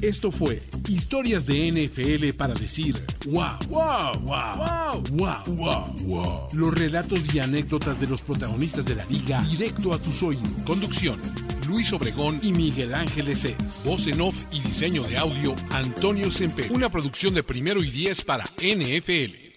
Esto 0.00 0.30
fue 0.30 0.62
Historias 0.88 1.46
de 1.46 1.70
NFL 1.70 2.34
para 2.38 2.54
decir 2.54 2.96
wow, 3.26 3.58
wow, 3.68 4.18
wow, 4.20 5.02
wow, 5.10 5.44
wow, 5.48 5.84
wow, 6.06 6.48
Los 6.54 6.74
relatos 6.74 7.34
y 7.34 7.40
anécdotas 7.40 8.00
de 8.00 8.06
los 8.06 8.22
protagonistas 8.22 8.86
de 8.86 8.94
la 8.94 9.04
liga 9.04 9.42
directo 9.50 9.92
a 9.92 9.98
tus 9.98 10.22
oídos. 10.22 10.62
Conducción. 10.64 11.20
Luis 11.66 11.92
Obregón 11.92 12.40
y 12.42 12.52
Miguel 12.52 12.94
Ángeles 12.94 13.44
es. 13.44 13.84
Voz 13.84 14.06
en 14.06 14.22
off 14.22 14.46
y 14.50 14.60
diseño 14.60 15.02
de 15.02 15.18
audio 15.18 15.54
Antonio 15.72 16.30
Sempe. 16.30 16.70
Una 16.70 16.88
producción 16.88 17.34
de 17.34 17.42
primero 17.42 17.84
y 17.84 17.90
diez 17.90 18.24
para 18.24 18.44
NFL. 18.44 19.47